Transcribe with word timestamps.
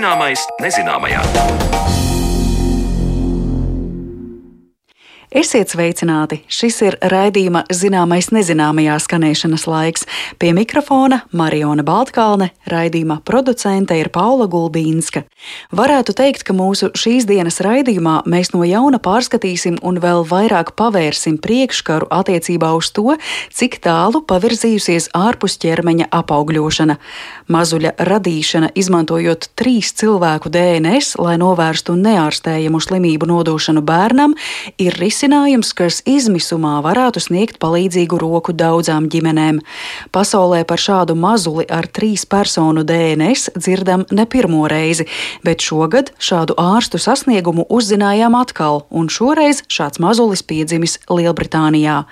Zināmais 0.00 0.46
nezināmajā. 0.64 1.99
Esiet 5.30 5.70
sveicināti! 5.70 6.40
Šis 6.50 6.80
ir 6.82 6.96
raidījuma 7.06 7.60
zināmais 7.70 8.32
nezināmajā 8.34 8.96
skanēšanas 8.98 9.68
laiks. 9.70 10.02
Pie 10.42 10.48
mikrofona 10.50 11.20
Mariona 11.30 11.84
Baltkalne, 11.86 12.48
raidījuma 12.66 13.20
producente 13.22 13.94
ir 13.94 14.10
Paula 14.10 14.48
Gulbīnska. 14.50 15.22
Varētu 15.70 16.16
teikt, 16.18 16.42
ka 16.48 16.56
mūsu 16.58 16.88
šīs 16.98 17.28
dienas 17.30 17.60
raidījumā 17.62 18.24
mēs 18.26 18.50
no 18.56 18.64
jauna 18.66 18.98
pārskatīsim 18.98 19.76
un 19.86 20.00
vēl 20.02 20.24
vairāk 20.26 20.72
pavērsim 20.74 21.38
priekškaru 21.38 22.10
attiecībā 22.10 22.72
uz 22.74 22.90
to, 22.90 23.14
cik 23.54 23.78
tālu 23.86 24.24
pavirzījusies 24.26 25.12
ārpus 25.14 25.60
ķermeņa 25.62 26.10
apaugļošana. 26.10 26.98
Mazuļa 27.54 27.94
radīšana, 28.10 28.72
izmantojot 28.74 29.52
trīs 29.54 29.94
cilvēku 29.94 30.50
DNS, 30.50 31.14
lai 31.22 31.38
novērstu 31.38 31.94
neārstējamu 32.02 32.82
slimību 32.82 33.30
nodošanu 33.30 33.86
bērnam, 33.86 34.34
ir 34.74 34.98
risinājums 34.98 35.19
risinājums, 35.20 35.74
kas 35.76 36.00
izmisumā 36.08 36.80
varētu 36.80 37.20
sniegt 37.20 37.58
palīdzīgu 37.60 38.16
roku 38.16 38.54
daudzām 38.56 39.04
ģimenēm. 39.12 39.58
Pasaulē 40.16 40.64
par 40.64 40.80
šādu 40.80 41.12
mazuli 41.12 41.66
ar 41.68 41.84
trīs 41.84 42.24
personu 42.24 42.84
DNS 42.88 43.52
dzirdam 43.52 44.06
ne 44.10 44.24
pirmo 44.24 44.64
reizi, 44.64 45.04
bet 45.44 45.60
šogad 45.60 46.08
šādu 46.16 46.56
ārstu 46.56 46.96
sasniegumu 46.96 47.66
uzzinājām 47.68 48.32
atkal, 48.32 48.86
un 48.88 49.10
šoreiz 49.12 49.60
šāds 49.68 50.00
mazulis 50.00 50.40
piedzimis 50.40 50.96
Lielbritānijā. 51.10 52.06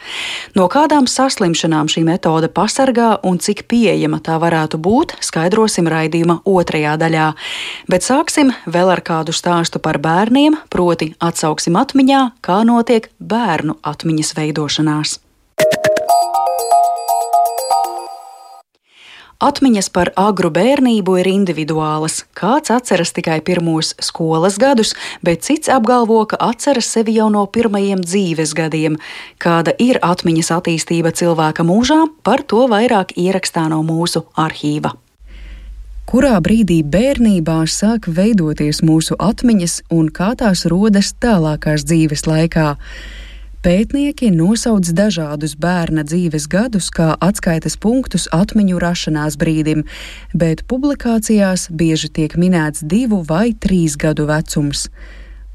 No 0.55 0.69
kādām 0.69 1.09
saslimšanām 1.09 1.89
šī 1.89 2.05
metode 2.05 2.53
pasargā 2.53 3.23
un 3.25 3.41
cik 3.41 3.65
pieejama 3.73 4.21
tā 4.21 4.37
varētu 4.37 4.77
būt, 4.77 5.17
skaidrosim 5.25 5.89
raidījuma 5.89 6.43
otrajā 6.45 6.99
daļā. 7.01 7.33
Bet 7.89 8.05
sāksim 8.05 8.53
vēl 8.69 8.93
ar 8.93 9.01
kādu 9.01 9.33
stāstu 9.33 9.81
par 9.81 9.97
bērniem, 9.97 10.61
proti 10.69 11.15
atsauksim 11.25 11.81
atmiņā, 11.81 12.23
kā 12.45 12.61
notiek 12.69 12.98
notiek 12.99 13.11
bērnu 13.21 13.79
atmiņas 13.83 14.35
veidošanās. 14.37 15.19
Atmiņas 19.39 19.89
par 19.95 20.11
agru 20.19 20.51
bērnību 20.51 21.21
ir 21.21 21.29
individuālas. 21.31 22.25
Kāds 22.35 22.73
atceras 22.75 23.13
tikai 23.15 23.41
pirmos 23.41 23.95
skolas 24.03 24.59
gadus, 24.59 24.97
bet 25.23 25.47
cits 25.47 25.69
apgalvo, 25.71 26.27
ka 26.27 26.37
atceras 26.41 26.91
sevi 26.91 27.15
jau 27.15 27.31
no 27.31 27.47
pirmajiem 27.47 28.03
dzīves 28.03 28.53
gadiem. 28.59 28.99
Kāda 29.39 29.77
ir 29.79 30.01
atmiņas 30.03 30.51
attīstība 30.59 31.15
cilvēka 31.15 31.63
mūžā, 31.63 32.09
par 32.25 32.43
to 32.43 32.67
vairāk 32.67 33.15
ierakstā 33.15 33.69
no 33.71 33.85
mūsu 33.87 34.27
arhīva. 34.35 34.97
Kurā 36.09 36.39
brīdī 36.41 36.79
bērnībā 36.89 37.67
sāk 37.69 38.07
veidoties 38.17 38.79
mūsu 38.81 39.13
atmiņas 39.21 39.75
un 39.93 40.07
kā 40.09 40.31
tās 40.41 40.63
rodas 40.73 41.11
tālākās 41.21 41.85
dzīves 41.85 42.25
laikā? 42.25 42.71
Pētnieki 43.61 44.31
nosauc 44.33 44.89
dažādus 44.89 45.53
bērna 45.61 46.07
dzīves 46.09 46.47
gadus 46.49 46.89
kā 46.97 47.11
atskaites 47.21 47.77
punktus 47.77 48.25
atmiņu 48.33 48.81
rašanās 48.81 49.37
brīdim, 49.37 49.85
bet 50.33 50.65
publikācijās 50.73 51.69
bieži 51.69 52.09
tiek 52.09 52.41
minēts 52.41 52.89
divu 52.89 53.21
vai 53.29 53.51
trīs 53.53 54.01
gadu 54.01 54.31
vecums 54.33 54.89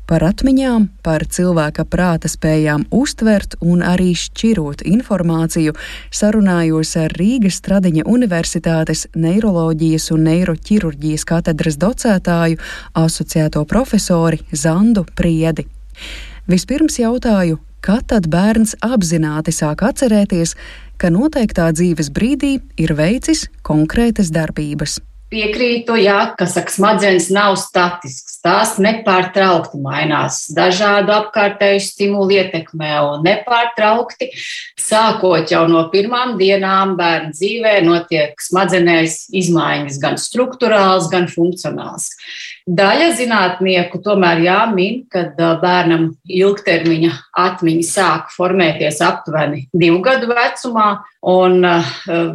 par 0.10 0.24
atmiņām, 0.28 0.88
par 1.06 1.26
cilvēka 1.26 1.86
prāta 1.90 2.30
spējām 2.32 2.86
uztvert 2.94 3.56
un 3.62 3.84
arī 3.86 4.12
šķirot 4.18 4.84
informāciju, 4.88 5.76
sarunājos 6.14 6.96
ar 7.00 7.16
Rīgas 7.20 7.60
Stradiņa 7.62 8.06
Universitātes 8.10 9.06
neiroloģijas 9.16 10.10
un 10.16 10.26
neiroķirurģijas 10.30 11.28
katedras 11.30 11.80
docētāju, 11.82 12.60
asociēto 13.00 13.64
profesori 13.70 14.42
Zandu 14.52 15.06
Priedi. 15.16 15.68
Vispirms 16.50 17.00
jautāju, 17.00 17.62
kad 17.84 18.08
tad 18.12 18.28
bērns 18.32 18.76
apzināti 18.84 19.54
sāk 19.56 19.84
atcerēties, 19.88 20.58
ka 21.00 21.12
noteiktā 21.12 21.72
dzīves 21.76 22.12
brīdī 22.16 22.58
ir 22.80 22.96
veicis 23.00 23.48
konkrētas 23.64 24.32
darbības. 24.36 25.00
Piekrītu, 25.34 25.96
jā, 25.98 26.18
ka 26.38 26.46
saka, 26.46 26.70
smadzenes 26.70 27.32
nav 27.34 27.56
statisks. 27.58 28.36
Tās 28.44 28.76
nepārtraukti 28.78 29.80
mainās 29.82 30.44
dažādu 30.54 31.10
apkārtēju 31.16 31.82
stimulu 31.82 32.36
ietekmē 32.36 32.92
un 33.08 33.26
nepārtraukti. 33.26 34.30
Sākot 34.78 35.50
jau 35.50 35.64
no 35.72 35.88
pirmām 35.90 36.36
dienām 36.38 36.94
bērnu 37.00 37.34
dzīvē, 37.34 37.74
notiek 37.88 38.46
smadzenēs 38.46 39.24
izmaiņas 39.34 39.98
gan 40.04 40.22
struktūrāls, 40.22 41.10
gan 41.10 41.26
funkcionāls. 41.32 42.12
Daļa 42.64 43.10
zinātnieku 43.18 44.00
tomēr 44.00 44.40
jāmin, 44.46 45.02
ka 45.12 45.26
bērnam 45.60 46.14
ilgtermiņa 46.24 47.10
atmiņa 47.36 47.84
sāk 47.84 48.30
formēties 48.32 49.02
aptuveni 49.04 49.66
divu 49.76 50.00
gadu 50.06 50.30
vecumā, 50.32 50.88
un 51.28 51.60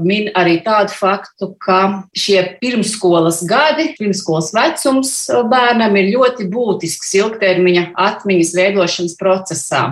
min 0.05 0.29
arī 0.37 0.59
tādu 0.67 0.93
faktu, 0.93 1.49
ka 1.65 1.81
šie 2.13 2.43
pirmsskolas 2.61 3.41
gadi, 3.49 3.95
pirmsskolas 3.97 4.53
vecums 4.53 5.15
bērnam 5.49 5.97
ir 5.97 6.13
ļoti 6.19 6.51
būtisks 6.53 7.17
ilgtermiņa 7.23 7.91
atmiņas 7.97 8.53
veidošanas 8.61 9.17
procesā. 9.17 9.85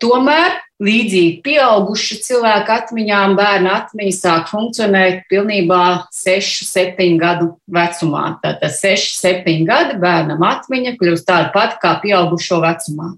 Tomēr 0.00 0.63
Līdzīgi 0.82 1.36
pieauguši 1.44 2.16
cilvēku 2.24 2.72
atmiņām, 2.74 3.36
bērna 3.38 3.76
atmiņa 3.78 4.14
sāk 4.16 4.48
funkcionēt 4.50 5.20
pilnībā 5.30 5.82
6, 6.10 6.64
7 6.66 7.14
gadu 7.20 7.52
vecumā. 7.70 8.24
Tātad 8.42 8.74
6, 8.74 9.20
7 9.20 9.62
gadi 9.68 10.00
bērnam 10.02 10.42
atmiņa 10.42 10.96
kļūst 10.98 11.28
tāda 11.28 11.52
pati 11.54 11.78
kā 11.84 11.94
pieaugušo 12.02 12.58
vecumā. 12.64 13.12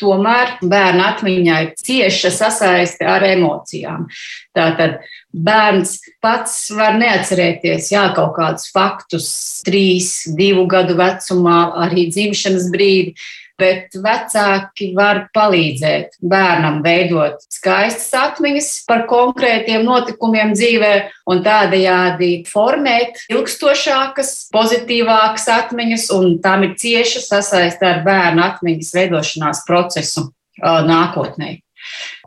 Tomēr 0.00 0.56
bērna 0.64 1.10
atmiņā 1.12 1.58
ir 1.66 1.68
cieša 1.78 2.32
sasaiste 2.34 3.04
ar 3.06 3.22
emocijām. 3.28 4.08
Tātad 4.56 5.02
bērns 5.30 5.98
pats 6.24 6.56
var 6.74 6.96
neatcerēties 6.98 7.92
jā, 7.92 8.08
kaut 8.16 8.32
kādus 8.40 8.72
faktus, 8.72 9.28
trīs, 9.66 10.24
divu 10.40 10.64
gadu 10.72 10.96
vecumā, 10.98 11.60
arī 11.84 12.08
dzimšanas 12.10 12.72
brīdi, 12.72 13.14
bet 13.62 13.96
vecāki 14.02 14.90
var 14.96 15.26
palīdzēt 15.36 16.18
bērnam 16.18 16.80
veidot 16.84 17.40
skaistas 17.52 18.10
atmiņas 18.18 18.70
par 18.88 19.06
konkrētiem 19.10 19.86
notikumiem 19.86 20.54
dzīvē 20.56 20.92
un 21.30 21.42
tādējādi 21.46 22.32
formēt 22.50 23.24
ilgstošākas, 23.32 24.34
pozitīvākas 24.54 25.48
atmiņas, 25.56 26.08
un 26.16 26.38
tam 26.44 26.66
ir 26.66 26.76
cieša 26.82 27.24
sasaiste 27.28 27.88
ar 27.88 28.02
bērnu 28.06 28.44
atmiņas 28.50 28.94
veidošanās 28.98 29.66
procesu 29.68 30.30
nākotnē. 30.62 31.58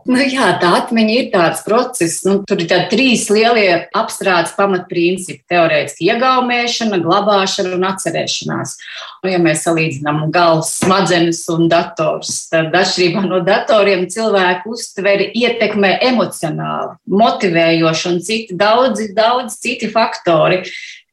Nu, 0.05 0.19
jā, 0.21 0.51
tā 0.61 0.69
atmiņa 0.83 1.13
ir 1.17 1.29
tāds 1.33 1.63
process. 1.65 2.19
Nu, 2.27 2.35
tur 2.45 2.59
ir 2.61 2.69
trīs 2.91 3.23
lielie 3.33 3.87
apstrādes 3.97 4.51
pamatprincipi- 4.53 5.41
teorētiski 5.51 6.11
iegaumēšana, 6.11 6.99
glabāšana 7.01 7.73
un 7.73 7.87
atcerēšanās. 7.89 8.75
Nu, 9.23 9.31
ja 9.31 9.39
mēs 9.41 9.63
salīdzinām 9.65 10.29
galvas 10.29 10.75
smadzenes 10.77 11.41
un 11.49 11.65
dators, 11.69 12.45
tad 12.51 12.69
atšķirībā 12.69 13.25
no 13.25 13.41
datoriem 13.41 14.05
cilvēku 14.05 14.75
uztveri 14.77 15.31
ietekmē 15.33 15.97
emocionāli, 16.11 16.93
motivējoši 17.09 18.05
un 18.11 18.21
citi 18.21 18.53
daudzi, 18.53 19.09
daudz 19.15 19.57
citi 19.57 19.89
faktori, 19.89 20.61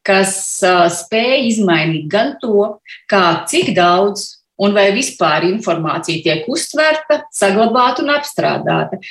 kas 0.05 0.61
uh, 0.61 0.85
spēj 0.85 1.49
izmainīt 1.49 2.07
gan 2.11 2.35
to, 2.37 2.77
kā 3.09 3.41
cik 3.49 3.73
daudz 3.73 4.42
un 4.63 4.75
vai 4.75 4.87
vispār 4.95 5.47
informācija 5.49 6.23
tiek 6.23 6.47
uztverta, 6.51 7.23
saglabāta 7.33 8.03
un 8.05 8.13
apstrādāta. 8.15 9.01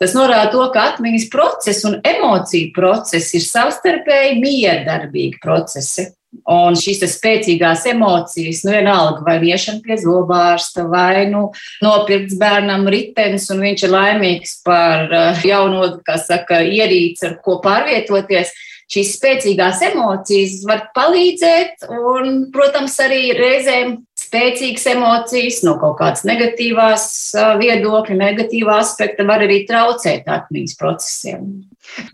Tas 0.00 0.16
norāda 0.16 0.50
to, 0.54 0.64
ka 0.74 0.88
atmiņas 0.92 1.28
process 1.32 1.86
un 1.88 2.00
emociju 2.00 2.72
process 2.76 3.36
ir 3.36 3.46
savstarpēji 3.46 4.40
miedarbīgi 4.42 5.40
procesi. 5.42 6.10
Un 6.48 6.72
šīs 6.80 7.02
spēcīgās 7.12 7.84
emocijas, 7.90 8.62
nu, 8.64 8.72
vienalga, 8.72 9.20
vai 9.26 9.34
iešana 9.52 9.82
pie 9.84 9.98
zobārsta, 10.00 10.86
vai 10.88 11.26
nu, 11.28 11.50
nopirkts 11.84 12.38
bērnam 12.40 12.88
ritenis, 12.88 13.50
un 13.52 13.60
viņš 13.60 13.84
ir 13.84 13.92
laimīgs 13.92 14.54
par 14.64 15.12
uh, 15.12 15.42
jauno, 15.44 15.84
kā 16.06 16.16
saka, 16.16 16.62
ierīci, 16.64 17.26
ar 17.28 17.36
ko 17.44 17.58
pārvietoties. 17.64 18.54
Šīs 18.92 19.12
spēcīgās 19.18 19.84
emocijas 19.92 20.58
var 20.68 20.86
palīdzēt, 20.96 21.86
un, 21.92 22.46
protams, 22.52 22.96
arī 23.00 23.30
reizēm 23.36 23.94
spēcīgas 24.32 24.86
emocijas, 24.94 25.60
no 25.66 25.76
kaut 25.80 25.98
kādas 26.00 26.24
negatīvās 26.24 27.04
viedokļa, 27.60 28.16
negatīvā 28.16 28.78
aspekta 28.80 29.26
var 29.28 29.44
arī 29.44 29.62
traucēt 29.68 30.28
atmiņas 30.32 30.78
procesiem. 30.80 31.50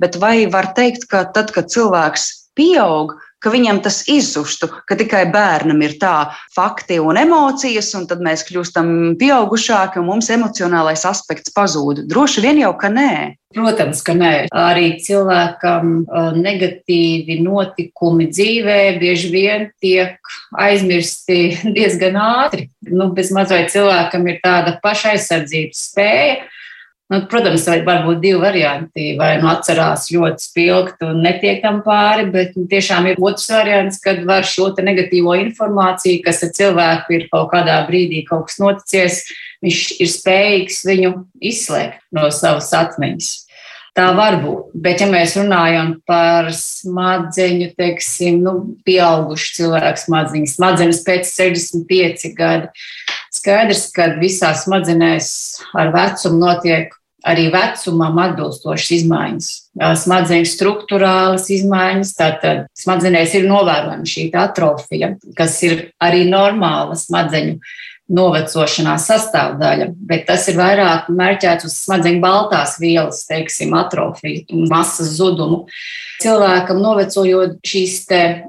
Bet 0.02 0.18
vai 0.18 0.48
var 0.50 0.72
teikt, 0.74 1.06
ka 1.10 1.22
tad, 1.30 1.52
kad 1.54 1.70
cilvēks 1.70 2.26
pieaug, 2.58 3.14
ka 3.42 3.52
viņam 3.54 3.80
tas 3.84 4.02
izzustu, 4.10 4.68
ka 4.88 4.96
tikai 4.98 5.24
bērnam 5.32 5.80
ir 5.86 5.96
tā 6.00 6.30
fakti 6.54 6.98
un 7.02 7.18
emocijas, 7.20 7.90
un 7.98 8.08
tad 8.10 8.22
mēs 8.24 8.44
kļūstam 8.48 9.18
pieaugušāki 9.20 10.00
un 10.02 10.08
mums 10.10 10.30
emocionālais 10.34 11.04
aspekts 11.08 11.54
pazūd. 11.54 12.06
Droši 12.10 12.44
vien 12.44 12.62
jau, 12.62 12.72
ka 12.78 12.90
nē. 12.92 13.12
Protams, 13.54 14.02
ka 14.04 14.12
nē. 14.12 14.32
Arī 14.52 14.90
cilvēkam 15.00 15.94
negatīvi 16.36 17.38
notikumi 17.44 18.28
dzīvē 18.28 18.78
bieži 19.00 19.32
vien 19.32 19.66
tiek 19.80 20.18
aizmirsti 20.58 21.40
diezgan 21.78 22.18
ātri. 22.20 22.68
Nu, 22.90 23.10
bez 23.16 23.32
mazliet 23.34 23.72
cilvēkam 23.72 24.28
ir 24.28 24.42
tāda 24.44 24.76
pašaizsardzības 24.84 25.90
spēja 25.92 26.38
Nu, 27.08 27.22
protams, 27.24 27.64
var 27.86 28.02
būt 28.04 28.18
divi 28.20 28.36
varianti. 28.42 29.14
Vai 29.16 29.30
nu 29.40 29.48
atcerās 29.48 30.10
ļoti 30.12 30.44
spilgt 30.44 31.04
un 31.06 31.22
netiek 31.24 31.62
tam 31.62 31.80
pāri, 31.86 32.26
bet 32.34 32.52
nu, 32.58 32.66
tiešām 32.68 33.08
ir 33.08 33.22
otrs 33.22 33.48
variants, 33.54 34.00
kad 34.04 34.20
var 34.28 34.44
šo 34.44 34.68
negatīvo 34.76 35.32
informāciju, 35.46 36.20
kas 36.26 36.44
ar 36.44 36.52
cilvēku 36.58 37.16
ir 37.16 37.26
kaut 37.32 37.48
kādā 37.54 37.80
brīdī 37.88 38.26
kaut 38.28 38.50
kas 38.50 38.60
noticies, 38.60 39.22
viņš 39.64 39.84
ir 40.04 40.12
spējīgs 40.12 40.82
viņu 40.84 41.14
izslēgt 41.48 42.04
no 42.12 42.28
savas 42.34 42.68
atmiņas. 42.76 43.32
Tā 43.96 44.12
var 44.14 44.36
būt. 44.44 44.76
Bet, 44.78 45.00
ja 45.02 45.08
mēs 45.10 45.32
runājam 45.40 45.96
par 46.06 46.52
smadzeņu, 46.54 47.72
teiksim, 47.80 48.36
nu, 48.44 48.52
pieaugušu 48.86 49.56
cilvēku 49.56 50.04
smadzenes, 50.04 50.54
smadzenes 50.54 51.00
pēc 51.08 51.32
65 51.32 52.28
gadi, 52.36 52.68
skaidrs, 53.38 53.88
ka 53.94 54.12
visās 54.20 54.66
smadzenēs 54.66 55.28
ar 55.78 55.92
vecumu 55.94 56.42
notiek 56.42 56.94
arī 57.28 57.48
vecumam 57.52 58.18
atbilstošas 58.22 58.90
izmaiņas, 59.00 59.48
smadzeņu 60.04 60.48
struktūrālas 60.48 61.48
izmaiņas. 61.54 62.14
Tātad 62.18 62.64
smadzenēs 62.78 63.34
ir 63.38 63.48
novērojama 63.50 64.08
šī 64.08 64.28
atrofija, 64.38 65.14
kas 65.38 65.58
ir 65.66 65.88
arī 66.04 66.24
normāla 66.30 66.98
smadzeņu 66.98 67.58
novecošanās 68.08 69.06
sastāvdaļa, 69.10 69.90
bet 70.08 70.26
tas 70.28 70.46
ir 70.48 70.56
vairāk 70.58 71.10
mērķēts 71.12 71.68
uz 71.68 71.76
smadzeņu 71.84 72.22
baltās 72.24 72.78
vielas, 72.80 73.24
teiksim, 73.28 73.74
atrofiju 73.76 74.46
un 74.56 74.68
masas 74.72 75.12
zudumu. 75.18 75.66
Cilvēkam 76.18 76.80
novecojot 76.82 77.60
šīs 77.62 78.00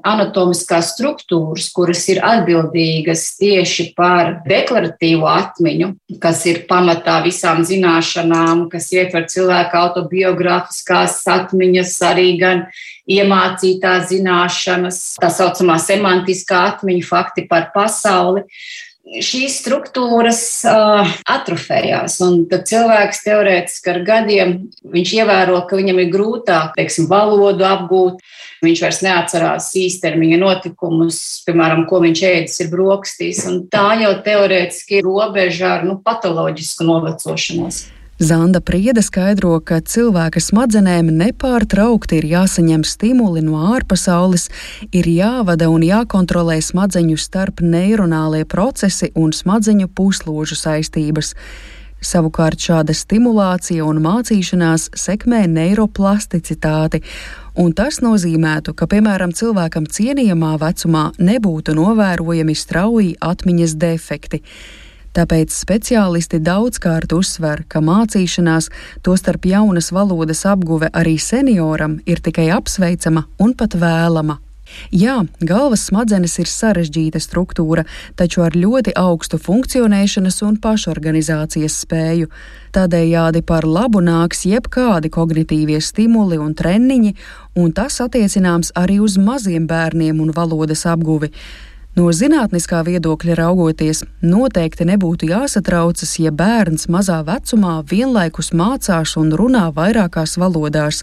anatomiskās 0.07 0.95
struktūras, 0.95 1.67
kuras 1.75 2.01
ir 2.09 2.23
atbildīgas 2.25 3.27
tieši 3.37 3.91
par 3.99 4.39
deklaratīvo 4.47 5.29
atmiņu, 5.29 5.91
kas 6.23 6.47
ir 6.49 6.63
pamatā 6.71 7.19
visām 7.27 7.61
zināšanām, 7.67 8.65
kas 8.73 8.89
ietver 8.95 9.29
cilvēka 9.29 9.83
autobiogrāfiskās 9.83 11.21
atmiņas, 11.29 11.93
arī 12.09 12.31
gan 12.41 12.65
iemācītās 13.09 14.09
zināšanas, 14.15 14.99
tā 15.21 15.29
saucamā 15.33 15.77
semantiskā 15.83 16.65
atmiņa, 16.73 17.05
fakti 17.05 17.45
par 17.49 17.69
pasauli 17.75 18.47
šīs 19.07 19.59
struktūras 19.63 20.41
uh, 20.69 21.09
atrofējās. 21.29 22.19
Tad 22.51 22.65
cilvēks 22.69 23.23
teorētiski 23.25 23.91
ar 23.93 24.01
gadiem 24.05 24.55
ievēro, 24.85 25.61
ka 25.69 25.79
viņam 25.79 26.01
ir 26.03 26.11
grūtāk, 26.13 26.75
teiksim, 26.77 27.09
valodu 27.11 27.65
apgūt. 27.67 28.23
Viņš 28.59 28.81
vairs 28.83 28.99
neatcerās 29.05 29.69
īstermiņa 29.79 30.39
notikumus, 30.41 31.19
piemēram, 31.47 31.85
ko 31.89 32.01
viņš 32.03 32.23
ēdis 32.31 32.59
ir 32.65 32.73
brokastīs. 32.73 33.45
Tā 33.71 33.87
jau 34.03 34.11
teorētiski 34.25 34.99
ir 34.99 35.07
robeža 35.07 35.77
ar 35.77 35.87
nu, 35.87 35.95
patoloģisku 36.03 36.87
novecošanos. 36.89 37.85
Zanda 38.19 38.59
Priede 38.59 38.99
skaidro, 38.99 39.53
ka 39.63 39.77
cilvēka 39.79 40.41
smadzenēm 40.43 41.07
nepārtraukti 41.21 42.17
ir 42.19 42.25
jāsaņem 42.27 42.81
stimuli 42.83 43.39
no 43.39 43.61
ārpasaules, 43.71 44.49
ir 44.91 45.07
jāvada 45.07 45.69
un 45.71 45.85
jākontrolē 45.87 46.57
smadzeņu 46.59 47.15
starp 47.15 47.63
neironālie 47.63 48.43
procesi 48.43 49.07
un 49.15 49.31
smadzeņu 49.31 49.87
pusložu 49.95 50.57
saistības. 50.59 51.31
Savukārt 52.03 52.59
šāda 52.59 52.91
stimulācija 52.91 53.87
un 53.87 54.03
mācīšanās 54.03 54.89
sekmē 54.99 55.45
neiroplasticitāti, 55.55 56.99
un 57.55 57.71
tas 57.71 58.01
nozīmētu, 58.03 58.75
ka, 58.75 58.91
piemēram, 58.91 59.31
cilvēkam 59.31 59.87
cienījamā 59.87 60.57
vecumā 60.59 61.07
nebūtu 61.23 61.79
novērojami 61.79 62.59
strauji 62.67 63.15
atmiņas 63.31 63.79
defekti. 63.79 64.43
Tāpēc 65.19 65.51
speciālisti 65.51 66.37
daudzkārt 66.39 67.11
uzsver, 67.11 67.65
ka 67.67 67.81
mācīšanās, 67.83 68.69
tostarp 69.03 69.49
jaunas 69.49 69.89
valodas 69.91 70.45
apguve 70.47 70.87
arī 70.95 71.17
senioram, 71.19 71.97
ir 72.07 72.21
tikai 72.23 72.45
apsveicama 72.55 73.25
un 73.43 73.51
pat 73.59 73.75
vēlama. 73.75 74.37
Jā, 74.95 75.17
galvas 75.43 75.83
smadzenes 75.89 76.37
ir 76.39 76.47
sarežģīta 76.47 77.19
struktūra, 77.19 77.83
taču 78.15 78.45
ar 78.45 78.55
ļoti 78.55 78.93
augstu 78.95 79.41
funkcionēšanas 79.43 80.39
un 80.47 80.55
pašorganizācijas 80.63 81.81
spēju. 81.83 82.29
Tādējādi 82.71 83.43
par 83.43 83.67
labu 83.67 83.99
nāks 84.05 84.45
jebkādi 84.47 85.11
kognitīvie 85.11 85.81
stimuli 85.83 86.39
un 86.39 86.53
treniņi, 86.55 87.15
un 87.59 87.73
tas 87.75 87.99
attiecināms 88.05 88.71
arī 88.79 89.01
uz 89.03 89.19
maziem 89.19 89.67
bērniem 89.67 90.21
un 90.23 90.31
valodas 90.37 90.85
apguvi. 90.87 91.33
No 91.97 92.11
zinātniskā 92.13 92.83
viedokļa 92.85 93.35
raugoties, 93.39 94.03
noteikti 94.21 94.85
nebūtu 94.85 95.31
jāsatraucas, 95.31 96.13
ja 96.21 96.29
bērns 96.31 96.85
mazā 96.91 97.17
vecumā 97.25 97.79
vienlaikus 97.89 98.51
mācās 98.53 99.15
un 99.17 99.33
runā 99.33 99.65
vairākās 99.73 100.37
valodās. 100.39 101.01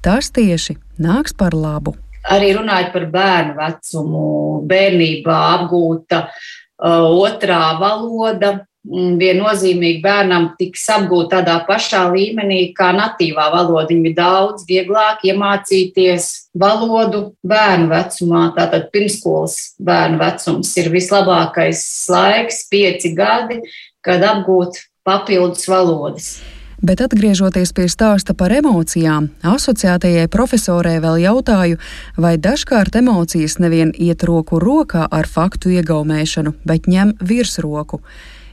Tas 0.00 0.30
tieši 0.30 0.78
nāks 1.02 1.34
par 1.36 1.56
labu. 1.56 1.96
Arī 2.30 2.52
runājot 2.54 2.92
par 2.94 3.06
bērnu 3.10 3.56
vecumu, 3.58 4.24
bērnībā 4.70 5.36
apgūta 5.56 6.22
uh, 6.28 7.08
otrā 7.10 7.62
valoda 7.80 8.54
viennozīmīgi 8.88 10.00
bērnam 10.00 10.50
tiks 10.58 10.86
apgūt 10.94 11.30
tādā 11.34 11.58
pašā 11.68 12.06
līmenī 12.14 12.72
kā 12.76 12.90
natīvā 12.96 13.50
valoda. 13.52 13.90
Viņam 13.90 14.06
ir 14.08 14.14
daudz 14.16 14.64
vieglāk 14.68 15.26
iemācīties 15.28 16.28
valodu 16.56 17.34
bērnu 17.44 17.90
vecumā. 17.92 18.44
Tātad 18.56 18.88
pirmskolas 18.94 19.74
bērnu 19.80 20.20
vecums 20.22 20.72
ir 20.80 20.88
vislabākais 20.94 21.82
laiks, 22.08 22.64
pieci 22.72 23.12
gadi, 23.16 23.60
kad 24.00 24.24
apgūt 24.24 24.80
papildus 25.04 25.68
valodas. 25.68 26.32
Bet 26.80 27.02
atgriežoties 27.04 27.74
pie 27.76 27.90
stāsta 27.92 28.32
par 28.32 28.54
emocijām, 28.56 29.26
asociētajai 29.44 30.30
profesorē 30.32 30.94
vēl 31.04 31.18
jautāju, 31.26 31.76
vai 32.16 32.38
dažkārt 32.40 32.96
emocijas 32.96 33.58
nevien 33.60 33.92
iet 33.92 34.24
roku 34.24 34.56
rokā 34.56 35.04
ar 35.04 35.28
faktu 35.28 35.74
iegaumēšanu, 35.76 36.54
bet 36.64 36.88
ņem 36.88 37.18
virsroku 37.20 38.00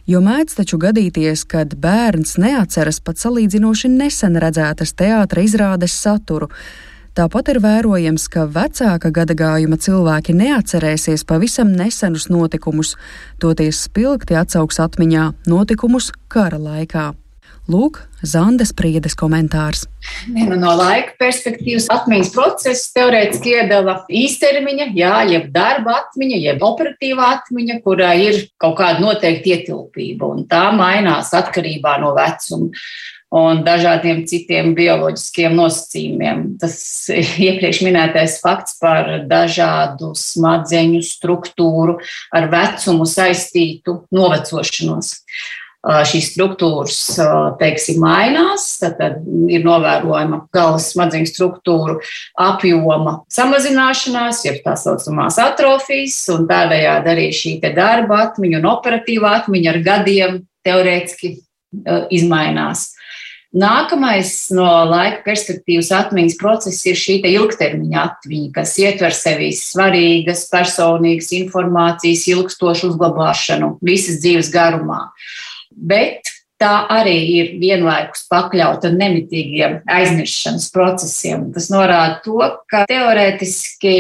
jo 0.07 0.21
mēdz 0.23 0.57
taču 0.61 0.79
gadīties, 0.81 1.43
kad 1.49 1.75
bērns 1.83 2.37
neatceras 2.41 3.01
pat 3.03 3.19
salīdzinoši 3.21 3.91
nesen 3.93 4.39
redzētas 4.39 4.95
teātras 4.97 5.51
izrādes 5.51 5.95
saturu. 5.95 6.49
Tāpat 7.17 7.49
ir 7.49 7.57
vērojams, 7.63 8.27
ka 8.29 8.45
vecāka 8.45 9.09
gadagājuma 9.09 9.79
cilvēki 9.81 10.35
neatcerēsies 10.37 11.25
pavisam 11.25 11.71
nesenus 11.73 12.27
notikumus, 12.29 12.93
toties 13.41 13.87
spilgti 13.87 14.37
atsauks 14.37 14.77
atmiņā 14.85 15.31
notikumus 15.49 16.11
kara 16.29 16.61
laikā. 16.61 17.07
Lūk, 17.67 17.99
Zandes 18.23 18.71
priedes 18.71 19.11
komentārs. 19.19 19.83
Vienu 20.31 20.55
no 20.55 20.71
laika 20.79 21.17
perspektīvas 21.19 21.89
atmiņas 21.91 22.29
procesu 22.31 22.93
teorētiski 22.95 23.57
iedala 23.57 23.97
īstermiņa, 24.07 24.87
jā, 24.95 25.17
jeb 25.33 25.49
darba 25.51 25.97
atmiņa, 26.05 26.39
jeb 26.45 26.63
operatīva 26.63 27.27
atmiņa, 27.35 27.77
kurā 27.83 28.13
ir 28.23 28.39
kaut 28.61 28.77
kāda 28.79 29.03
noteikta 29.03 29.51
ietilpība, 29.57 30.31
un 30.31 30.47
tā 30.47 30.69
mainās 30.75 31.33
atkarībā 31.35 31.97
no 31.99 32.13
vecuma 32.15 32.71
un 33.37 33.59
dažādiem 33.67 34.23
citiem 34.31 34.71
bioloģiskiem 34.77 35.55
nosacījumiem. 35.59 36.43
Tas 36.63 36.79
iepriekš 37.11 37.83
minētais 37.83 38.39
fakts 38.43 38.79
par 38.79 39.11
dažādu 39.27 40.13
smadzeņu 40.15 41.03
struktūru 41.03 41.99
ar 42.31 42.47
vecumu 42.53 43.07
saistītu 43.09 44.05
novecošanos 44.15 45.17
šīs 45.87 46.31
struktūras 46.33 46.99
teiksim, 47.59 48.01
mainās, 48.03 48.67
tad, 48.81 49.21
ir 49.51 49.63
novērojama 49.65 50.43
galvas 50.55 50.89
smadzeņu 50.93 51.29
struktūru 51.29 51.97
apjoma 52.43 53.21
samazināšanās, 53.33 54.43
jeb 54.47 54.59
tā 54.65 54.75
saucamās 54.79 55.39
atrofijas, 55.41 56.19
un 56.35 56.47
tādējādi 56.49 57.13
arī 57.13 57.31
šī 57.35 57.57
darba 57.67 58.25
atmiņa 58.27 58.61
un 58.61 58.69
operatīvā 58.73 59.33
atmiņa 59.41 59.73
ar 59.73 59.81
gadiem 59.85 60.37
teorētiski 60.67 61.35
izmainās. 62.13 62.91
Nākamais 63.57 64.29
no 64.53 64.67
laika 64.89 65.21
perspektīvas 65.23 65.87
atmiņas 65.95 66.35
process 66.37 66.83
ir 66.85 66.97
šī 66.99 67.21
ilgtermiņa 67.31 68.01
atmiņa, 68.03 68.49
kas 68.59 68.75
ietver 68.83 69.15
sevī 69.15 69.53
svarīgas 69.55 70.43
personīgas 70.51 71.31
informācijas 71.39 72.27
ilgstošu 72.35 72.91
uzglabāšanu 72.91 73.77
visas 73.87 74.19
dzīves 74.19 74.51
garumā. 74.53 75.05
Uh, 75.07 75.46
bet 75.77 76.33
tā 76.57 76.87
arī 76.89 77.17
ir 77.37 77.49
vienlaikus 77.61 78.25
pakļauta 78.31 78.89
nemitīgiem 78.95 79.83
aizmirstības 79.93 80.71
procesiem. 80.73 81.51
Tas 81.53 81.69
norāda 81.73 82.17
to, 82.25 82.39
ka 82.71 82.87
teorētiski 82.89 83.97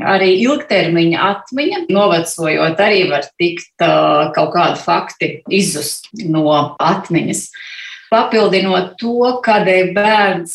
Arī 0.00 0.36
ilgtermiņa 0.46 1.24
atmiņa, 1.26 1.80
novecojot, 1.92 2.78
arī 2.80 3.02
var 3.10 3.26
tikt 3.40 3.82
uh, 3.84 4.30
kaut 4.36 4.52
kādi 4.54 4.80
fakti 4.80 5.30
izzust 5.52 6.08
no 6.24 6.54
atmiņas. 6.80 7.42
Papildinot 8.10 8.96
to, 8.98 9.28
kādēļ 9.44 9.92
bērns 9.94 10.54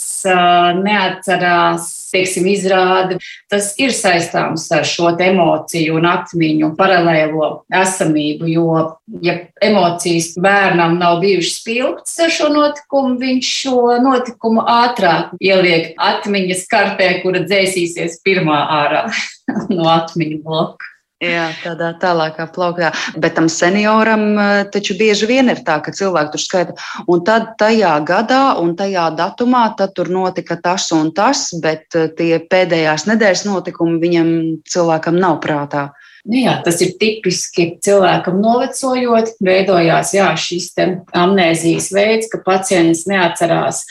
neatcerās, 0.81 1.85
teiksim, 2.12 2.50
izrādi, 2.51 3.15
tas 3.51 3.69
ir 3.79 3.93
saistāms 3.95 4.65
ar 4.75 4.83
šo 4.88 5.13
emociju 5.24 5.95
un 5.95 6.07
atmiņu 6.09 6.74
paralēlo 6.75 7.50
esamību, 7.83 8.50
jo, 8.51 8.81
ja 9.24 9.38
emocijas 9.63 10.33
bērnam 10.35 10.97
nav 11.00 11.21
bijušas 11.24 11.62
spilgtas 11.62 12.17
ar 12.25 12.33
šo 12.35 12.50
notikumu, 12.51 13.15
viņš 13.24 13.53
šo 13.62 13.77
notikumu 14.03 14.65
ātrāk 14.75 15.38
ieliek 15.39 15.93
atmiņas 15.95 16.67
kartē, 16.71 17.09
kura 17.24 17.45
dzēsīsies 17.47 18.19
pirmā 18.25 18.59
ārā 18.81 19.05
no 19.77 19.88
atmiņu 19.95 20.43
bloka. 20.43 20.94
Jā, 21.25 21.46
tādā 21.63 21.91
tālākā 22.01 22.48
plauktā. 22.53 22.91
Bet 23.22 23.36
tam 23.38 23.50
senioram 23.51 24.24
eh, 24.38 24.53
taču 24.72 24.98
bieži 25.00 25.29
vien 25.29 25.50
ir 25.51 25.62
tā, 25.65 25.79
ka 25.84 25.94
cilvēki 25.96 26.34
tur 26.34 26.44
skaita, 26.44 26.75
un 27.12 27.24
tad 27.27 27.53
tajā 27.62 27.94
gadā 28.08 28.44
un 28.62 28.75
tajā 28.77 29.10
datumā 29.17 29.67
tur 29.79 30.12
notika 30.12 30.58
tas 30.62 30.88
un 30.96 31.12
tas, 31.15 31.48
bet 31.63 31.98
eh, 31.98 32.10
tie 32.17 32.39
pēdējās 32.39 33.08
nedēļas 33.10 33.46
notikumi 33.50 34.01
viņam 34.03 34.32
cilvēkam 34.70 35.20
nav 35.22 35.39
prātā. 35.44 35.89
Nu 36.25 36.39
jā, 36.41 36.55
tas 36.65 36.79
ir 36.82 36.96
tipiski 36.98 37.75
cilvēkam 37.86 38.39
novecojot, 38.41 39.36
veidojās 39.46 40.15
jā, 40.15 40.32
šis 40.34 40.72
amnēzijas 41.13 41.91
veids, 41.94 42.32
ka 42.32 42.41
pacients 42.46 43.05
neatcerās 43.10 43.84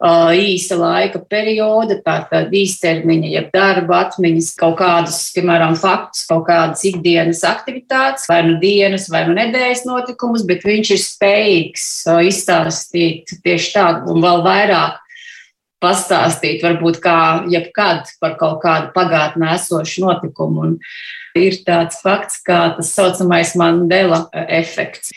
īsa 0.00 0.78
laika 0.80 1.20
perioda, 1.28 1.98
tātad 2.00 2.54
īstermiņa, 2.56 3.28
jeb 3.34 3.50
darba 3.52 4.06
atmiņas, 4.06 4.54
kaut 4.56 4.78
kādus, 4.78 5.18
piemēram, 5.34 5.76
faktus, 5.76 6.24
kaut 6.28 6.46
kādas 6.46 6.84
ikdienas 6.88 7.42
aktivitātes, 7.44 8.24
vai 8.30 8.40
nu 8.46 8.56
dienas, 8.62 9.10
vai 9.12 9.26
nu 9.28 9.36
nedēļas 9.36 9.84
notikumus, 9.84 10.46
bet 10.48 10.64
viņš 10.64 10.94
ir 10.96 11.02
spējīgs 11.04 11.86
izstāstīt 12.30 13.36
tieši 13.44 13.72
tādu 13.76 14.14
un 14.14 14.24
vēl 14.24 14.44
vairāk 14.46 15.00
pastāstīt, 15.80 16.64
varbūt 16.64 17.00
kā 17.04 17.18
jebkad 17.52 18.08
par 18.20 18.36
kaut 18.40 18.60
kādu 18.64 18.92
pagātnē 18.96 19.54
esošu 19.56 20.04
notikumu. 20.06 20.64
Un 20.64 20.78
ir 21.36 21.60
tāds 21.64 22.00
fakts, 22.04 22.40
kā 22.44 22.70
tas 22.76 22.92
saucamais 22.96 23.52
Mandela 23.56 24.26
efekts 24.48 25.12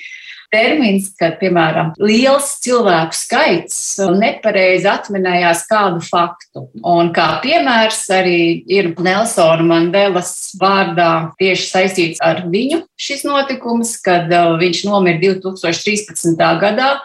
termins, 0.54 1.10
kad, 1.20 1.40
piemēram, 1.42 1.94
liels 2.02 2.54
cilvēku 2.64 3.18
skaits 3.18 3.78
nepareizi 4.20 4.90
atminējās 4.92 5.66
kādu 5.70 6.04
faktu. 6.06 6.68
Un 6.86 7.12
kā 7.16 7.28
piemērs 7.44 8.06
arī 8.14 8.62
ir 8.72 8.94
Nelsona 9.02 9.66
Mandelas 9.66 10.54
vārdā 10.62 11.34
tieši 11.42 11.70
saistīts 11.70 12.24
ar 12.24 12.46
viņu 12.54 12.84
šis 13.00 13.26
notikums, 13.28 13.98
kad 14.04 14.32
uh, 14.32 14.56
viņš 14.62 14.86
nomira 14.88 15.20
2013. 15.24 16.38
gadā. 16.62 16.96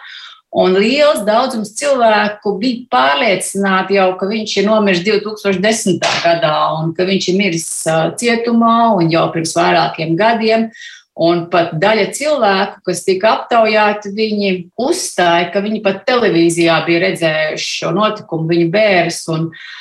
Un 0.58 0.78
liels 0.80 1.26
daudzums 1.26 1.74
cilvēku 1.76 2.54
bija 2.60 2.86
pārliecināti 2.92 3.98
jau, 3.98 4.14
ka 4.16 4.28
viņš 4.30 4.54
ir 4.56 4.64
nomiris 4.64 5.02
2010. 5.04 5.98
gadā 6.24 6.54
un 6.78 6.94
ka 6.96 7.04
viņš 7.08 7.26
ir 7.32 7.36
miris 7.36 7.68
uh, 7.84 8.08
cietumā 8.16 8.94
un 8.96 9.12
jau 9.12 9.26
pirms 9.34 9.52
vairākiem 9.58 10.16
gadiem. 10.16 10.70
Un 11.18 11.46
pat 11.50 11.72
daļa 11.82 12.10
cilvēku, 12.14 12.82
kas 12.86 13.00
tika 13.02 13.32
aptaujāti, 13.40 14.12
viņi 14.14 14.50
uzstāja, 14.78 15.48
ka 15.50 15.62
viņi 15.64 15.80
pat 15.82 16.04
televīzijā 16.06 16.76
bija 16.86 17.00
redzējuši 17.08 17.72
šo 17.80 17.90
notikumu, 17.96 18.46
viņu 18.52 18.68
bērns. 18.74 19.24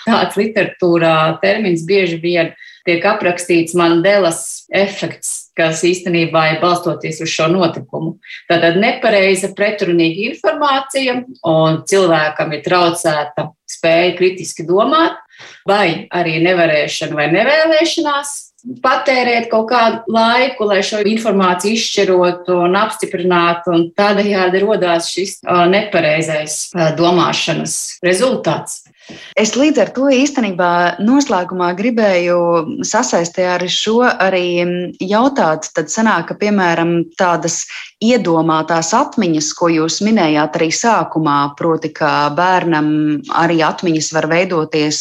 Tāds 0.07 0.39
literatūrā 0.39 1.17
termins 1.43 1.85
bieži 1.85 2.17
vien 2.23 2.55
tiek 2.87 3.05
aprakstīts 3.05 3.75
Mandelas 3.77 4.65
efekts, 4.73 5.51
kas 5.57 5.83
īstenībā 5.85 6.43
ir 6.53 6.59
balstoties 6.63 7.21
uz 7.21 7.29
šo 7.29 7.49
notikumu. 7.51 8.15
Tātad 8.49 8.79
nepareiza, 8.81 9.51
pretrunīga 9.57 10.31
informācija, 10.31 11.19
un 11.45 11.81
cilvēkam 11.89 12.57
ir 12.57 12.65
traucēta 12.65 13.49
spēja 13.69 14.15
kritiski 14.17 14.65
domāt, 14.65 15.19
vai 15.67 16.07
arī 16.15 16.39
nevarēšana 16.47 17.17
vai 17.17 17.29
nevēlēšanās 17.35 18.37
patērēt 18.83 19.49
kaut 19.51 19.69
kādu 19.71 20.13
laiku, 20.13 20.67
lai 20.69 20.81
šo 20.85 21.03
informāciju 21.07 21.77
izšķirotu 21.77 22.57
un 22.65 22.77
apstiprinātu, 22.79 23.73
un 23.75 23.87
tādējādi 23.97 24.63
radās 24.63 25.11
šis 25.13 25.39
nepareizais 25.71 26.59
domāšanas 26.97 27.77
rezultāts. 28.05 28.86
Es 29.39 29.53
līdz 29.55 29.79
ar 29.79 29.91
to 29.95 30.09
īstenībā 30.11 30.69
noslēgumā 30.99 31.69
gribēju 31.77 32.39
sasaistīt 32.87 33.45
ar 33.47 33.63
šo 33.71 34.01
arī 34.03 34.65
jautāt. 34.99 35.69
Tad 35.77 35.91
sanāk, 35.93 36.27
ka, 36.31 36.37
piemēram, 36.41 36.91
tādas 37.19 37.61
iedomātās 38.03 38.91
atmiņas, 38.97 39.51
ko 39.57 39.69
jūs 39.71 40.01
minējāt 40.05 40.57
arī 40.59 40.67
sākumā, 40.75 41.37
proti, 41.57 41.93
ka 41.95 42.29
bērnam 42.35 42.89
arī 43.39 43.61
atmiņas 43.65 44.11
var 44.17 44.27
veidoties 44.31 44.99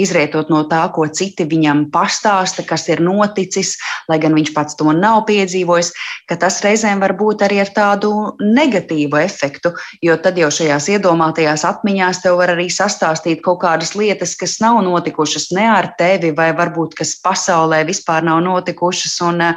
izrietot 0.00 0.50
no 0.52 0.62
tā, 0.70 0.86
ko 0.96 1.04
citi 1.12 1.44
viņam 1.46 1.86
pastāsta, 1.92 2.64
kas 2.66 2.88
ir 2.88 3.04
noticis, 3.04 3.76
lai 4.08 4.18
gan 4.22 4.34
viņš 4.38 4.54
pats 4.56 4.78
to 4.80 4.88
nav 4.96 5.26
piedzīvojis, 5.28 5.92
ka 6.30 6.40
tas 6.40 6.62
reizēm 6.64 7.04
var 7.04 7.16
būt 7.18 7.44
arī 7.46 7.60
ar 7.62 7.74
tādu 7.76 8.14
negatīvu 8.40 9.20
efektu, 9.20 9.74
jo 10.02 10.16
tad 10.22 10.40
jau 10.40 10.48
šajās 10.50 10.88
iedomātajās 10.96 11.66
atmiņās 11.68 12.24
tev 12.24 12.40
var 12.40 12.56
arī 12.56 12.70
sastāstīt 12.72 13.25
pastāstīt 13.26 13.42
kaut 13.42 13.60
kādas 13.60 13.94
lietas, 13.96 14.36
kas 14.36 14.60
nav 14.60 14.82
notikušas 14.84 15.52
ne 15.52 15.66
ar 15.66 15.94
tevi, 15.98 16.32
vai 16.34 16.52
varbūt 16.54 16.94
kas 16.94 17.20
pasaulē 17.20 17.84
vispār 17.86 18.22
nav 18.22 18.42
notikušas. 18.42 19.20
Un, 19.22 19.40
eh, 19.40 19.54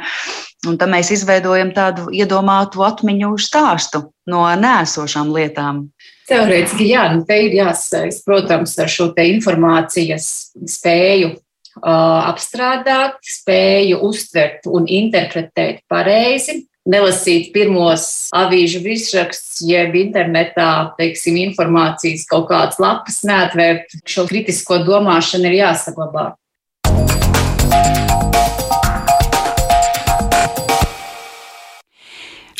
un 0.66 0.76
tad 0.76 0.88
mēs 0.88 1.10
izveidojam 1.12 1.72
tādu 1.72 2.10
iedomātu 2.10 2.82
atmiņu 2.84 3.38
stāstu 3.38 4.12
no 4.26 4.42
nēsošām 4.42 5.30
lietām. 5.30 5.90
Teorētiski, 6.28 6.90
jā, 6.90 7.12
nu 7.14 7.24
te 7.24 7.34
ir 7.34 7.52
jāsaist, 7.52 8.24
protams, 8.24 8.78
ar 8.78 8.86
šo 8.86 9.12
informācijas 9.16 10.52
spēju 10.64 11.34
uh, 11.82 12.30
apstrādāt, 12.30 13.18
spēju 13.22 13.98
uztvert 14.00 14.66
un 14.66 14.86
interpretēt 14.86 15.82
pareizi, 15.88 16.69
nelasīt 16.88 17.50
pirmos 17.54 18.30
avīžu 18.36 18.82
virsrakstus, 18.84 19.60
jeb 19.68 19.96
internetā, 20.00 20.92
teiksim, 21.00 21.36
informācijas 21.50 22.26
kaut 22.30 22.48
kādas 22.52 22.80
lapas, 22.82 23.22
neatvērt 23.28 24.00
šo 24.08 24.26
kritisko 24.30 24.82
domāšanu 24.86 25.50
ir 25.50 25.60
jāsaglabā. 25.60 26.30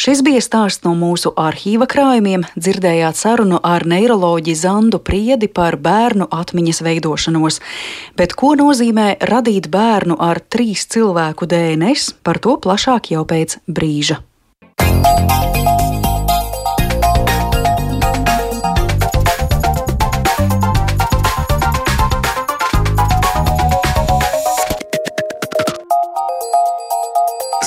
Šis 0.01 0.23
bija 0.25 0.41
stāsts 0.41 0.81
no 0.87 0.95
mūsu 0.97 1.29
arhīva 1.37 1.85
krājumiem. 1.85 2.47
Dzirdējāt 2.57 3.19
sarunu 3.21 3.59
ar 3.61 3.85
neiroloģiju 3.85 4.57
Zandu 4.57 4.97
Priedi 5.05 5.51
par 5.53 5.77
bērnu 5.77 6.25
atmiņas 6.33 6.81
veidošanos. 6.87 7.61
Bet 8.17 8.33
ko 8.33 8.55
nozīmē 8.57 9.19
radīt 9.29 9.69
bērnu 9.69 10.17
ar 10.17 10.41
trīs 10.41 10.87
cilvēku 10.89 11.45
DNS, 11.45 12.15
par 12.25 12.41
to 12.41 12.57
plašāk 12.65 13.13
jau 13.13 13.27
pēc 13.29 13.59
brīža. 13.69 14.23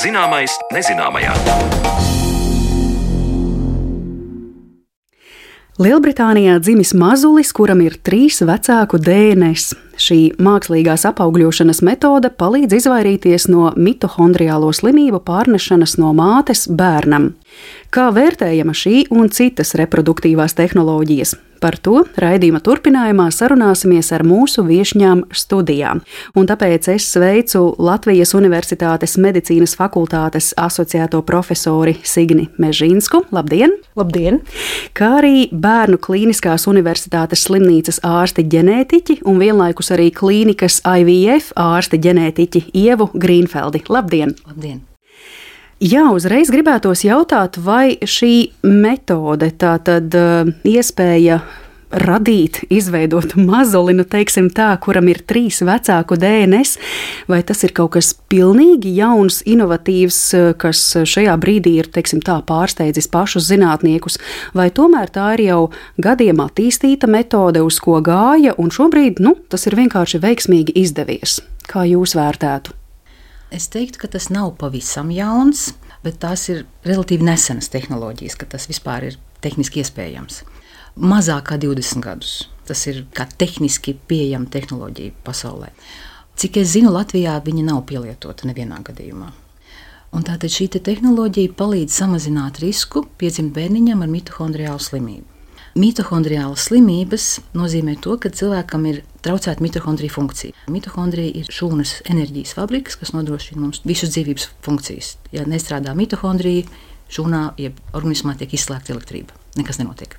Zināmais 0.02 0.58
nezināmajā. 0.74 1.38
Lielbritānijā 5.82 6.60
dzimis 6.62 6.92
mazulis, 6.94 7.50
kuram 7.50 7.80
ir 7.82 7.96
trīs 8.06 8.44
vecāku 8.46 9.00
DNS. 9.02 9.72
Šī 9.98 10.18
mākslīgās 10.38 11.02
apaugļošanas 11.10 11.80
metode 11.82 12.30
palīdz 12.30 12.76
izvairīties 12.78 13.48
no 13.50 13.72
mitohondriālo 13.74 14.70
slimību 14.70 15.24
pārnešanas 15.26 15.96
no 15.98 16.12
mātes 16.14 16.68
bērnam. 16.70 17.32
Kā 17.90 18.12
vērtējama 18.14 18.78
šī 18.78 19.08
un 19.18 19.34
citas 19.34 19.74
reproduktīvās 19.82 20.54
tehnoloģijas? 20.62 21.34
Par 21.64 21.78
to 21.80 22.02
raidījuma 22.20 22.60
turpinājumā 22.60 23.30
sarunāsimies 23.32 24.10
ar 24.12 24.26
mūsu 24.28 24.66
viesņām 24.68 25.22
studijā. 25.32 25.94
Un 26.36 26.50
tāpēc 26.50 26.90
es 26.92 27.08
sveicu 27.14 27.62
Latvijas 27.80 28.36
Universitātes 28.36 29.16
medicīnas 29.16 29.78
fakultātes 29.80 30.52
asociēto 30.60 31.24
profesori 31.24 31.96
Signi 32.04 32.50
Mežīnsku. 32.60 33.24
Labdien! 33.32 33.78
Labdien! 33.96 34.42
Kā 34.92 35.14
arī 35.22 35.48
Bērnu 35.56 36.04
Kliniskās 36.04 36.68
Universitātes 36.68 37.48
slimnīcas 37.48 38.04
ārsti 38.04 38.44
ģenētiķi 38.52 39.22
un 39.24 39.40
vienlaikus 39.40 39.96
arī 39.96 40.12
klīnikas 40.12 40.82
IVF 40.84 41.54
ārsti 41.56 42.04
ģenētiķi 42.04 42.68
Ievu 42.84 43.14
Grīnfeldi. 43.16 43.88
Labdien! 43.88 44.36
Labdien! 44.50 44.90
Jā, 45.84 46.06
uzreiz 46.16 46.48
gribētos 46.48 47.02
jautāt, 47.04 47.58
vai 47.60 47.98
šī 48.00 48.54
metode, 48.64 49.50
tā 49.60 49.74
tad 49.84 50.16
uh, 50.16 50.48
iespēja 50.64 51.42
radīt, 51.92 52.62
izveidot 52.72 53.34
mazuli, 53.36 53.92
nu, 53.98 54.06
teiksim 54.08 54.48
tā, 54.56 54.70
kuram 54.80 55.10
ir 55.12 55.20
trīs 55.28 55.60
vecāku 55.66 56.16
DNS, 56.20 56.78
vai 57.28 57.42
tas 57.44 57.66
ir 57.68 57.74
kaut 57.76 57.98
kas 57.98 58.14
pilnīgi 58.32 58.94
jauns, 58.96 59.42
inovatīvs, 59.44 60.20
kas 60.62 60.86
šajā 61.04 61.36
brīdī 61.42 61.76
ir, 61.82 61.90
teiksim 61.94 62.24
tā, 62.24 62.38
pārsteidzis 62.48 63.10
pašus 63.12 63.50
zinātniekus, 63.52 64.20
vai 64.56 64.70
tomēr 64.72 65.12
tā 65.12 65.34
ir 65.36 65.48
jau 65.50 65.62
gadiem 66.02 66.40
attīstīta 66.46 67.12
metode, 67.12 67.60
uz 67.60 67.82
ko 67.84 68.00
gāja, 68.00 68.56
un 68.56 68.72
šobrīd, 68.72 69.20
nu, 69.20 69.36
tas 69.52 69.68
ir 69.68 69.76
vienkārši 69.84 70.24
veiksmīgi 70.24 70.78
izdevies. 70.86 71.42
Kā 71.68 71.84
jūs 71.88 72.16
vērtētu? 72.16 72.83
Es 73.54 73.68
teiktu, 73.70 74.00
ka 74.02 74.08
tas 74.10 74.32
nav 74.34 74.56
pavisam 74.58 75.12
jauns, 75.14 75.68
bet 76.02 76.18
tās 76.24 76.48
ir 76.50 76.64
relatīvi 76.88 77.26
nesenas 77.28 77.70
tehnoloģijas, 77.70 78.38
ka 78.40 78.48
tas 78.50 78.66
vispār 78.66 79.12
ir 79.12 79.20
tehniski 79.46 79.84
iespējams. 79.84 80.42
Mazāk 80.98 81.52
kā 81.52 81.60
20 81.62 82.02
gadus. 82.02 82.48
Tas 82.66 82.82
ir 82.90 83.04
kā 83.14 83.28
tehniski 83.28 83.94
pieejama 84.10 84.50
tehnoloģija 84.50 85.14
pasaulē. 85.28 85.70
Cik 86.40 86.58
es 86.64 86.74
zinu, 86.74 86.90
Latvijā 86.96 87.36
viņa 87.46 87.68
nav 87.68 87.84
pielietota 87.90 88.50
nevienā 88.50 88.80
gadījumā. 88.88 89.30
Un 90.14 90.26
tātad 90.26 90.50
šī 90.54 90.72
te 90.74 90.82
tehnoloģija 90.82 91.54
palīdz 91.58 91.94
samazināt 91.94 92.58
risku 92.64 93.06
piedzimt 93.22 93.54
bērniņam 93.54 94.02
ar 94.02 94.10
mitohondriālu 94.10 94.82
slimību. 94.82 95.30
Mitohondriālas 95.78 96.68
slimības 96.70 97.28
nozīmē 97.58 98.00
to, 98.02 98.18
ka 98.22 98.34
cilvēkam 98.34 98.90
ir 98.90 99.04
traucēta 99.24 99.64
mitohondrija 99.64 100.14
funkcija. 100.14 100.58
Mitohondrija 100.72 101.32
ir 101.42 101.50
šūnas 101.54 102.02
enerģijas 102.12 102.56
fabriks, 102.58 102.98
kas 103.00 103.14
nodrošina 103.16 103.62
mums 103.62 103.82
visas 103.88 104.14
dzīvības 104.16 104.50
funkcijas. 104.66 105.16
Ja 105.36 105.48
nestrādā 105.50 105.96
mitohondrija, 105.98 106.68
šūnā, 107.14 107.44
jeb 107.62 107.80
organismā 107.94 108.36
tiek 108.40 108.54
izslēgta 108.56 108.94
elektrība. 108.96 109.36
Nekas 109.60 109.80
nenotiek. 109.82 110.16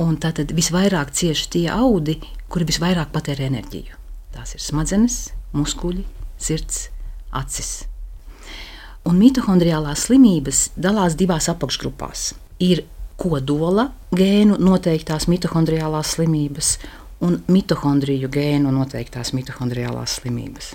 Un 0.00 0.16
tātad 0.20 0.52
visvairāk 0.56 1.12
cieši 1.12 1.50
tie 1.54 1.66
audi, 1.72 2.16
kuri 2.48 2.68
visvairāk 2.70 3.12
patērē 3.12 3.50
enerģiju. 3.50 3.98
Tās 4.32 4.54
ir 4.56 4.62
smadzenes, 4.64 5.18
muskuļi, 5.52 6.06
sirds, 6.40 6.86
acis. 7.36 7.84
Un 9.04 9.18
mitohondriālās 9.20 10.06
slimības 10.08 10.70
dalās 10.76 11.16
divās 11.20 11.50
apakšgrupās. 11.52 12.30
Ir 12.64 12.84
kodola 13.20 13.90
gēnu 14.16 14.56
noteiktās 14.60 15.26
mitohondriālās 15.28 16.14
slimības 16.16 16.78
un 17.24 17.40
mitohondriju 17.50 18.30
gēnu 18.32 18.72
noteiktās 18.74 19.34
mitohondriālās 19.36 20.18
slimības. 20.20 20.72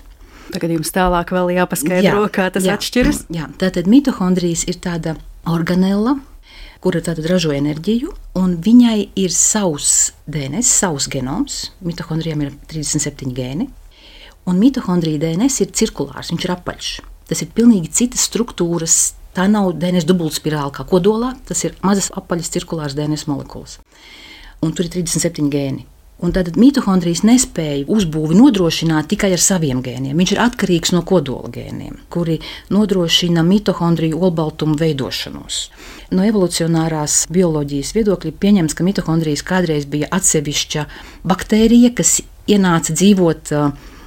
Tagad 0.54 0.76
jums 0.76 0.92
tālāk 0.94 1.32
vēl 1.34 1.56
jāpaskaidro, 1.56 2.22
jā, 2.26 2.30
kā 2.34 2.46
tas 2.54 2.66
jā, 2.68 2.76
atšķiras. 2.78 3.24
Jā, 3.34 3.48
tātad 3.58 3.90
mitohondrijas 3.90 4.62
ir 4.70 4.78
tāda 4.82 5.16
organela, 5.50 6.14
kura 6.84 7.02
tātad 7.02 7.26
ražo 7.26 7.50
enerģiju, 7.56 8.12
un 8.38 8.54
viņai 8.62 9.08
ir 9.18 9.34
savs 9.34 10.12
DNS, 10.30 10.70
savs 10.70 11.10
genoms. 11.10 11.58
Mitohondrijām 11.82 12.46
ir 12.46 12.54
37 12.70 13.34
gēni, 13.34 13.66
un 14.46 14.62
mitohondrija 14.62 15.24
DNS 15.26 15.66
ir 15.66 15.74
cirkulārs, 15.74 16.30
viņš 16.30 16.46
ir 16.46 16.54
apaļš. 16.54 16.94
Tas 17.26 17.42
ir 17.42 17.50
pilnīgi 17.56 17.90
citas 17.90 18.28
struktūras 18.28 19.16
Tā 19.36 19.44
nav 19.52 19.74
DNS 19.76 20.06
dubultspirāli 20.08 20.72
kā 20.72 20.86
kodolā, 20.88 21.34
tas 21.44 21.60
ir 21.66 21.74
mazas 21.84 22.08
apaļas 22.16 22.48
cirkulāras 22.54 22.94
DNS 22.96 23.26
molekulas. 23.28 23.76
Un 24.64 24.72
tur 24.72 24.86
ir 24.86 24.94
37 24.94 25.50
gēni. 25.52 25.84
Un 26.24 26.32
tad 26.32 26.54
mitohondrijas 26.56 27.20
nespēja 27.28 27.84
uzbūvi 27.92 28.38
nodrošināt 28.38 29.10
tikai 29.10 29.34
ar 29.36 29.42
saviem 29.42 29.82
gēniem. 29.84 30.16
Viņš 30.16 30.30
ir 30.32 30.40
atkarīgs 30.46 30.94
no 30.96 31.02
kodola 31.04 31.50
gēniem, 31.52 31.98
kuri 32.08 32.38
nodrošina 32.72 33.44
mitohondriju 33.44 34.22
olbaltumu 34.24 34.78
veidošanos. 34.80 35.58
No 36.16 36.24
evolucionārās 36.24 37.26
bioloģijas 37.28 37.92
viedokļa 37.98 38.32
pieņems, 38.40 38.78
ka 38.78 38.88
mitohondrijas 38.88 39.44
kādreiz 39.44 39.84
bija 39.92 40.08
atsevišķa 40.16 40.86
baktērija, 41.28 41.92
kas 42.00 42.22
ienāca 42.48 42.96
dzīvot 42.96 43.54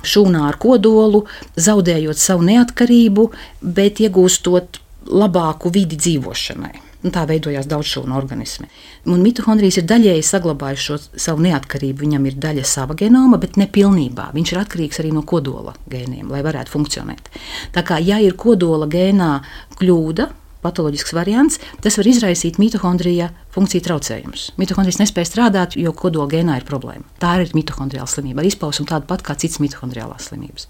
šūnā 0.09 0.43
ar 0.49 0.57
kodolu, 0.57 1.27
zaudējot 1.61 2.17
savu 2.17 2.49
neatkarību, 2.49 3.29
bet 3.61 4.01
iegūstot 4.01 4.81
labāku 5.13 5.69
vidi 5.73 5.99
dzīvošanai. 5.99 6.88
Un 6.99 7.13
tā 7.15 7.21
veidojās 7.29 7.67
daudzšūnu 7.71 8.11
organismi. 8.17 8.67
Un 9.07 9.21
mitohondrijas 9.23 9.77
ir 9.79 9.85
daļēji 9.87 10.25
saglabājuši 10.27 10.83
šo 10.83 10.97
savu 11.15 11.45
neatkarību. 11.45 12.03
Viņam 12.03 12.25
ir 12.27 12.35
daļa 12.43 12.65
sava 12.67 12.97
genoma, 12.99 13.39
bet 13.39 13.55
ne 13.55 13.69
pilnībā. 13.71 14.29
Viņš 14.35 14.51
ir 14.51 14.59
atkarīgs 14.59 14.99
arī 14.99 15.13
no 15.15 15.23
kodola 15.23 15.77
gēniem, 15.91 16.27
lai 16.27 16.43
varētu 16.43 16.75
funkcionēt. 16.75 17.31
Tā 17.75 17.85
kā 17.87 18.01
ja 18.03 18.19
ir 18.19 18.35
kodola 18.39 18.89
gēnā 18.91 19.31
kļūda, 19.79 20.27
patoloģisks 20.63 21.13
variants, 21.15 21.59
tas 21.83 21.97
var 21.99 22.09
izraisīt 22.09 22.59
mitohondrija 22.61 23.29
funkciju 23.55 23.85
traucējumus. 23.85 24.45
Mitohondrijas 24.59 24.99
nespēja 25.01 25.29
strādāt, 25.29 25.77
jo 25.79 25.93
kodola 25.95 26.27
gēnā 26.31 26.59
ir 26.59 26.67
problēma. 26.67 27.05
Tā 27.21 27.37
ir 27.43 27.53
mitohondriāla 27.55 28.09
slimība, 28.09 28.43
ar 28.43 28.49
izpausmu 28.49 28.87
tāda 28.89 29.07
pat 29.09 29.23
kā 29.25 29.37
citas 29.39 29.61
mitohondriālās 29.63 30.29
slimības. 30.29 30.67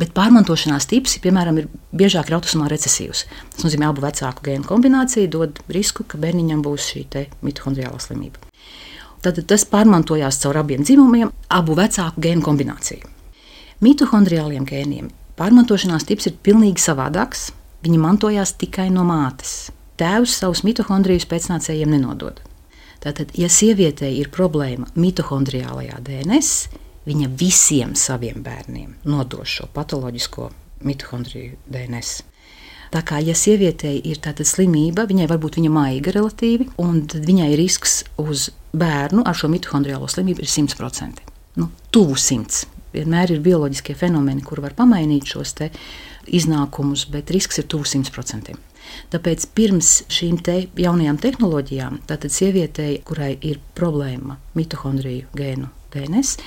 Bet 0.00 0.14
pārmantošanās 0.16 0.88
tips, 0.90 1.18
piemēram, 1.24 1.60
ir 1.62 1.68
biežāk 1.92 2.30
ir 2.30 2.38
autosomā 2.38 2.70
recesīvs. 2.72 3.26
Tas 3.56 3.66
nozīmē, 3.66 3.90
abu 3.90 4.04
vecāku 4.04 4.48
gēnu 4.48 4.68
kombinācija 4.68 5.30
dod 5.32 5.60
risku, 5.72 6.08
ka 6.08 6.20
bērniņam 6.20 6.64
būs 6.64 6.92
šī 6.92 7.06
mitohondriālā 7.44 8.00
slimība. 8.02 8.48
Tad 9.22 9.40
tas 9.50 9.64
pārmantojās 9.66 10.38
caur 10.44 10.60
abiem 10.60 10.84
dzimumiem, 10.86 11.32
abu 11.50 11.74
vecāku 11.78 12.22
gēnu 12.22 12.44
kombināciju. 12.46 13.08
Mitohondriāliem 13.82 14.66
gēniem 14.66 15.10
pārmantošanās 15.38 16.06
tips 16.06 16.30
ir 16.30 16.38
pilnīgi 16.42 16.82
savādāks 16.82 17.48
Viņi 17.84 17.98
mantojās 18.02 18.56
tikai 18.58 18.88
no 18.90 19.04
mātes. 19.06 19.70
Tēvs 19.98 20.36
savus 20.40 20.64
mitohondrijus 20.66 21.26
pēcnācējiem 21.30 21.92
nenodod. 21.94 22.40
Tātad, 23.02 23.30
ja 23.38 23.46
sievietei 23.50 24.16
ir 24.18 24.30
problēma 24.34 24.88
mitohondriālajā 24.98 26.00
DNS, 26.02 26.80
viņa 27.06 27.28
visiem 27.38 27.94
saviem 27.98 28.42
bērniem 28.42 28.96
nodos 29.06 29.58
šo 29.58 29.68
patoloģisko 29.74 30.48
mitohondriju 30.86 31.58
DNS. 31.70 32.24
Tā 32.88 33.02
kā, 33.04 33.20
ja 33.20 33.34
sievietei 33.36 33.98
ir 34.08 34.18
tāda 34.24 34.46
slimība, 34.48 35.04
viņai 35.08 35.28
varbūt 35.28 35.58
viņa 35.60 35.70
maiga 35.72 36.14
relatīvi, 36.14 36.70
un 36.80 37.02
viņai 37.04 37.50
risks 37.60 38.00
uz 38.22 38.48
bērnu 38.72 39.26
ar 39.28 39.36
šo 39.36 39.50
mitohondriālo 39.52 40.08
slimību 40.08 40.42
ir 40.42 40.50
100%. 40.50 41.24
Nu, 41.60 41.68
tuvu 41.92 42.16
100. 42.16 42.64
Vienmēr 42.94 43.34
ir 43.34 43.44
bioloģiskie 43.44 43.94
fenomeni, 43.98 44.42
kur 44.42 44.62
var 44.64 44.72
pamainīt 44.78 45.28
šos 45.28 45.52
iznākumus, 46.34 47.06
bet 47.12 47.30
risks 47.34 47.60
ir 47.60 47.68
tuvu 47.70 47.88
100%. 47.88 48.56
Tāpēc 49.12 49.46
pirms 49.56 49.90
šīm 50.12 50.38
te 50.44 50.56
jaunajām 50.80 51.18
tehnoloģijām, 51.20 52.02
tātad 52.08 52.32
sievietei, 52.32 52.98
kurai 53.04 53.34
ir 53.44 53.60
problēma 53.76 54.38
mitohondriju 54.56 55.28
gēnu 55.36 55.68
DNS, 55.92 56.38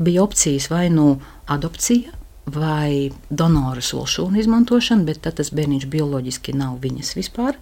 bija 0.00 0.24
opcijas 0.24 0.68
vai 0.72 0.88
nu 0.92 1.14
adopcija, 1.48 2.14
vai 2.48 3.10
donora 3.28 3.82
solšūnu 3.84 4.40
izmantošana, 4.40 5.04
bet 5.04 5.22
tad 5.24 5.38
tas 5.40 5.52
bērniņš 5.52 5.88
bioloģiski 5.92 6.56
nav 6.56 6.78
viņas 6.84 7.14
vispār, 7.18 7.58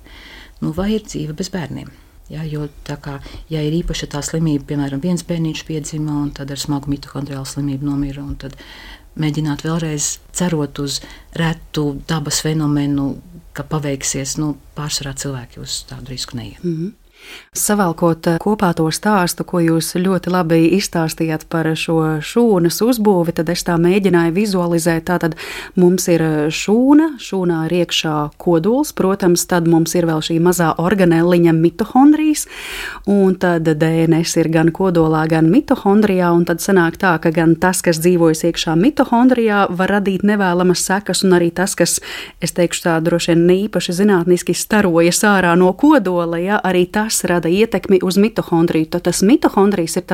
nu, 0.62 0.72
vai 0.76 0.92
ir 0.96 1.06
dzīve 1.06 1.34
bez 1.36 1.50
bērniem. 1.54 1.90
Ja, 2.28 2.42
jo, 2.42 2.66
kā, 2.84 3.20
ja 3.52 3.62
ir 3.62 3.76
īpaša 3.78 4.08
tā 4.10 4.22
slimība, 4.26 4.64
piemēram, 4.72 5.02
viens 5.02 5.22
bērniņš 5.26 5.62
piedzima 5.68 6.16
un 6.24 6.32
tad 6.34 6.50
ar 6.50 6.58
smagu 6.58 6.90
mitohondriālu 6.90 7.46
slimību 7.46 7.86
nomira, 7.86 8.24
tad 8.42 8.56
mēģināt 9.14 9.62
vēlreiz 9.62 10.16
cerot 10.36 10.80
uz 10.82 11.00
retu 11.38 12.02
dabas 12.08 12.42
fenomenu, 12.42 13.14
ka 13.56 13.64
paveiksies, 13.64 14.36
nu, 14.42 14.56
pārsvarā 14.76 15.14
cilvēki 15.16 15.62
uz 15.62 15.84
tādu 15.88 16.12
risku 16.12 16.36
neiet. 16.36 16.64
Mm 16.64 16.76
-hmm. 16.76 16.92
Savalkot 17.56 18.26
eh, 18.28 18.36
kopā 18.42 18.72
to 18.76 18.86
stāstu, 18.92 19.44
ko 19.48 19.62
jūs 19.64 19.94
ļoti 19.96 20.32
labi 20.32 20.58
izstāstījāt 20.76 21.46
par 21.52 21.68
šo 21.78 22.20
šūnas 22.20 22.82
uzbūvi, 22.84 23.32
tad 23.36 23.48
es 23.52 23.64
tā 23.64 23.78
mēģināju 23.80 24.34
vizualizēt. 24.36 25.06
Tātad 25.08 25.36
mums 25.80 26.08
ir 26.12 26.24
eh, 26.24 26.34
šūna, 26.52 27.14
šūnā 27.22 27.62
ir 27.68 27.76
iekšā 27.80 28.14
kodols, 28.42 28.92
protams, 28.96 29.46
tad 29.48 29.68
mums 29.70 29.94
ir 29.96 30.08
vēl 30.08 30.20
šī 30.24 30.36
mazā 30.44 30.74
organeliņa 30.82 31.54
mitohondrijas, 31.56 32.46
un 33.08 33.38
tad 33.40 33.68
DNS 33.68 34.36
ir 34.42 34.50
gan 34.52 34.72
kodolā, 34.74 35.24
gan 35.30 35.48
mitohondrijā, 35.52 36.32
un 36.36 36.44
tad 36.48 36.60
sanāk 36.64 37.00
tā, 37.00 37.14
ka 37.22 37.32
gan 37.34 37.56
tas, 37.60 37.80
kas 37.84 38.02
dzīvojas 38.04 38.44
iekšā 38.50 38.76
mitohondrijā, 38.80 39.66
var 39.72 39.96
radīt 39.96 40.26
nevēlamas 40.28 40.84
sekas, 40.90 41.24
un 41.24 41.38
arī 41.38 41.50
tas, 41.56 41.74
kas, 41.78 41.98
es 42.44 42.52
teikšu 42.56 42.84
tā 42.84 42.98
droši 43.04 43.32
vien 43.32 43.46
īpaši 43.56 43.96
zinātniski 44.02 44.54
starojas 44.56 45.22
ārā 45.26 45.56
no 45.58 45.72
kodola, 45.78 46.40
ja, 46.42 46.60
arī 46.60 46.84
tas 46.92 47.15
tas 47.16 47.30
rada 47.30 47.48
ietekmi 47.48 48.00
uz 48.02 48.16
mitohondriju. 48.16 48.86
Tad 48.90 49.06
tas 49.08 49.22
mitohondrijs 49.22 49.96
ir 49.96 50.04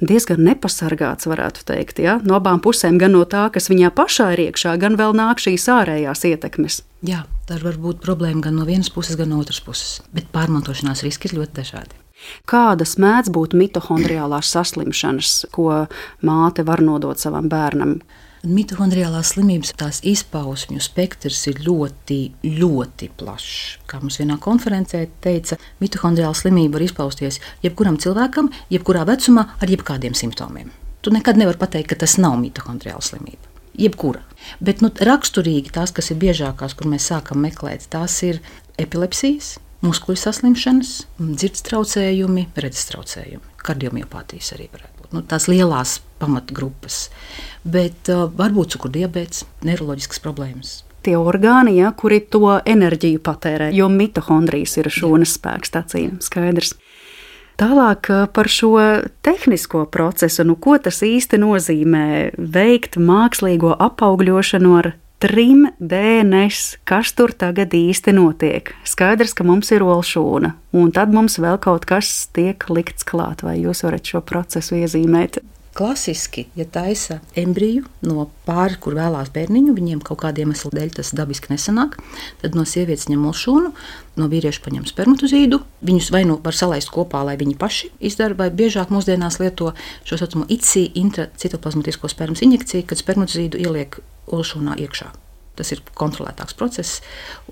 diezgan 0.00 0.42
nepasargāts, 0.46 1.26
varētu 1.26 1.64
teikt, 1.66 1.98
ja? 1.98 2.18
no 2.22 2.38
abām 2.38 2.60
pusēm, 2.62 2.98
gan 2.98 3.12
no 3.12 3.24
tā, 3.24 3.48
kas 3.50 3.68
viņā 3.70 3.90
pašā 3.94 4.32
ir 4.36 4.48
iekšā, 4.48 4.76
gan 4.78 4.96
vēl 4.96 5.16
nāk 5.16 5.42
šīs 5.42 5.66
ārējās 5.68 6.24
ietekmes. 6.24 6.82
Jā, 7.02 7.24
tā 7.48 7.58
var 7.62 7.78
būt 7.78 8.02
problēma 8.04 8.42
gan 8.46 8.58
no 8.58 8.66
vienas 8.68 8.90
puses, 8.90 9.16
gan 9.18 9.32
no 9.32 9.40
otras 9.42 9.60
puses. 9.60 9.98
Bet 10.14 10.30
pārmantošanās 10.34 11.02
riski 11.06 11.30
ir 11.30 11.40
ļoti 11.40 11.58
dažādi. 11.58 11.98
Kādas 12.50 12.96
mēdz 12.98 13.30
būt 13.34 13.54
mitohondriālās 13.54 14.50
saslimšanas, 14.50 15.46
ko 15.54 15.86
māte 16.26 16.64
var 16.66 16.82
nodot 16.82 17.18
savam 17.18 17.50
bērnam? 17.50 18.00
Mitohondriālās 18.46 19.32
slimības 19.34 19.72
tās 19.74 19.98
izpausmju 20.06 20.78
spektrs 20.82 21.40
ir 21.50 21.58
ļoti, 21.64 22.18
ļoti 22.46 23.08
plašs. 23.18 23.78
Kā 23.90 23.98
mums 23.98 24.20
vienā 24.20 24.36
konferencē 24.42 25.00
teica, 25.24 25.58
mitohondriāla 25.82 26.36
slimība 26.38 26.76
var 26.76 26.84
izpausties 26.86 27.40
jebkuram 27.64 27.98
cilvēkam, 27.98 28.52
jebkurā 28.70 29.02
vecumā, 29.08 29.48
ar 29.58 29.72
jebkādiem 29.72 30.14
simptomiem. 30.14 30.70
Tu 31.02 31.10
nekad 31.14 31.40
nevari 31.40 31.58
pateikt, 31.58 31.90
ka 31.90 31.98
tas 32.04 32.14
nav 32.22 32.36
mitohondriāla 32.38 33.02
slimība. 33.02 33.50
Jebkura. 33.78 34.22
Bet 34.62 34.84
nu, 34.86 34.90
raksturīgi 34.90 35.74
tās, 35.74 35.90
kas 35.94 36.12
ir 36.14 36.20
biežākās, 36.22 36.76
kur 36.78 36.90
mēs 36.90 37.10
sākam 37.10 37.42
meklēt, 37.42 37.88
tās 37.90 38.20
ir 38.26 38.38
epilepsijas, 38.78 39.56
muskuļu 39.82 40.22
saslimšanas, 40.22 40.94
dzirdes 41.18 41.66
traucējumi, 41.66 42.48
redzes 42.58 42.86
traucējumi, 42.92 43.58
kardiomiopātijas 43.66 44.54
arī 44.58 44.70
varētu. 44.74 44.97
Nu, 45.14 45.22
tās 45.24 45.46
lielās 45.48 45.98
pamatgrupas, 46.20 47.06
bet 47.64 48.10
uh, 48.12 48.26
varbūt 48.28 48.74
cukurdiabēts, 48.74 49.46
neiroloģiskas 49.64 50.20
problēmas. 50.20 50.74
Tie 51.06 51.14
orgāni, 51.16 51.78
ja, 51.78 51.94
kuri 51.96 52.18
to 52.20 52.58
enerģiju 52.68 53.22
patērē, 53.24 53.70
jo 53.72 53.88
mitohondrijas 53.88 54.76
ir 54.82 54.90
šūnas 54.92 55.38
spēks, 55.38 55.72
ir 55.96 56.18
skaidrs. 56.24 56.74
Tālāk 57.58 58.10
uh, 58.12 58.26
par 58.28 58.52
šo 58.52 58.74
tehnisko 59.24 59.86
procesu, 59.90 60.44
nu, 60.44 60.58
ko 60.60 60.76
tas 60.82 61.00
īsti 61.06 61.40
nozīmē 61.40 62.06
veikt 62.36 63.00
mākslīgo 63.00 63.72
apaugļošanu 63.88 64.76
ar 64.82 64.92
trim 65.18 65.66
DNS, 65.82 66.78
kas 66.86 67.12
tur 67.18 67.32
tagad 67.34 67.74
īsti 67.74 68.14
notiek. 68.14 68.70
Skaidrs, 68.86 69.34
ka 69.34 69.46
mums 69.46 69.72
ir 69.74 69.82
olšūna, 69.86 70.54
un 70.78 70.92
tad 70.94 71.14
mums 71.14 71.40
vēl 71.42 71.58
kaut 71.62 71.88
kas 71.90 72.28
tiek 72.34 72.68
likts 72.70 73.06
klāt, 73.06 73.42
vai 73.46 73.58
jūs 73.58 73.82
varat 73.86 74.06
šo 74.06 74.22
procesu 74.22 74.78
iezīmēt? 74.78 75.40
Klasiski, 75.78 76.48
ja 76.58 76.64
taisa 76.66 77.20
embriju 77.38 77.84
no 78.02 78.24
pāri, 78.48 78.74
kur 78.82 78.96
vēlās 78.98 79.28
bērniņu, 79.30 79.76
viņiem 79.76 80.00
kaut 80.02 80.18
kādiem 80.24 80.48
iemeslu 80.48 80.72
dēļ 80.74 80.96
tas 80.96 81.12
dabiski 81.14 81.52
nesanāk, 81.52 81.94
tad 82.40 82.58
no 82.58 82.64
sievietes 82.66 83.06
ņem 83.06 83.22
molšūnu, 83.22 83.70
no 84.18 84.28
vīrieša 84.32 84.64
paņem 84.64 84.88
spermatozīdu. 84.90 85.60
Viņus 85.86 86.10
vai 86.10 86.24
nu 86.26 86.40
var 86.42 86.58
salaist 86.58 86.90
kopā, 86.90 87.22
lai 87.28 87.36
viņi 87.38 87.54
paši 87.62 87.92
izdara, 88.10 88.34
vai 88.34 88.50
biežāk 88.50 88.90
mūsdienās 88.90 89.38
lieto 89.38 89.70
šo 90.02 90.18
saucamo 90.18 90.50
ICI, 90.50 90.88
intracitoplazmatisko 91.04 92.10
spermas 92.10 92.42
injekciju, 92.42 92.88
kad 92.90 92.98
spermatozīdu 92.98 93.62
ieliek 93.62 94.00
olšūnā 94.34 94.80
iekšā. 94.82 95.27
Tas 95.58 95.72
ir 95.74 95.82
kontrolētāks 95.98 96.56
process. 96.58 97.00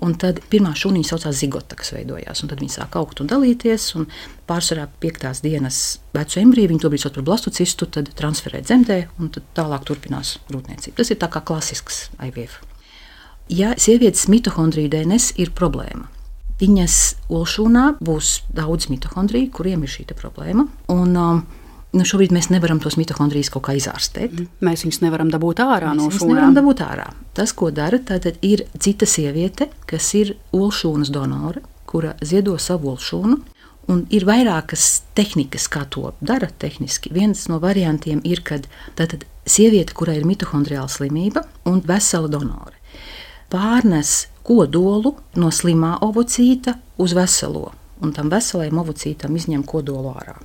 Un 0.03 0.15
tad 0.19 0.39
pirmā 0.51 0.71
šūniņa 0.77 1.11
saucās 1.11 1.41
zigota, 1.41 1.77
kas 1.79 1.91
veidojās. 1.95 2.45
Tad 2.47 2.63
viņi 2.63 2.75
sāk 2.77 2.95
augt 2.99 3.21
un 3.23 3.29
dalīties. 3.31 3.89
Un 3.99 4.07
pārsvarā 4.47 4.87
piektās 5.03 5.43
dienas 5.43 5.99
vecu 6.15 6.41
embriju, 6.41 6.71
viņi 6.71 6.83
to 6.83 6.91
brīdi 6.93 7.05
sauc 7.05 7.17
par 7.19 7.27
blastocistu, 7.27 7.89
tad 7.91 8.13
transferē 8.17 8.63
dzemdē 8.63 9.01
un 9.19 9.31
tālāk 9.35 9.87
turpinās 9.89 10.37
grūtniecība. 10.47 10.97
Tas 11.01 11.11
ir 11.11 11.19
tā 11.21 11.31
kā 11.33 11.43
klasisks 11.45 12.07
IVF. 12.23 12.61
Ja 13.47 13.71
sievietes 13.79 14.25
mitohondrija 14.27 14.91
DNS 14.91 15.37
ir 15.39 15.53
problēma, 15.55 16.09
viņas 16.59 16.97
olšūnā 17.31 17.85
būs 18.03 18.41
daudz 18.55 18.89
mitohondriju, 18.91 19.53
kuriem 19.55 19.85
ir 19.85 19.93
šī 19.93 20.07
problēma. 20.17 20.65
Un, 20.91 21.15
um, 21.15 21.45
Nu, 21.97 22.05
šobrīd 22.05 22.33
mēs 22.35 22.51
nevaram 22.53 22.79
tos 22.83 22.97
mitohondrijas 22.99 23.49
kaut 23.53 23.65
kā 23.67 23.73
izārstēt. 23.77 24.33
Mm. 24.35 24.49
Mēs 24.67 24.83
viņus 24.85 24.99
nevaram 25.01 25.31
dabūt 25.33 25.63
ārā 25.63 25.93
mēs 25.95 26.01
no 26.03 26.09
šūnām. 26.13 26.33
Nevaram 26.35 26.57
dabūt 26.57 26.83
ārā. 26.85 27.07
Tas, 27.37 27.53
ko 27.57 27.71
dara, 27.73 27.97
tad 27.97 28.27
ir 28.45 28.67
cita 28.77 29.07
sieviete, 29.09 29.69
kas 29.89 30.09
ir 30.19 30.35
olšūnas 30.55 31.09
donore, 31.13 31.63
kura 31.89 32.13
ziedo 32.21 32.57
savu 32.61 32.93
olšūnu. 32.93 33.39
Un 33.87 34.01
ir 34.11 34.25
vairākas 34.27 34.85
tehnikas, 35.15 35.69
kā 35.71 35.85
to 35.89 36.11
dara 36.19 36.49
tehniski. 36.59 37.13
Viens 37.15 37.45
no 37.47 37.61
variantiem 37.63 38.19
ir, 38.27 38.43
kad 38.45 38.67
tātad 38.99 39.23
sieviete, 39.47 39.95
kurai 39.95 40.17
ir 40.19 40.27
mitohondriāla 40.27 40.91
slimība 40.91 41.45
un 41.71 41.79
vesela 41.87 42.27
donore, 42.27 42.75
pārnes 43.47 44.27
kodolu 44.43 45.15
no 45.39 45.53
slimā 45.55 45.95
ovocīta 46.03 46.75
uz 46.99 47.15
veselo, 47.15 47.71
un 48.03 48.11
tam 48.11 48.27
veselajam 48.33 48.83
ovocītam 48.83 49.39
izņem 49.39 49.63
kodolu 49.71 50.11
ārā 50.19 50.35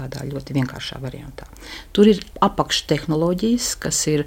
tādā 0.00 0.24
ļoti 0.26 0.56
vienkāršā 0.56 0.98
variantā. 1.02 1.46
Tur 1.96 2.10
ir 2.10 2.22
apakštehnoloģijas, 2.44 3.74
kas 3.80 4.00
ir 4.10 4.24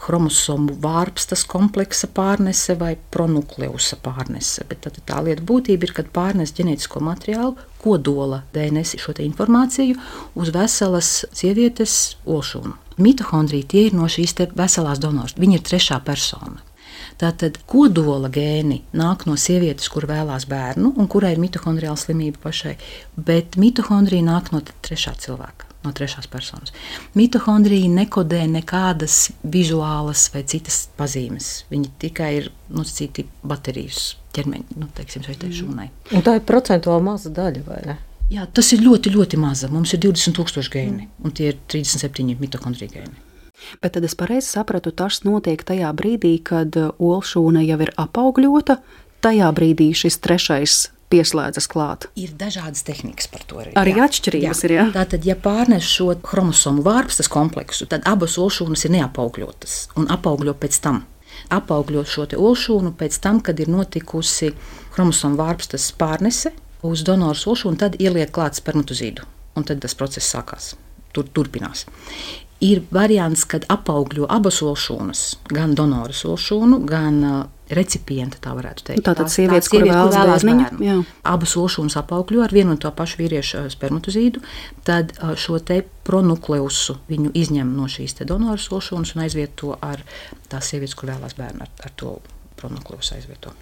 chromosomu 0.00 0.74
vārpstas 0.80 1.44
kompleksa 1.48 2.08
pārnese 2.16 2.76
vai 2.80 2.94
pronukleusa 3.12 4.00
pārnese. 4.00 4.64
Bet 4.68 4.88
tā 5.06 5.20
lieta 5.24 5.44
būtība 5.44 5.88
ir, 5.88 5.94
kad 5.96 6.08
pārnes 6.14 6.54
ģenētisko 6.56 7.02
materiālu, 7.04 7.58
kodola 7.80 8.42
DNS 8.54 8.96
šo 9.00 9.16
informāciju 9.24 9.98
uz 10.40 10.52
veselas 10.56 11.12
sievietes 11.36 12.16
olšūnu. 12.28 12.76
Mitohondrija 13.00 13.68
tie 13.68 13.86
ir 13.88 13.94
no 13.96 14.08
šīs 14.12 14.36
veselās 14.56 15.00
donors. 15.00 15.36
Viņa 15.40 15.60
ir 15.60 15.64
trešā 15.64 16.00
persona. 16.04 16.60
Tātad 17.20 17.58
kodola 17.68 18.30
gēni 18.32 18.80
nāk 18.96 19.26
no 19.28 19.34
sievietes, 19.36 19.90
kur 19.92 20.06
vēlās 20.08 20.46
bērnu 20.48 20.94
un 20.96 21.08
kurai 21.10 21.34
ir 21.34 21.42
mitohondriāla 21.42 22.00
slimība 22.00 22.40
pašai, 22.46 22.78
bet 23.16 23.58
mitohondrija 23.60 24.24
nāk 24.24 24.48
no 24.54 24.62
trešā 24.64 25.12
cilvēka. 25.20 25.68
No 25.80 25.94
trešās 25.96 26.26
personas. 26.28 26.74
Mitohondrija 27.16 27.88
nekodē 27.88 28.42
nekādas 28.52 29.30
vizuālas 29.40 30.26
vai 30.34 30.42
citas 30.48 30.82
pazīmes. 30.98 31.48
Viņi 31.72 31.92
tikai 32.02 32.28
ir 32.36 32.50
nosacīti 32.68 33.24
baterijas 33.40 34.10
ķermeņa, 34.36 34.76
nu, 34.76 34.90
teiksim, 34.96 35.24
šai 35.24 35.38
mm. 35.38 35.54
šūnai. 35.56 35.88
Un 36.16 36.26
tā 36.26 36.36
ir 36.36 36.44
procentuāli 36.48 37.06
maza 37.08 37.32
daļa, 37.32 37.64
vai 37.64 37.80
ne? 37.88 37.96
Jā, 38.30 38.44
tas 38.46 38.68
ir 38.76 38.84
ļoti, 38.84 39.14
ļoti 39.16 39.40
maza. 39.40 39.72
Mums 39.72 39.96
ir 39.96 40.04
20,000 40.04 40.68
gēni, 40.70 41.08
mm. 41.08 41.24
un 41.24 41.36
tie 41.36 41.48
ir 41.54 41.64
37 41.72 42.36
mitohondrija 42.44 43.00
gēni. 43.00 43.29
Bet 43.82 43.96
tad 43.96 44.06
es 44.08 44.16
pareizi 44.18 44.48
sapratu, 44.54 44.92
tas 44.92 45.22
notiek 45.26 45.62
tajā 45.66 45.90
brīdī, 45.96 46.36
kad 46.44 46.76
uh, 46.80 46.94
olšūna 46.96 47.64
jau 47.66 47.80
ir 47.84 47.92
apaugļota. 48.00 48.80
Tajā 49.20 49.50
brīdī 49.56 49.90
šis 49.96 50.16
trešais 50.24 50.78
pieslēdzas 51.10 51.66
klāt. 51.70 52.06
Ir 52.18 52.32
dažādas 52.38 52.84
tehnikas 52.86 53.28
par 53.30 53.44
to. 53.48 53.60
Arī, 53.62 53.74
arī 53.78 53.94
jā, 53.98 54.06
atšķirības 54.06 54.62
jā. 54.62 54.68
ir. 54.68 54.74
Jā. 54.76 54.84
Tātad, 54.94 55.26
ja 55.26 55.36
pārnes 55.38 55.86
šo 55.86 56.12
chromosomu 56.26 56.84
vārpstas 56.86 57.30
kompleksu, 57.32 57.88
tad 57.90 58.06
abas 58.08 58.38
olšūnas 58.40 58.86
ir 58.86 58.94
neapaugļotas 58.98 59.80
un 60.00 60.10
apaugļo 60.14 60.54
pēc 60.62 60.80
tam. 60.84 61.02
Apaugļo 61.50 62.04
šo 62.06 62.26
olšūnu 62.38 62.94
pēc 62.98 63.18
tam, 63.22 63.40
kad 63.44 63.58
ir 63.62 63.70
notikusi 63.72 64.52
chromosomu 64.94 65.40
vārpstas 65.40 65.90
pārnese 65.98 66.54
uz 66.86 67.02
donoru 67.06 67.54
olšūnu, 67.54 67.80
tad 67.80 67.98
ieliek 68.02 68.30
klāt 68.34 68.58
spermatozīdu. 68.58 69.26
Un 69.58 69.66
tad 69.66 69.82
tas 69.82 69.96
process 69.98 70.30
sākās. 70.30 70.74
Tur 71.10 71.26
turpinās 71.34 71.88
ir 72.60 72.82
variants, 72.92 73.46
kad 73.48 73.64
apaugļo 73.72 74.28
abas 74.30 74.60
olšūnas, 74.64 75.22
gan 75.48 75.72
donoru 75.76 76.14
olšūnu, 76.32 76.80
gan 76.88 77.20
uh, 77.24 77.38
recipienta, 77.72 78.40
tā 78.42 78.52
varētu 78.56 78.86
teikt. 78.90 79.06
Tā, 79.06 79.26
sievietes, 79.32 79.70
kur 79.72 79.84
vēlas, 79.86 80.16
vēlas 80.16 80.44
bērnu. 80.44 80.82
Jā. 80.84 80.96
Abas 81.30 81.54
olšūnas 81.56 81.96
apaugļo 82.02 82.42
ar 82.44 82.54
vienu 82.54 82.74
un 82.74 82.80
to 82.82 82.90
pašu 82.94 83.22
vīriešu 83.22 83.62
uh, 83.62 83.70
spermatozīdu, 83.72 84.42
tad 84.86 85.14
uh, 85.16 85.32
šo 85.40 85.60
te 85.64 85.80
pronukleusu 86.06 86.98
viņu 87.08 87.32
izņem 87.40 87.72
no 87.76 87.88
šīs 87.88 88.18
donoru 88.28 88.60
olšūnas 88.60 89.14
un 89.16 89.24
aizvieto 89.24 89.76
ar 89.80 90.04
tās 90.52 90.72
sievietes, 90.72 90.96
kur 90.98 91.12
vēlas 91.14 91.38
bērnu 91.38 91.64
ar, 91.64 91.72
ar 91.86 91.94
to 91.96 92.18
pronukleusu 92.60 93.16
aizvieto. 93.16 93.54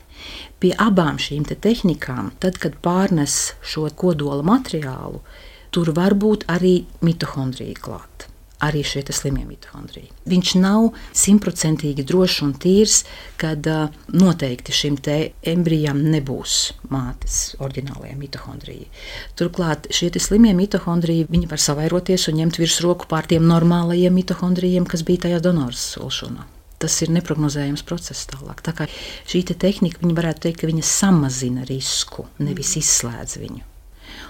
Pie 0.59 0.73
abām 0.75 1.21
šīm 1.23 1.45
te 1.47 1.55
tehnikām, 1.55 2.33
tad, 2.43 2.59
kad 2.59 2.81
pārnes 2.83 3.53
šo 3.63 3.87
kodola 3.95 4.43
materiālu, 4.43 5.23
tur 5.71 5.93
var 5.95 6.19
būt 6.19 6.49
arī 6.51 6.81
mitohondrija 7.07 7.79
klāta 7.79 8.33
arī 8.65 8.83
šie 8.87 9.05
slimie 9.15 9.45
mitohondriji. 9.47 10.11
Viņš 10.29 10.55
nav 10.59 10.91
simtprocentīgi 11.17 12.05
drošs 12.09 12.43
un 12.47 12.55
tīrs, 12.59 13.05
kad 13.41 13.67
uh, 13.71 13.95
noteikti 14.11 14.75
šim 14.75 14.99
embrijam 15.47 16.01
nebūs 16.03 16.57
mātes 16.91 17.55
oriģinālajie 17.63 18.17
mitohondriji. 18.19 18.89
Turklāt 19.39 19.89
šie 19.95 20.11
slimie 20.19 20.55
mitohondriji 20.59 21.29
var 21.49 21.63
savairoties 21.63 22.29
un 22.29 22.41
ņemt 22.43 22.59
virsroku 22.59 23.09
pār 23.09 23.27
tiem 23.31 23.47
normālajiem 23.47 24.15
mitohondrijiem, 24.15 24.87
kas 24.87 25.07
bija 25.07 25.29
tajā 25.29 25.43
donors 25.45 25.95
sulšanā. 25.95 26.47
Tas 26.79 26.95
ir 27.03 27.11
neparedzējams 27.11 27.83
process 27.83 28.29
tālāk. 28.31 28.63
Tā 28.63 28.75
kā 28.75 28.87
šī 29.27 29.43
te 29.49 29.55
tehnika, 29.59 29.99
viņa 30.03 30.15
varētu 30.15 30.47
teikt, 30.47 30.61
ka 30.61 30.71
viņa 30.71 30.85
samazina 30.87 31.67
risku, 31.67 32.29
nevis 32.39 32.77
izslēdz 32.79 33.39
viņu. 33.43 33.67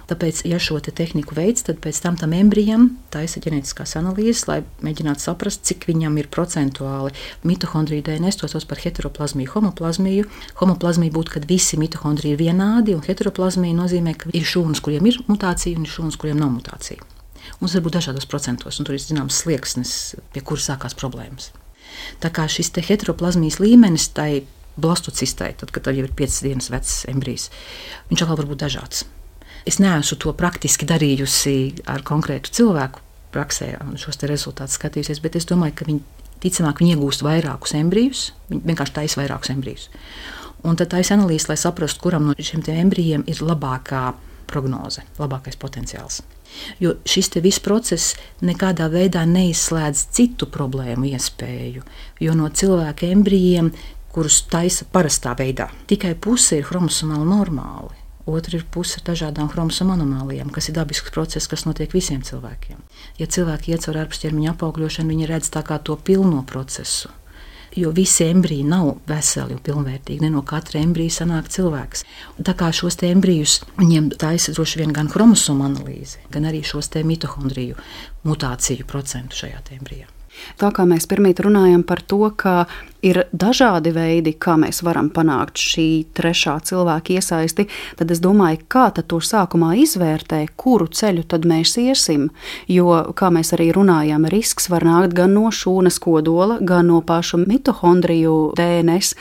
Tāpēc, 0.09 0.41
ja 0.49 0.57
šo 0.57 0.79
te 0.81 0.93
tehniku 0.97 1.37
veids, 1.37 1.67
tad 1.67 1.83
pēc 1.85 1.99
tam 2.01 2.17
tam 2.17 2.33
embrijam 2.33 2.87
taisa 3.13 3.43
ģenētiskās 3.45 3.93
analīzes, 4.01 4.47
lai 4.49 4.63
mēģinātu 4.85 5.21
saprast, 5.21 5.67
cik 5.69 5.85
viņam 5.91 6.17
ir 6.23 6.31
procentuāli 6.33 7.13
mitohondriju 7.49 8.07
DNS, 8.07 8.39
to 8.41 8.49
sauc 8.49 8.65
par 8.71 8.81
heteroplazmiju, 8.81 9.53
homoplazmiju. 9.53 10.25
Homoplazmija 10.63 11.13
būtu, 11.13 11.35
kad 11.37 11.49
visi 11.51 11.77
mitohondriji 11.81 12.39
ir 12.39 12.41
vienādi, 12.41 12.97
un 12.97 13.05
heteroplazmija 13.05 13.77
nozīmē, 13.77 14.17
ka 14.17 14.33
ir 14.33 14.49
šūnas, 14.49 14.81
kuriem 14.85 15.11
ir 15.13 15.21
mutācija, 15.29 15.77
un 15.77 15.85
ir 15.85 15.93
šūnas, 15.93 16.17
kuriem 16.21 16.41
nav 16.41 16.55
mutācija. 16.57 17.05
Mums 17.61 17.77
var 17.77 17.85
būt 17.85 17.99
dažādos 18.01 18.29
procentos, 18.33 18.81
un 18.81 18.89
tur 18.89 18.97
ir 18.97 19.05
zināms 19.05 19.43
slieksnis, 19.43 19.93
pie 20.33 20.41
kuras 20.41 20.71
sākās 20.71 20.97
problēmas. 20.97 21.53
Tā 22.25 22.33
kā 22.33 22.49
šis 22.49 22.73
heteroplazmijas 22.73 23.61
līmenis 23.61 24.09
tai 24.17 24.47
blastocistai, 24.81 25.53
tad, 25.61 25.75
kad 25.75 25.93
jau 25.93 26.07
ir 26.07 26.17
piecas 26.17 26.41
dienas 26.47 26.73
vecs 26.73 27.03
embrijs, 27.13 27.51
viņš 28.09 28.25
atkal 28.25 28.41
var 28.41 28.49
būt 28.49 28.65
dažāds. 28.65 29.05
Es 29.67 29.81
neesmu 29.83 30.19
to 30.23 30.33
praktiski 30.37 30.87
darījusi 30.89 31.85
ar 31.91 32.05
konkrētu 32.07 32.53
cilvēku 32.61 33.03
praksē 33.35 33.75
un 33.85 33.99
šos 34.01 34.21
rezultātus 34.29 34.79
skatījusies, 34.79 35.21
bet 35.25 35.37
es 35.37 35.49
domāju, 35.49 35.77
ka 35.79 35.89
viņi 35.89 36.03
ticamāk 36.43 36.81
viņi 36.83 36.95
iegūst 36.95 37.25
vairākus 37.27 37.75
embrijus, 37.79 38.29
viņi 38.49 38.65
vienkārši 38.71 38.97
taisa 39.01 39.21
vairākus 39.21 39.53
embrijus. 39.55 39.89
Un 40.67 40.79
tad 40.79 40.91
taisa 40.95 41.15
analīze, 41.15 41.47
lai 41.51 41.59
saprastu, 41.61 42.03
kuram 42.03 42.31
no 42.31 42.35
šiem 42.39 42.65
embrijiem 42.75 43.25
ir 43.31 43.43
labākā 43.47 44.09
prognoze, 44.49 45.05
labākais 45.21 45.59
potenciāls. 45.61 46.23
Jo 46.81 46.97
šis 47.07 47.31
viss 47.45 47.61
process 47.61 48.17
nekādā 48.41 48.89
veidā 48.91 49.27
neizslēdz 49.29 50.07
citu 50.17 50.49
problēmu 50.51 51.11
iespēju. 51.13 51.85
Jo 52.25 52.35
no 52.35 52.49
cilvēka 52.49 53.11
embrijiem, 53.13 53.71
kurus 54.15 54.41
taisa 54.51 54.89
parastā 54.91 55.37
veidā, 55.39 55.69
tikai 55.87 56.15
puse 56.17 56.59
ir 56.59 56.67
chromosomāli 56.67 57.29
normāli. 57.29 58.08
Otra 58.29 58.59
ir 58.59 58.67
puse 58.69 58.99
ar 59.01 59.07
dažādām 59.09 59.49
chromosomu 59.53 59.95
anomālijām, 59.95 60.51
kas 60.53 60.69
ir 60.69 60.77
dabisks 60.77 61.15
process, 61.15 61.49
kas 61.49 61.65
notiek 61.65 61.95
visiem 61.97 62.21
cilvēkiem. 62.27 62.83
Ja 63.21 63.27
cilvēki 63.27 63.73
iet 63.73 63.87
cauri 63.87 64.03
ārpusķermeņa 64.05 64.53
apaugļošanu, 64.53 65.15
viņi 65.15 65.31
redz 65.31 65.49
tā 65.55 65.65
kā 65.65 65.81
to 65.81 65.97
pilno 65.97 66.43
procesu 66.49 67.09
jo 67.77 67.91
visi 67.91 68.25
embriji 68.25 68.65
nav 68.65 68.93
veseli 69.07 69.55
un 69.55 69.63
pilnvērtīgi. 69.65 70.23
Ne 70.25 70.33
no 70.35 70.43
katra 70.47 70.81
embrija 70.83 71.21
sanāk 71.21 71.51
cilvēks. 71.53 72.05
Tā 72.45 72.55
kā 72.59 72.71
šos 72.75 72.99
embrijus 73.07 73.61
viņiem 73.79 74.13
taisa 74.19 74.55
droši 74.57 74.83
vien 74.83 74.95
gan 74.97 75.11
chromosomu 75.13 75.67
analīze, 75.69 76.23
gan 76.33 76.49
arī 76.49 76.65
šos 76.65 76.91
mitohondriju 77.05 77.79
mutāciju 78.27 78.87
procentu 78.87 79.45
šajā 79.45 79.63
embrijā. 79.79 80.18
Tā 80.61 80.71
kā 80.75 80.87
mēs 80.89 81.09
pirmīt 81.11 81.43
runājam 81.45 81.83
par 81.87 82.03
to, 82.03 82.21
ka 82.37 82.67
ir 83.05 83.23
dažādi 83.33 83.93
veidi, 83.95 84.35
kā 84.35 84.57
mēs 84.59 84.83
varam 84.87 85.11
panākt 85.15 85.61
šī 85.61 85.89
trešā 86.19 86.57
cilvēka 86.67 87.15
iesaisti, 87.19 87.69
tad 87.99 88.11
es 88.15 88.23
domāju, 88.25 88.63
kā 88.71 88.89
to 88.99 89.21
sākumā 89.23 89.75
izvērtē, 89.85 90.45
kuru 90.59 90.89
ceļu 90.91 91.27
tad 91.31 91.47
mēs 91.47 91.77
iesim. 91.79 92.31
Jo, 92.71 93.13
kā 93.15 93.31
mēs 93.35 93.55
arī 93.57 93.71
runājam, 93.77 94.27
risks 94.31 94.71
var 94.73 94.87
nākt 94.87 95.15
gan 95.19 95.37
no 95.37 95.53
šūnas 95.55 96.01
kodola, 96.03 96.59
gan 96.61 96.91
no 96.91 97.03
pašu 97.07 97.45
mitohondriju 97.45 98.41
DNS 98.59 99.15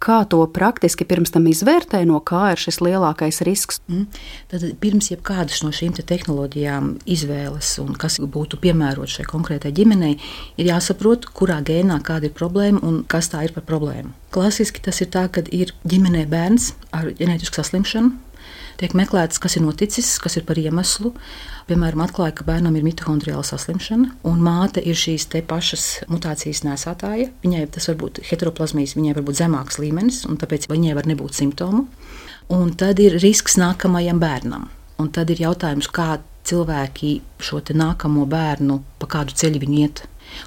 kā 0.00 0.20
to 0.30 0.40
praktiski 0.50 1.04
pirms 1.08 1.32
tam 1.34 1.46
izvērtē, 1.50 2.02
no 2.08 2.20
kā 2.24 2.54
ir 2.54 2.60
šis 2.60 2.80
lielākais 2.84 3.42
risks? 3.46 3.80
Mm. 3.90 4.06
Tad 4.50 4.64
pirms 4.82 5.10
jebkādas 5.12 5.62
no 5.64 5.72
šīm 5.76 5.94
te 5.96 6.04
tehnoloģijām 6.06 6.94
izvēles 7.10 7.74
un 7.84 7.92
kas 8.00 8.18
būtu 8.20 8.60
piemērots 8.62 9.18
šai 9.18 9.28
konkrētai 9.30 9.74
ģimenei, 9.76 10.16
ir 10.56 10.72
jāsaprot, 10.72 11.28
kurā 11.36 11.60
gēnā 11.66 12.00
kāda 12.06 12.30
ir 12.30 12.36
problēma 12.36 12.82
un 12.86 13.02
kas 13.10 13.30
tā 13.32 13.44
ir 13.46 13.54
par 13.56 13.66
problēmu. 13.68 14.14
Klasiski 14.34 14.82
tas 14.84 15.00
ir 15.02 15.10
tā, 15.12 15.26
ka 15.32 15.42
ir 15.50 15.74
ģimenē 15.84 16.26
bērns 16.30 16.72
ar 16.94 17.10
ģenētisku 17.18 17.60
saslimšanu, 17.60 18.14
tiek 18.80 18.94
meklēts, 18.96 19.40
kas 19.42 19.56
ir 19.58 19.64
noticis, 19.64 20.08
kas 20.22 20.38
ir 20.40 20.46
par 20.48 20.58
iemeslu. 20.60 21.12
Piemēram, 21.68 22.02
atklāja, 22.06 22.34
ka 22.38 22.46
bērnam 22.48 22.74
ir 22.78 22.86
mitohondriāla 22.86 23.44
saslimšana, 23.46 24.14
un 24.26 24.40
māte 24.42 24.82
ir 24.82 24.98
šīs 24.98 25.28
pašas 25.48 25.86
mutācijas 26.10 26.64
nesētāja. 26.66 27.30
Viņai 27.44 27.66
tas 27.76 27.90
var 27.90 28.00
būt 28.00 28.22
heteroplazmijas, 28.30 28.96
viņai 28.98 29.14
var 29.18 29.26
būt 29.28 29.40
zemāks 29.42 29.78
līmenis, 29.82 30.24
un 30.26 30.40
tāpēc 30.40 30.66
viņai 30.70 30.96
var 30.98 31.06
nebūt 31.10 31.36
simptomu. 31.38 31.86
Un 32.50 32.72
tad 32.74 32.98
ir 32.98 33.20
risks 33.22 33.54
nākamajam 33.60 34.18
bērnam. 34.18 34.66
Un 35.00 35.08
tad 35.14 35.30
ir 35.30 35.44
jautājums, 35.44 35.86
kā 35.88 36.18
cilvēki 36.48 37.20
šo 37.40 37.60
nākamo 37.62 38.26
bērnu, 38.28 38.80
pa 38.98 39.08
kādu 39.14 39.36
ceļu 39.36 39.62
viņi 39.62 39.84
iet. 39.84 40.02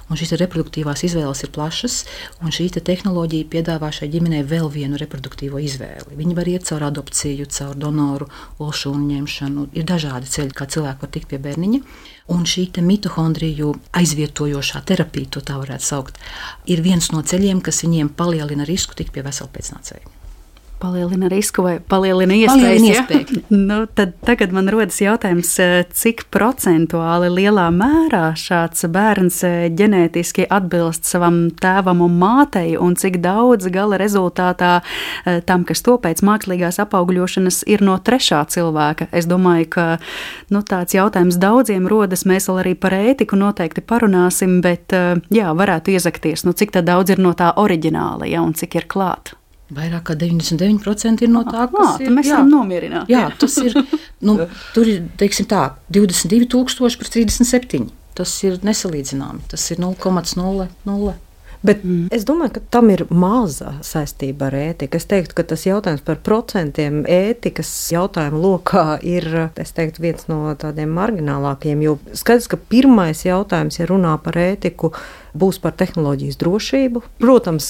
Un 0.08 0.18
šīs 0.20 0.34
reproduktīvās 0.40 1.04
izvēles 1.08 1.44
ir 1.44 1.52
plašas, 1.54 1.98
un 2.42 2.54
šī 2.54 2.68
te 2.74 2.82
tehnoloģija 2.84 3.48
piedāvā 3.52 3.90
šai 3.94 4.08
ģimenei 4.14 4.42
vēl 4.48 4.70
vienu 4.72 5.00
reproduktīvo 5.00 5.60
izvēli. 5.62 6.16
Viņi 6.18 6.36
var 6.38 6.50
iet 6.50 6.66
caur 6.68 6.86
adopciju, 6.88 7.48
caur 7.58 7.76
donoru, 7.78 8.28
olšūnu 8.64 9.04
ņemšanu. 9.12 9.68
Ir 9.78 9.86
dažādi 9.88 10.30
ceļi, 10.30 10.56
kā 10.56 10.68
cilvēki 10.70 11.04
var 11.04 11.14
tikt 11.14 11.30
pie 11.32 11.40
bērniņa. 11.44 11.84
Un 12.34 12.48
šī 12.48 12.70
mitohondriju 12.80 13.74
aizvietojošā 14.00 14.84
terapija, 14.88 15.34
to 15.36 15.44
tā 15.44 15.60
varētu 15.60 15.84
saukt, 15.84 16.20
ir 16.64 16.84
viens 16.84 17.12
no 17.12 17.20
ceļiem, 17.22 17.60
kas 17.64 17.84
viņiem 17.84 18.14
palielina 18.16 18.64
risku 18.68 18.96
tikt 18.96 19.12
pie 19.12 19.26
vesela 19.26 19.52
pēcnācēja 19.52 20.23
palielina 20.78 21.28
risku 21.28 21.62
vai 21.64 21.74
palielina 21.80 22.34
iespējas. 22.36 22.84
Iespēju. 22.88 23.42
nu, 23.68 23.78
tad 23.86 24.14
tagad 24.26 24.52
man 24.54 24.68
rodas 24.72 24.98
jautājums, 25.00 25.50
eh, 25.62 25.74
cik 25.90 26.26
procentuāli 26.34 27.30
lielā 27.32 27.66
mērā 27.74 28.26
šāds 28.38 28.86
bērns 28.92 29.40
eh, 29.46 29.56
ģenētiski 29.74 30.46
atbilst 30.52 31.08
savam 31.08 31.46
tēvam 31.60 32.02
un 32.04 32.18
mātei, 32.20 32.74
un 32.80 32.96
cik 33.00 33.20
daudz 33.24 33.70
gala 33.74 33.98
rezultātā 34.00 34.74
eh, 34.80 35.40
tam, 35.46 35.64
kas 35.68 35.84
to 35.86 35.96
pēc 36.02 36.24
mākslīgās 36.26 36.80
apaugļošanas 36.84 37.62
ir 37.70 37.84
no 37.84 37.96
trešā 37.98 38.42
cilvēka. 38.54 39.08
Es 39.12 39.28
domāju, 39.30 39.70
ka 39.76 39.86
nu, 40.52 40.64
tāds 40.66 40.96
jautājums 40.96 41.38
daudziem 41.40 41.88
rodas. 41.90 42.26
Mēs 42.28 42.50
vēl 42.50 42.60
arī 42.64 42.74
par 42.78 42.96
ētiku 42.96 43.38
noteikti 43.38 43.84
parunāsim, 43.84 44.58
bet 44.64 44.92
jā, 45.32 45.54
varētu 45.56 45.94
iezakties, 45.94 46.44
nu, 46.48 46.52
cik 46.56 46.74
daudz 46.84 47.14
ir 47.14 47.22
no 47.22 47.32
tā 47.38 47.52
oriģināla 47.60 48.28
ja, 48.28 48.42
un 48.44 48.52
cik 48.58 48.80
ir 48.80 48.88
klāta. 48.90 49.38
Vairāk 49.72 50.10
kā 50.10 50.14
99% 50.20 51.24
ir 51.24 51.30
no 51.32 51.40
tā, 51.48 51.64
kas 51.72 52.00
ir. 52.04 52.12
Mēs 52.12 52.28
esam 52.28 52.50
nomierināti. 52.52 53.14
Jā, 53.14 53.30
tas 53.40 53.56
ir. 53.64 53.76
Nu, 54.20 54.36
tur 54.76 54.90
ir 54.90 55.06
tā, 55.48 55.62
22,000 55.88 57.00
pret 57.00 57.16
37. 57.16 57.88
Tas 58.14 58.34
ir 58.46 58.60
nesalīdzināmi. 58.62 59.46
Tas 59.50 59.64
ir 59.72 59.80
0,00. 59.82 61.14
Bet 61.64 61.80
mm. 61.80 62.10
es 62.12 62.26
domāju, 62.28 62.58
ka 62.58 62.62
tam 62.76 62.90
ir 62.92 63.06
maza 63.08 63.78
saistība 63.86 64.50
ar 64.50 64.56
ētiku. 64.58 65.00
Es 65.00 65.08
teiktu, 65.08 65.38
ka 65.38 65.46
tas 65.48 65.64
jautājums 65.64 66.04
par 66.04 66.20
procentiem 66.26 67.00
ētikas 67.08 67.70
jautājumu 67.94 68.42
lokā 68.42 68.98
ir 69.00 69.24
teiktu, 69.56 70.04
viens 70.04 70.28
no 70.28 70.52
tādiem 70.60 70.92
marginālākajiem. 70.92 71.86
Jo 71.86 71.96
skaidrs, 72.12 72.50
ka 72.52 72.60
pirmais 72.60 73.24
jautājums, 73.24 73.80
ja 73.80 73.88
runā 73.88 74.12
par 74.20 74.36
ētiku, 74.44 74.92
būs 75.34 75.58
par 75.62 75.74
tehnoloģijas 75.78 76.38
drošību. 76.40 77.02
Protams, 77.22 77.68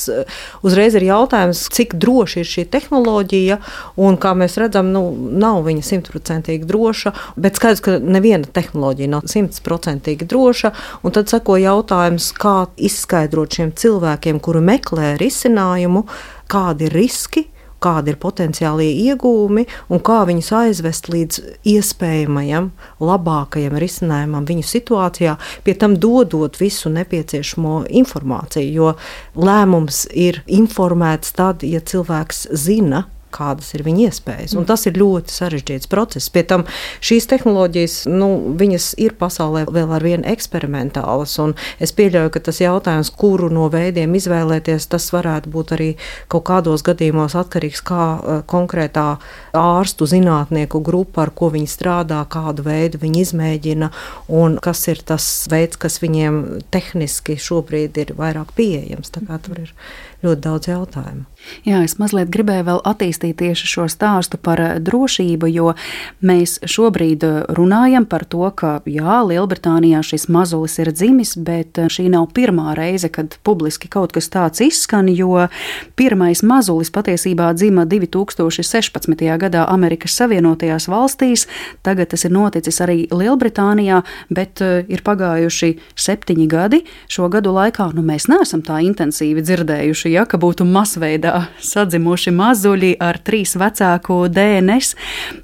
uzreiz 0.67 0.97
ir 0.99 1.07
jautājums, 1.09 1.65
cik 1.75 1.97
droši 2.01 2.43
ir 2.43 2.51
šī 2.51 2.67
tehnoloģija, 2.75 3.59
un 4.05 4.19
kā 4.21 4.35
mēs 4.39 4.59
redzam, 4.61 4.93
nu, 4.95 5.05
nav 5.15 5.63
viņa 5.67 5.87
simtprocentīgi 5.89 6.69
droša, 6.69 7.15
bet 7.41 7.61
skaidrs, 7.61 7.85
ka 7.85 7.97
neviena 8.03 8.49
tehnoloģija 8.49 9.15
nav 9.17 9.29
simtprocentīgi 9.31 10.29
droša, 10.31 10.75
un 11.03 11.17
tad 11.17 11.33
seko 11.33 11.59
jautājums, 11.63 12.31
kā 12.37 12.57
izskaidrot 12.77 13.59
šiem 13.59 13.75
cilvēkiem, 13.81 14.43
kuri 14.45 14.65
meklē 14.65 15.15
risinājumu, 15.21 16.07
kādi 16.53 16.91
ir 16.91 16.97
riski, 17.01 17.49
kādi 17.85 18.15
ir 18.15 18.21
potenciālie 18.23 18.91
iegūmi 19.05 19.67
un 19.93 20.03
kā 20.05 20.23
viņus 20.29 20.51
aizvest 20.59 21.11
līdz 21.13 21.41
iespējamajam, 21.75 22.71
labākajam 23.05 23.79
risinājumam 23.81 24.49
viņu 24.49 24.67
situācijā, 24.69 25.37
pie 25.65 25.77
tam 25.79 25.99
dodot 26.01 26.59
visu 26.61 26.93
nepieciešamo 26.95 27.85
informāciju. 28.03 28.73
Jo 28.75 28.95
lēmums 29.37 30.05
ir 30.11 30.43
informēts 30.47 31.35
tad, 31.37 31.67
ja 31.67 31.83
cilvēks 31.85 32.49
zina, 32.65 33.05
kādas 33.35 33.73
ir 33.75 33.85
viņa 33.87 34.09
iespējas. 34.09 34.55
Un 34.59 34.67
tas 34.69 34.87
ir 34.89 34.99
ļoti 35.01 35.35
sarežģīts 35.35 35.91
process. 35.91 36.31
Pie 36.33 36.45
tam 36.49 36.67
šīs 37.05 37.29
tehnoloģijas, 37.33 37.97
nu, 38.11 38.31
viņas 38.61 38.93
ir 39.03 39.17
pasaulē 39.19 39.65
vēl 39.75 39.95
ar 39.97 40.05
vienu 40.05 40.27
eksperimentālas, 40.31 41.37
un 41.43 41.57
es 41.83 41.95
pieļauju, 41.97 42.33
ka 42.35 42.45
tas 42.49 42.61
jautājums, 42.63 43.13
kuru 43.19 43.51
no 43.53 43.69
veidiem 43.73 44.15
izvēlēties, 44.19 44.89
tas 44.93 45.09
varētu 45.15 45.53
būt 45.55 45.75
arī 45.77 45.91
kaut 46.33 46.47
kādos 46.49 46.85
gadījumos 46.87 47.37
atkarīgs 47.39 47.83
kā 47.85 48.07
uh, 48.15 48.43
konkrētā 48.51 49.07
ārstu 49.59 50.09
zinātnieku 50.11 50.83
grupa, 50.85 51.25
ar 51.25 51.35
ko 51.35 51.51
viņi 51.55 51.71
strādā, 51.71 52.23
kādu 52.31 52.67
veidu 52.67 53.01
viņi 53.03 53.25
izmēģina, 53.27 53.91
un 54.41 54.59
kas 54.63 54.87
ir 54.93 55.03
tas 55.07 55.29
veids, 55.51 55.79
kas 55.81 56.01
viņiem 56.03 56.43
tehniski 56.75 57.39
šobrīd 57.41 58.01
ir 58.03 58.15
vairāk 58.19 58.55
pieejams. 58.57 59.13
Tā 59.15 59.25
kā 59.27 59.39
tur 59.43 59.65
ir 59.67 59.75
ļoti 60.25 60.45
daudz 60.49 60.73
jautājumu. 60.73 61.25
Jā, 61.65 61.83
es 61.85 61.97
mazliet 62.01 62.31
gribēju 62.33 62.65
vēl 62.67 62.81
attīstīt 62.89 63.37
tieši 63.41 63.69
šo 63.69 63.87
stāstu 63.93 64.39
par 64.41 64.61
eh, 64.61 64.77
drošību, 64.85 65.49
jo 65.53 65.73
mēs 66.25 66.57
šobrīd 66.69 67.25
eh, 67.27 67.37
runājam 67.57 68.07
par 68.09 68.25
to, 68.29 68.45
ka 68.57 68.79
jā, 68.89 69.21
Lielbritānijā 69.29 70.01
šis 70.05 70.27
mazulis 70.33 70.79
ir 70.81 70.93
dzimis, 70.95 71.35
bet 71.37 71.81
eh, 71.81 71.91
šī 71.93 72.09
nav 72.13 72.31
pirmā 72.37 72.75
reize, 72.79 73.11
kad 73.13 73.37
publiski 73.47 73.91
kaut 73.93 74.15
kas 74.17 74.31
tāds 74.33 74.65
izskan, 74.65 75.11
jo 75.13 75.47
pirmais 75.99 76.43
mazulis 76.45 76.93
patiesībā 76.95 77.51
dzima 77.57 77.85
2016. 77.89 79.25
gadā 79.41 79.67
Amerikas 79.69 80.17
Savienotajās 80.21 80.89
valstīs. 80.89 81.47
Tagad 81.85 82.13
tas 82.15 82.25
ir 82.25 82.33
noticis 82.35 82.81
arī 82.85 83.05
Lielbritānijā, 83.13 84.01
bet 84.33 84.63
ir 84.65 85.05
pagājuši 85.05 85.75
septiņi 85.99 86.49
gadi. 86.51 86.83
Šo 87.11 87.29
gadu 87.33 87.53
laikā 87.55 87.91
nu, 87.97 88.05
mēs 88.07 88.29
neesam 88.33 88.63
tā 88.65 88.81
intensīvi 88.87 89.45
dzirdējuši, 89.45 90.14
ja, 90.15 90.25
ka 90.29 90.39
būtu 90.41 90.67
masveidā 90.69 91.49
sadzimuši 91.63 92.33
mazuļi 92.35 92.93
ar 93.03 93.19
trīs 93.25 93.55
vecāku 93.61 94.25
DNS. 94.33 94.95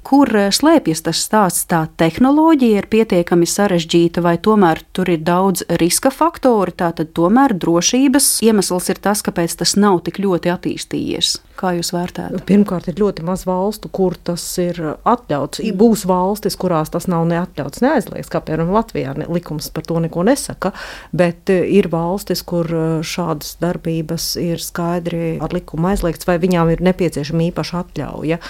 Kur 0.07 0.31
slēpjas 0.53 1.05
tas 1.07 1.21
stāsts? 1.25 1.67
Tā 1.71 1.83
tehnoloģija 1.99 2.81
ir 2.81 2.89
pietiekami 2.91 3.47
sarežģīta, 3.49 4.23
vai 4.25 4.37
tomēr 4.41 4.83
tur 4.95 5.11
ir 5.13 5.23
daudz 5.27 5.65
riska 5.81 6.11
faktori? 6.13 6.75
Tātad 6.81 7.13
tomēr 7.17 7.55
drošības 7.57 8.33
iemesls 8.47 8.91
ir 8.93 9.01
tas, 9.03 9.23
kāpēc 9.25 9.59
tas 9.61 9.77
nav 9.79 10.01
tik 10.07 10.21
ļoti 10.23 10.53
attīstījies. 10.53 11.37
Kā 11.61 11.75
jūs 11.77 11.91
vērtējat? 11.93 12.41
Pirmkārt, 12.49 12.87
ir 12.89 12.97
ļoti 12.97 13.25
maz 13.27 13.43
valstu, 13.45 13.89
kur 13.93 14.15
tas 14.17 14.41
ir 14.61 14.79
atļauts. 15.05 15.61
Būs 15.77 16.07
valstis, 16.09 16.57
kurās 16.57 16.89
tas 16.93 17.05
nav 17.11 17.27
neatļauts, 17.29 17.83
neaizliegts, 17.83 18.31
kā 18.33 18.41
piemēram 18.41 18.71
Latvijā. 18.73 19.13
Likums 19.29 19.69
par 19.73 19.85
to 19.85 19.99
neko 20.01 20.25
nesaka, 20.25 20.71
bet 21.13 21.51
eh, 21.53 21.67
ir 21.77 21.91
valstis, 21.93 22.41
kur 22.47 22.69
eh, 22.71 22.87
šādas 23.05 23.59
darbības 23.61 24.31
ir 24.41 24.60
skaidri 24.65 25.37
ar 25.43 25.53
likumu 25.55 25.91
aizliegts, 25.91 26.27
vai 26.29 26.37
viņām 26.41 26.73
ir 26.73 26.83
nepieciešama 26.87 27.47
īpaša 27.49 27.83
atļauja. 27.85 28.41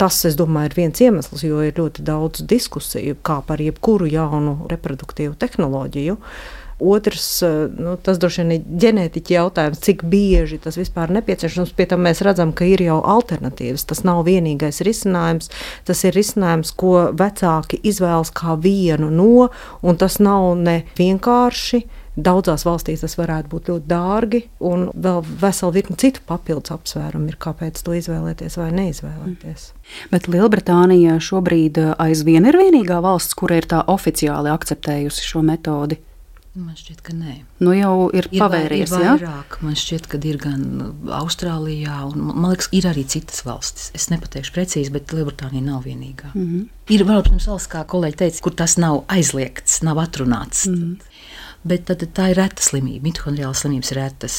Tas, 0.00 0.22
es 0.28 0.38
domāju, 0.38 0.70
ir 0.70 0.78
viens 0.78 1.02
iemesls, 1.04 1.44
jo 1.44 1.60
ir 1.66 1.76
ļoti 1.76 2.06
daudz 2.06 2.46
diskusiju 2.48 3.18
par 3.24 3.60
jebkuru 3.60 4.08
jaunu 4.10 4.56
reproduktīvu 4.70 5.36
tehnoloģiju. 5.40 6.18
Otrs, 6.80 7.42
nu, 7.76 7.96
tas 8.00 8.18
droši 8.18 8.40
vien 8.40 8.52
ir 8.54 8.62
ģenētiķa 8.82 9.34
jautājums, 9.34 9.80
cik 9.84 10.04
bieži 10.08 10.56
tas 10.64 10.78
vispār 10.80 11.10
ir 11.10 11.18
nepieciešams. 11.18 11.74
Pie 11.76 11.86
tam 11.90 12.06
mēs 12.06 12.22
redzam, 12.24 12.54
ka 12.56 12.64
ir 12.64 12.80
jau 12.80 12.96
alternatīvas. 13.04 13.84
Tas 13.90 14.00
nav 14.08 14.22
vienīgais 14.24 14.80
risinājums. 14.86 15.52
Tas 15.84 16.00
ir 16.08 16.16
risinājums, 16.16 16.72
ko 16.72 17.10
vecāki 17.12 17.82
izvēlas 17.84 18.32
kā 18.32 18.56
vienu 18.56 19.10
no, 19.12 19.50
un 19.84 20.00
tas 20.00 20.16
nav 20.24 20.54
ne 20.56 20.80
vienkārši. 20.96 21.84
Daudzās 22.18 22.64
valstīs 22.66 23.04
tas 23.04 23.14
varētu 23.14 23.48
būt 23.52 23.68
ļoti 23.70 23.86
dārgi, 23.86 24.40
un 24.66 24.88
vēl 24.98 25.22
vesela 25.40 25.74
virkne 25.76 25.94
citu 26.00 26.24
papildus 26.26 26.74
apsvērumu 26.74 27.30
ir, 27.30 27.38
kāpēc 27.38 27.78
to 27.86 27.94
izvēlēties 27.94 28.58
vai 28.58 28.70
neizvēlēties. 28.74 29.66
Bet 30.10 30.26
Lielbritānija 30.26 31.20
šobrīd 31.22 31.78
aizvien 32.02 32.50
ir 32.50 32.58
vienīgā 32.58 32.98
valsts, 33.04 33.38
kura 33.38 33.60
ir 33.60 33.70
tā 33.70 33.84
oficiāli 33.94 34.50
akceptējusi 34.50 35.28
šo 35.30 35.44
metodi. 35.46 36.00
Man 36.50 36.74
šķiet, 36.74 36.98
ka 37.06 37.12
nē. 37.14 37.36
Nu 37.62 37.70
jau 37.76 38.08
ir, 38.10 38.26
ir 38.34 38.40
pavērties. 38.42 38.90
Ir 38.90 39.04
vairāk. 39.04 39.54
Ja? 39.54 39.62
Man 39.62 39.76
šķiet, 39.78 40.08
ka 40.10 40.18
ir 40.26 40.38
gan 40.42 40.64
Austrālijā, 41.20 42.00
un 42.08 42.24
man 42.26 42.48
liekas, 42.50 42.66
ir 42.74 42.88
arī 42.90 43.04
citas 43.06 43.44
valstis. 43.46 43.92
Es 43.94 44.08
nepateikšu 44.10 44.56
precīzi, 44.56 44.90
bet 44.90 45.14
Lielbritānija 45.14 45.62
nav 45.62 45.86
vienīgā. 45.86 46.32
Mm 46.34 46.48
-hmm. 46.48 46.64
Ir 46.90 47.04
vēl, 47.06 47.22
protams, 47.22 47.46
valsts, 47.46 47.70
kā 47.70 47.84
kolēģi 47.86 48.18
teica, 48.24 48.42
kur 48.42 48.56
tas 48.58 48.74
nav 48.82 49.04
aizliegts, 49.06 49.82
nav 49.86 50.02
atrunāts. 50.02 50.66
Mm 50.66 50.74
-hmm. 50.74 51.09
Bet 51.64 51.88
tad, 51.90 52.04
tā 52.16 52.30
ir 52.32 52.38
reta 52.40 52.64
slimība. 52.64 53.10
Mitohondriālas 53.10 53.64
slimības 53.64 53.92
ir 53.92 54.00
retas. 54.00 54.36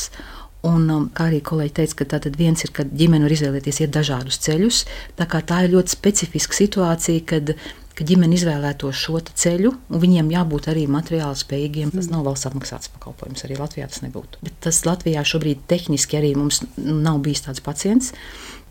Un, 0.66 0.86
um, 0.94 1.06
kā 1.14 1.28
arī 1.30 1.40
kolēģi 1.42 1.74
teica, 1.80 2.06
ka 2.06 2.20
viens 2.38 2.62
ir, 2.66 2.72
ka 2.74 2.86
ģimene 2.86 3.26
var 3.26 3.34
izvēlēties 3.34 3.82
iet 3.82 3.94
dažādus 3.96 4.38
ceļus. 4.46 4.84
Tā, 5.18 5.26
tā 5.26 5.64
ir 5.66 5.74
ļoti 5.74 5.96
specifiska 5.96 6.58
situācija, 6.58 7.24
kad 7.34 7.56
ka 7.98 8.06
ģimene 8.08 8.38
izvēlētos 8.38 8.98
šo 8.98 9.20
ceļu, 9.22 9.72
un 9.92 10.02
viņiem 10.02 10.32
jābūt 10.34 10.70
arī 10.72 10.88
materiāli 10.90 11.38
spējīgiem. 11.38 11.92
Tas 11.94 12.10
nav 12.12 12.24
valsts 12.26 12.48
apmaksāts 12.50 12.92
pakalpojums, 12.96 13.44
arī 13.46 13.60
Latvijā 13.60 13.90
tas 13.92 14.02
nebūtu. 14.06 14.42
Bet 14.46 14.58
tas 14.66 14.82
Latvijā 14.88 15.24
šobrīd 15.28 15.66
tehniski 15.70 16.18
arī 16.18 16.32
mums 16.38 16.64
nav 16.78 17.22
bijis 17.26 17.46
tāds 17.48 17.64
pacients. 17.64 18.14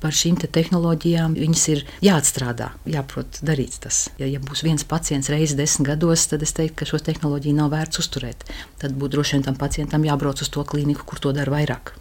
Par 0.00 0.14
šīm 0.16 0.38
te 0.40 0.48
tehnoloģijām 0.48 1.34
viņas 1.36 1.64
ir 1.74 1.84
jāatstrādā, 2.04 2.70
jāprot 2.88 3.42
darīt 3.44 3.76
tas. 3.84 4.06
Ja, 4.20 4.28
ja 4.30 4.40
būs 4.40 4.64
viens 4.64 4.86
pacients 4.88 5.28
reizes 5.32 5.58
desmit 5.58 5.92
gados, 5.92 6.24
tad 6.30 6.44
es 6.46 6.56
teiktu, 6.56 6.78
ka 6.80 6.88
šo 6.88 7.02
tehnoloģiju 7.10 7.58
nav 7.58 7.74
vērts 7.74 8.00
uzturēt. 8.00 8.46
Tad 8.80 8.96
būtu 8.96 9.18
droši 9.18 9.36
vien 9.36 9.48
tam 9.50 9.60
pacientam 9.60 10.06
jābrauc 10.08 10.40
uz 10.40 10.48
to 10.48 10.64
klīniku, 10.64 11.04
kur 11.04 11.20
to 11.20 11.34
dara 11.36 11.52
vairāk. 11.52 11.92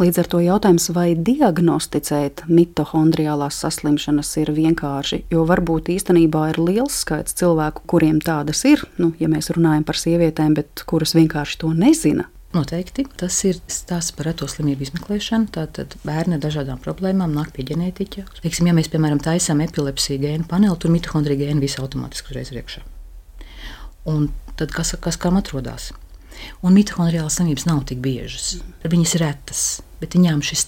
Līdz 0.00 0.18
ar 0.22 0.28
to 0.32 0.40
jautājums, 0.42 0.88
vai 0.96 1.12
diagnosticēt 1.14 2.44
mitohondriālās 2.48 3.58
saslimšanas 3.62 4.30
ir 4.42 4.52
vienkārši, 4.56 5.24
jo 5.34 5.44
varbūt 5.48 5.90
īstenībā 5.94 6.48
ir 6.52 6.60
liels 6.62 7.02
skaits 7.04 7.36
cilvēku, 7.38 7.84
kuriem 7.90 8.20
tādas 8.24 8.64
ir, 8.68 8.82
nu, 8.98 9.12
ja 9.20 9.28
mēs 9.30 9.52
runājam 9.54 9.84
par 9.86 10.00
sievietēm, 10.00 10.56
bet 10.56 10.86
kuras 10.88 11.14
vienkārši 11.18 11.60
to 11.62 11.74
nezina. 11.76 12.30
Noteikti 12.54 13.02
tas 13.18 13.34
ir 13.48 13.56
stāsts 13.66 14.14
par 14.14 14.28
reto 14.28 14.46
slimību 14.46 14.86
izmeklēšanu. 14.86 15.48
Tātad 15.56 15.96
bērni 16.06 16.36
ar 16.36 16.42
dažādām 16.44 16.78
problēmām 16.82 17.34
nāk 17.34 17.50
pie 17.56 17.64
ģenētiķa. 17.66 18.28
Teiksim, 18.44 18.68
ja 18.70 18.74
mēs, 18.76 18.90
piemēram, 18.92 19.18
taisām 19.22 19.62
epilepsiju 19.64 20.22
gēnu 20.22 20.46
paneli, 20.50 20.78
tur 20.78 20.94
mitohondrija 20.94 21.48
gēni 21.48 21.64
visu 21.64 21.82
automātiski 21.82 22.30
uzreiz 22.30 22.52
ir 22.52 22.60
iekšā. 22.62 22.84
Un 24.12 24.28
tad 24.54 24.70
kas, 24.76 24.94
kas 25.02 25.18
kam 25.18 25.40
atrodas? 25.40 25.90
Un 26.62 26.76
mitohondriālas 26.76 27.40
slimības 27.40 27.66
nav 27.66 27.82
tik 27.90 27.98
biežas. 28.04 28.60
Viņas 28.86 29.16
ir 29.16 29.24
retas, 29.24 29.64
bet 30.02 30.14
viņām 30.14 30.42
šis 30.46 30.66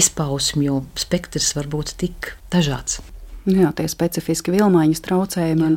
izpausmju 0.00 0.80
spektrs 0.96 1.52
var 1.58 1.68
būt 1.72 1.92
tik 2.00 2.32
dažāds. 2.52 3.02
Nu 3.46 3.60
jā, 3.62 3.68
tie 3.78 3.86
specifiski 3.86 4.50
vilmaiņas 4.50 5.02
traucējumi 5.04 5.62
jā. 5.62 5.68
un 5.70 5.76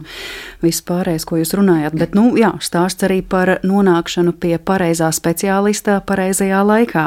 viss 0.66 0.82
pārējais, 0.86 1.26
ko 1.30 1.38
jūs 1.38 1.54
runājat. 1.54 1.94
Bet, 2.00 2.16
nu, 2.18 2.32
jā, 2.40 2.56
stāsts 2.66 3.06
arī 3.06 3.20
par 3.22 3.60
nonākšanu 3.62 4.34
pie 4.42 4.56
pareizā 4.58 5.12
speciālista 5.14 6.00
pareizajā 6.10 6.64
laikā. 6.66 7.06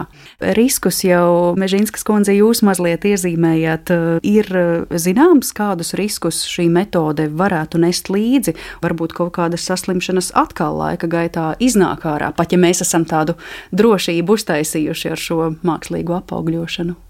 Riskus 0.54 1.02
jau 1.02 1.56
Mežīnskas 1.58 2.06
kundze 2.06 2.36
jūs 2.36 2.62
mazliet 2.62 3.08
iezīmējāt. 3.10 3.90
Ir 4.22 4.52
zināms, 4.94 5.50
kādus 5.56 5.96
riskus 5.98 6.44
šī 6.46 6.68
metode 6.70 7.26
varētu 7.26 7.82
nest 7.82 8.12
līdzi. 8.12 8.54
Varbūt 8.86 9.18
kaut 9.18 9.34
kādas 9.40 9.66
saslimšanas 9.66 10.30
atkal 10.38 10.78
laika 10.78 11.10
gaitā 11.10 11.52
iznāk 11.58 12.06
ārā, 12.06 12.30
pat 12.36 12.54
ja 12.54 12.62
mēs 12.62 12.86
esam 12.86 13.02
tādu 13.08 13.34
drošību 13.74 14.38
uztaisījuši 14.38 15.10
ar 15.10 15.26
šo 15.26 15.40
mākslīgo 15.66 16.22
apaugļošanu. 16.22 17.00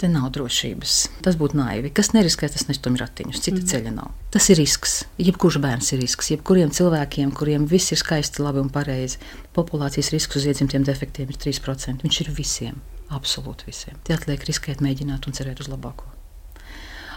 Te 0.00 0.08
nav 0.08 0.30
drošības. 0.32 0.92
Tas 1.20 1.36
būtu 1.36 1.58
naivi. 1.58 1.90
Kas 1.92 2.14
neriskē, 2.14 2.48
tas 2.48 2.64
nestum 2.70 2.94
ratiņus. 2.96 3.42
Cita 3.44 3.58
mm. 3.58 3.66
ceļa 3.68 3.90
nav. 3.92 4.14
Tas 4.32 4.46
ir 4.48 4.56
risks. 4.56 4.94
Jebkurš 5.20 5.58
bērns 5.60 5.92
ir 5.92 6.00
risks. 6.00 6.30
Jebkuriem 6.32 6.72
cilvēkiem, 6.72 7.34
kuriem 7.36 7.66
viss 7.68 7.92
ir 7.92 8.00
skaisti, 8.00 8.40
labi 8.40 8.62
un 8.62 8.70
pareizi, 8.72 9.20
populācijas 9.56 10.08
risks 10.14 10.40
uz 10.40 10.46
iedzimtiem 10.48 10.86
defektiem 10.88 11.28
ir 11.28 11.36
3%. 11.44 12.00
Viņš 12.06 12.22
ir 12.24 12.32
visiem, 12.32 12.80
absolūti 13.12 13.68
visiem. 13.68 14.00
Tie 14.08 14.16
atliek 14.16 14.48
riskēt, 14.48 14.80
mēģināt 14.80 15.28
un 15.28 15.36
cerēt 15.36 15.60
uz 15.60 15.68
labāko. 15.68 16.08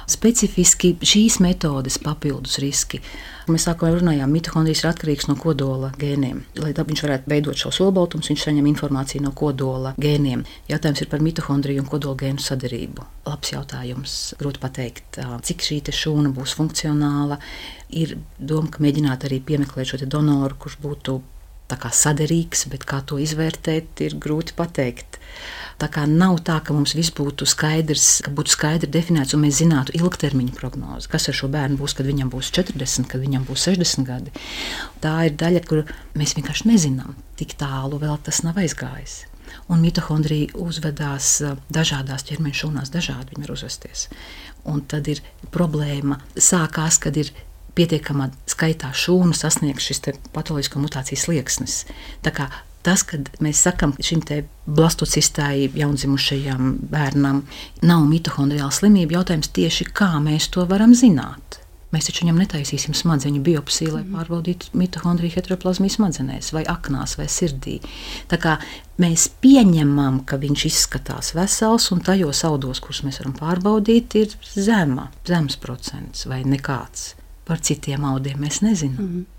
Specifiski 0.10 0.94
šīs 1.00 1.40
metodes 1.44 2.00
papildus 2.04 2.60
riski. 2.64 3.00
Mēs 3.52 3.66
sākumā 3.68 3.92
runājām, 3.98 4.32
mitohondrijas 4.32 4.84
ir 4.84 4.90
atkarīgs 4.90 5.28
no 5.28 5.36
kodola 5.40 5.90
gēniem. 6.00 6.42
Lai 6.64 6.72
viņš 6.76 7.04
varētu 7.04 7.32
veidot 7.32 7.60
šos 7.60 7.82
olbaltumus, 7.84 8.30
viņš 8.32 8.46
saņem 8.48 8.70
informāciju 8.72 9.24
no 9.26 9.34
kodola 9.36 9.94
gēniem. 10.00 10.46
Jautājums 10.72 11.04
ir 11.04 11.12
par 11.12 11.24
mitohondriju 11.24 11.84
un 11.84 11.90
kodola 11.92 12.20
gēnu 12.24 12.44
sadarību. 12.44 13.08
Labs 13.28 13.52
jautājums. 13.52 14.18
Grūti 14.40 14.64
pateikt, 14.64 15.20
cik 15.20 15.68
šī 15.68 15.82
šūna 15.92 16.32
būs 16.36 16.56
funkcionāla. 16.60 17.40
Ir 17.94 18.18
doma, 18.40 18.72
ka 18.72 18.84
mēģināt 18.84 19.28
arī 19.28 19.44
piemeklēt 19.44 19.92
šo 19.92 20.04
donoru, 20.08 20.56
kurš 20.60 20.80
būtu 20.84 21.20
saderīgs, 21.72 22.68
bet 22.70 22.86
kā 22.86 23.02
to 23.06 23.18
izvērtēt, 23.22 24.02
ir 24.02 24.16
grūti 24.22 24.54
pateikt. 24.56 25.20
Tā 25.82 25.90
kā 25.90 26.06
nav 26.08 26.38
tā, 26.46 26.60
ka 26.64 26.74
mums 26.74 26.94
viss 26.96 27.12
būtu 27.12 27.48
skaidrs, 27.50 28.22
ka 28.24 28.32
būtu 28.32 28.54
skaidri 28.54 28.90
definēts 28.94 29.34
un 29.34 29.42
mēs 29.44 29.58
zinātu 29.60 29.96
ilgtermiņa 29.98 30.54
prognozi, 30.56 31.10
kas 31.10 31.28
ar 31.30 31.36
šo 31.36 31.50
bērnu 31.52 31.80
būs, 31.80 31.96
kad 31.98 32.06
viņam 32.06 32.30
būs 32.30 32.52
40, 32.54 33.10
kad 33.10 33.24
viņam 33.24 33.44
būs 33.48 33.66
60 33.68 34.08
gadi. 34.08 34.32
Tā 35.02 35.16
ir 35.28 35.38
daļa, 35.40 35.64
kur 35.68 35.84
mēs 36.16 36.36
vienkārši 36.38 36.70
nezinām, 36.70 37.16
tik 37.40 37.58
tālu 37.60 38.00
vēl 38.00 38.20
tas 38.24 38.44
nav 38.46 38.62
aizgājis. 38.62 39.24
Un 39.70 39.82
mitohondrija 39.84 40.54
uzvedās 40.62 41.40
dažādās 41.74 42.26
ķermeņa 42.30 42.60
šūnās, 42.62 42.94
dažādi 42.94 43.34
viņi 43.34 43.48
var 43.48 43.56
uzvesties. 43.58 44.08
Un 44.70 44.86
tad 44.88 45.10
ir 45.12 45.20
problēma, 45.54 46.20
sākās, 46.38 47.00
kad 47.02 47.18
ir 47.20 47.34
pietiekamā 47.78 48.30
skaitā 48.50 48.92
šūnu 48.96 49.36
sasniegs 49.38 49.90
šis 49.90 50.04
patoloģisko 50.36 50.84
mutāciju 50.84 51.20
slieksnis. 51.26 51.84
Tas, 52.84 53.00
kad 53.08 53.30
mēs 53.40 53.62
sakām 53.64 53.94
šim 54.04 54.20
blastocistai 54.68 55.70
jaundzimušajam 55.72 56.74
bērnam, 56.92 57.46
nav 57.82 58.04
mitohondriāla 58.10 58.74
slimība, 58.76 59.22
jautājums 59.22 59.54
tieši 59.56 59.88
kā 59.96 60.12
mēs 60.20 60.50
to 60.52 60.66
varam 60.68 60.92
zināt. 60.92 61.64
Mēs 61.94 62.08
taču 62.10 62.24
viņam 62.24 62.40
netaisīsim 62.42 62.96
smadzeņu 62.98 63.40
biopsiju, 63.46 63.92
lai 63.94 64.02
mhm. 64.02 64.18
pārbaudītu 64.18 64.74
mitohondriju 64.82 65.36
heteroplazmiju 65.38 65.94
smadzenēs, 65.94 66.50
vai 66.56 66.66
aknās, 66.70 67.16
vai 67.20 67.30
sirdī. 67.30 67.78
Tā 68.32 68.40
kā 68.42 68.58
mēs 69.00 69.28
pieņemam, 69.44 70.24
ka 70.28 70.42
viņš 70.42 70.68
izskatās 70.72 71.36
vesels, 71.38 71.92
un 71.94 72.02
tajos 72.04 72.44
audos, 72.50 72.82
kurus 72.84 73.04
mēs 73.06 73.22
varam 73.22 73.38
pārbaudīt, 73.38 74.18
ir 74.26 74.38
zema, 74.58 75.12
zems 75.30 75.60
procents 75.62 76.26
vai 76.28 76.42
nekāds. 76.50 77.14
Par 77.46 77.60
citiem 77.60 78.06
audiem 78.06 78.40
mēs 78.40 78.62
nezinām. 78.62 79.06
Mm 79.06 79.10
-hmm. 79.14 79.33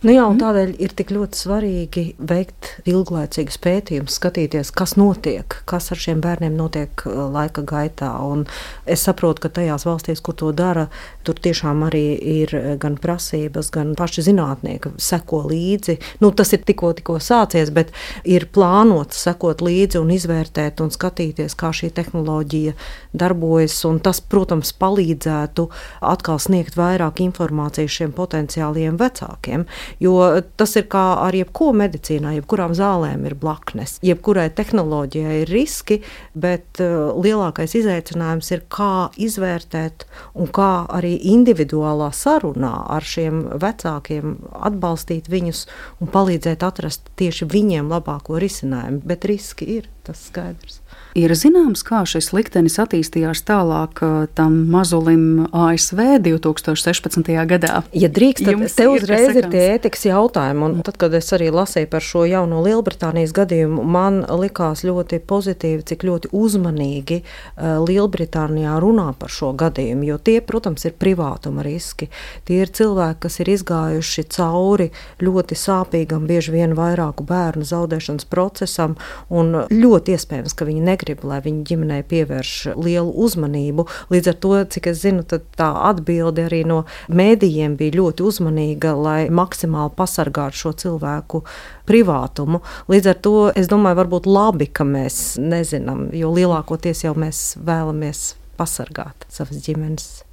Nu 0.00 0.14
jā, 0.14 0.22
tādēļ 0.40 0.70
ir 0.80 0.94
tik 0.96 1.10
ļoti 1.12 1.36
svarīgi 1.36 2.02
veikt 2.24 2.70
ilglaicīgus 2.88 3.58
pētījumus, 3.60 4.14
skatīties, 4.16 4.70
kas 4.72 4.94
notiek, 4.96 5.58
kas 5.68 5.90
ar 5.92 5.98
šiem 6.00 6.22
bērniem 6.24 6.54
notiek 6.56 7.02
uh, 7.04 7.26
laika 7.28 7.60
gaitā. 7.68 8.08
Un 8.24 8.46
es 8.88 9.04
saprotu, 9.04 9.42
ka 9.44 9.50
tajās 9.58 9.84
valstīs, 9.84 10.22
kur 10.24 10.38
to 10.40 10.54
dara, 10.56 10.86
tur 11.28 11.36
tiešām 11.36 11.84
arī 11.84 12.16
ir 12.16 12.54
uh, 12.56 12.68
gan 12.80 12.96
prasības, 12.96 13.68
gan 13.74 13.90
paši 13.98 14.24
zinātnieki 14.30 14.94
seko 14.96 15.42
līdzi. 15.50 15.98
Nu, 16.24 16.32
tas 16.32 16.54
ir 16.56 16.64
tikko, 16.64 16.94
tikko 16.96 17.18
sācies, 17.20 17.68
bet 17.68 17.92
ir 18.24 18.48
plānots 18.56 19.20
sekot 19.20 19.60
līdzi 19.60 20.00
un 20.00 20.14
izvērtēt 20.16 20.80
un 20.80 20.94
skatīties, 20.96 21.58
kā 21.60 21.74
šī 21.76 21.92
tehnoloģija 22.00 22.72
darbojas. 23.12 23.76
Tas, 24.00 24.24
protams, 24.24 24.72
palīdzētu 24.80 25.68
atkal 26.08 26.40
sniegt 26.40 26.80
vairāk 26.80 27.20
informācijas 27.28 28.00
šiem 28.00 28.16
potenciāliem 28.16 28.96
vecākiem. 28.96 29.68
Jo 30.02 30.40
tas 30.60 30.76
ir 30.78 30.86
kā 30.92 31.04
ar 31.24 31.36
jebko 31.36 31.70
medicīnā, 31.76 32.34
jebkurām 32.38 32.74
zālēm 32.76 33.26
ir 33.28 33.36
blaknes. 33.40 33.98
Jebkurai 34.06 34.48
tehnoloģijai 34.54 35.40
ir 35.42 35.52
riski, 35.52 36.00
bet 36.34 36.82
uh, 36.82 37.10
lielākais 37.18 37.74
izaicinājums 37.80 38.52
ir, 38.54 38.64
kā 38.70 39.10
izvērtēt 39.20 40.06
un 40.38 40.50
kā 40.52 40.70
arī 40.90 41.16
individuālā 41.32 42.10
sarunā 42.16 42.74
ar 42.90 43.06
šiem 43.06 43.42
vecākiem 43.60 44.36
atbalstīt 44.70 45.30
viņus 45.32 45.66
un 46.00 46.12
palīdzēt 46.12 46.64
atrast 46.66 47.10
tieši 47.20 47.48
viņiem 47.50 47.90
labāko 47.92 48.40
risinājumu. 48.40 49.02
Bet 49.06 49.26
riski 49.28 49.68
ir, 49.80 49.90
tas 50.06 50.22
skaidrs. 50.30 50.80
Ir 51.18 51.32
zināms, 51.34 51.82
kā 51.82 52.04
šis 52.06 52.28
liktenis 52.30 52.76
attīstījās 52.78 53.42
tālāk 53.42 53.98
tam 54.38 54.58
mazulim 54.70 55.48
ASV 55.50 56.20
2016. 56.22 57.32
gadā. 57.50 57.80
Ja 57.90 58.06
drīkst, 58.06 58.44
tad 58.46 58.54
Jums 58.54 58.76
te 58.78 58.86
uzreiz 58.86 59.32
ir, 59.32 59.40
ir 59.40 59.48
tie 59.50 59.64
ētikas 59.72 60.06
jautājumi. 60.06 60.62
Un 60.68 60.84
tad, 60.86 60.94
kad 61.02 61.16
es 61.18 61.26
arī 61.34 61.48
lasīju 61.50 61.88
par 61.90 62.04
šo 62.06 62.22
jauno 62.30 62.60
Lielbritānijas 62.62 63.34
gadījumu, 63.34 63.82
man 63.82 64.20
likās 64.38 64.84
ļoti 64.86 65.18
pozitīvi, 65.26 65.82
cik 65.90 66.06
ļoti 66.06 66.30
uzmanīgi 66.30 67.18
Lielbritānijā 67.58 68.76
runā 68.78 69.08
par 69.18 69.34
šo 69.34 69.50
gadījumu. 69.58 70.06
Jo 70.12 70.20
tie, 70.22 70.38
protams, 70.46 70.86
ir 70.86 70.94
privātuma 70.94 71.66
riski. 71.66 72.06
Tie 72.46 72.62
ir 72.62 72.70
cilvēki, 72.70 73.18
kas 73.26 73.40
ir 73.42 73.50
izgājuši 73.56 74.26
cauri 74.30 74.92
ļoti 75.18 75.58
sāpīgam, 75.58 76.30
bieži 76.30 76.54
vien 76.54 76.78
vairāku 76.78 77.26
bērnu 77.26 77.66
zaudēšanas 77.66 78.30
procesam, 78.30 78.94
un 79.26 79.64
ļoti 79.74 80.14
iespējams, 80.14 80.54
ka 80.54 80.70
viņi 80.70 80.86
negrib 80.86 80.99
negrib, 81.00 81.24
lai 81.24 81.40
viņa 81.44 81.64
ģimenei 81.68 82.02
pievērš 82.04 82.76
lielu 82.76 83.12
uzmanību. 83.24 83.86
Līdz 84.10 84.28
ar 84.28 84.36
to, 84.40 84.52
cik 84.64 84.86
es 84.92 85.02
zinu, 85.02 85.24
tā 85.24 85.68
atbilde 85.88 86.46
arī 86.48 86.64
no 86.64 86.84
mēdījiem 87.08 87.76
bija 87.76 87.96
ļoti 88.00 88.22
uzmanīga, 88.22 88.94
lai 88.94 89.28
maksimāli 89.30 89.94
pasargātu 89.96 90.56
šo 90.56 90.72
cilvēku 90.72 91.44
privātumu. 91.88 92.62
Līdz 92.88 93.12
ar 93.14 93.20
to 93.20 93.36
es 93.54 93.68
domāju, 93.68 94.00
varbūt 94.02 94.26
labi, 94.26 94.66
ka 94.66 94.84
mēs 94.84 95.38
nezinām, 95.40 96.10
jo 96.12 96.32
lielākoties 96.34 97.04
jau 97.04 97.14
mēs 97.16 97.56
vēlamies 97.56 98.34
pasargāt 98.60 99.28
savas 99.32 99.62
ģimenes. 99.64 100.29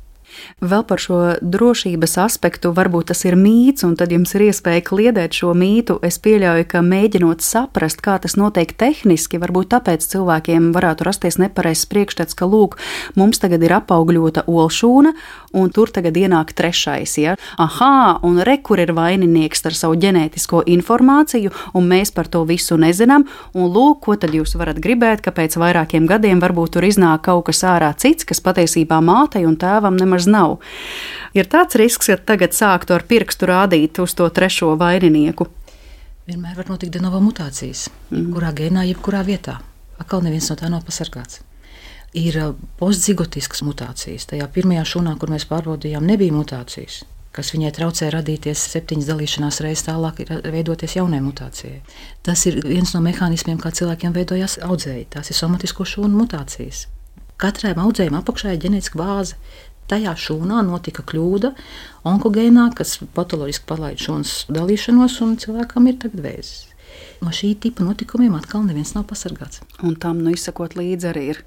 Vēl 0.61 0.83
par 0.89 1.01
šo 1.01 1.19
drošības 1.41 2.17
aspektu, 2.23 2.71
varbūt 2.73 3.11
tas 3.11 3.23
ir 3.27 3.37
mīts, 3.37 3.85
un 3.85 3.95
tad 3.99 4.11
jums 4.13 4.33
ir 4.37 4.47
iespēja 4.47 4.83
kliedēt 4.85 5.37
šo 5.37 5.53
mītu. 5.57 5.99
Es 6.05 6.17
pieļauju, 6.23 6.65
ka 6.71 6.81
mēģinot 6.85 7.43
saprast, 7.45 8.01
kā 8.05 8.17
tas 8.23 8.37
notiek 8.39 8.71
tehniski, 8.73 9.39
varbūt 9.41 9.71
tāpēc 9.75 10.05
cilvēkiem 10.11 10.71
varētu 10.75 11.07
rasties 11.07 11.39
nepareizs 11.41 11.85
priekšstats, 11.91 12.37
ka, 12.37 12.47
lūk, 12.49 12.77
mums 13.17 13.41
tagad 13.43 13.65
ir 13.65 13.75
apaugļota 13.77 14.47
olšūna, 14.49 15.13
un 15.57 15.71
tur 15.73 15.91
tagad 15.93 16.17
ienāk 16.17 16.53
trešais. 16.57 17.17
Ja? 17.21 17.37
Aha, 17.61 18.19
un 18.25 18.41
re, 18.45 18.57
kur 18.61 18.81
ir 18.81 18.93
vaininieks 18.97 19.65
ar 19.67 19.77
savu 19.77 19.97
ģenētisko 20.01 20.63
informāciju, 20.73 21.53
un 21.77 21.89
mēs 21.89 22.13
par 22.15 22.29
to 22.31 22.43
visu 22.49 22.77
nezinām. 22.79 23.27
Un 23.57 23.71
lūk, 23.73 24.01
ko 24.05 24.17
tad 24.19 24.35
jūs 24.35 24.57
varat 24.59 24.81
gribēt, 24.83 25.23
ka 25.25 25.33
pēc 25.35 25.57
vairākiem 25.59 26.07
gadiem 26.09 26.41
varbūt 26.43 26.77
tur 26.77 26.87
iznāk 26.87 27.25
kaut 27.27 27.47
kas 27.49 27.63
ārā 27.67 27.93
cits, 27.97 28.27
kas 28.27 28.43
patiesībā 28.43 28.99
mātei 29.03 29.45
un 29.47 29.57
tēvam 29.59 29.97
nemaz 29.99 30.26
nav. 30.29 30.59
Ir 31.37 31.49
tāds 31.49 31.77
risks, 31.79 32.11
ka 32.11 32.19
tagad 32.33 32.55
sāktu 32.57 32.95
ar 32.95 33.05
pirkstu 33.07 33.49
rādīt 33.49 34.01
uz 34.03 34.15
to 34.17 34.29
trešo 34.29 34.75
vaininieku. 34.79 35.49
Vienmēr 36.27 36.57
var 36.59 36.71
notikt 36.71 36.95
de 36.95 37.01
novo 37.03 37.21
mutācijas, 37.23 37.87
mm. 38.11 38.21
jebkurā 38.21 38.53
gēnā, 38.55 38.87
jebkurā 38.91 39.23
vietā. 39.27 39.59
Atkal 39.97 40.25
neviens 40.25 40.49
no 40.51 40.59
tā 40.59 40.71
nav 40.71 40.85
pasargāts 40.87 41.43
ir 42.17 42.37
uh, 42.39 42.53
postzigotiskas 42.79 43.61
mutācijas. 43.67 44.25
Tajā 44.31 44.47
pirmajā 44.49 44.85
šūnā, 44.93 45.17
kur 45.19 45.29
mēs 45.29 45.45
pārbaudījām, 45.49 46.07
nebija 46.07 46.33
mutācijas 46.33 47.03
kas 47.37 47.53
viņai 47.53 47.69
traucē 47.75 48.09
radīties 48.13 48.63
septiņas 48.73 49.09
dalīšanās 49.11 49.61
reizes 49.61 49.85
tālāk, 49.85 50.23
ir 50.23 50.31
veidoties 50.53 50.97
jaunai 50.97 51.19
mutācijai. 51.21 51.83
Tas 52.25 52.45
ir 52.49 52.59
viens 52.65 52.93
no 52.95 53.01
mehānismiem, 53.05 53.59
kā 53.61 53.69
cilvēkiem 53.77 54.15
veidojas 54.15 54.57
audzēji. 54.65 55.09
Tās 55.13 55.29
ir 55.29 55.37
somatisko 55.37 55.85
šūnu 55.85 56.17
mutācijas. 56.17 56.87
Katrai 57.37 57.75
audzējai 57.77 58.15
apakšā 58.17 58.55
ir 58.55 58.63
ģenētiska 58.63 58.97
bāze. 58.97 59.37
Tajā 59.87 60.13
šūnā 60.19 60.61
notika 60.67 61.05
kļūda, 61.07 61.53
onkogēnā, 62.07 62.69
kas 62.75 62.97
patoloģiski 63.15 63.69
palaid 63.69 64.01
šūnas 64.03 64.39
dalīšanos, 64.51 65.21
un 65.23 65.37
cilvēkam 65.39 65.87
ir 65.87 66.01
tagad 66.03 66.25
vēzis 66.25 66.65
no 67.21 67.33
šī 67.33 67.53
tipa 67.61 67.85
notikumiem 67.85 68.35
atkal 68.37 68.65
neviens 68.67 68.93
nav 68.95 69.07
pasargāts. 69.09 69.61
Un 69.85 69.93
tam 70.01 70.17
nu 70.25 70.31
izsakot 70.33 70.73
līdzi 70.73 71.05
arī 71.11 71.23
ir 71.35 71.39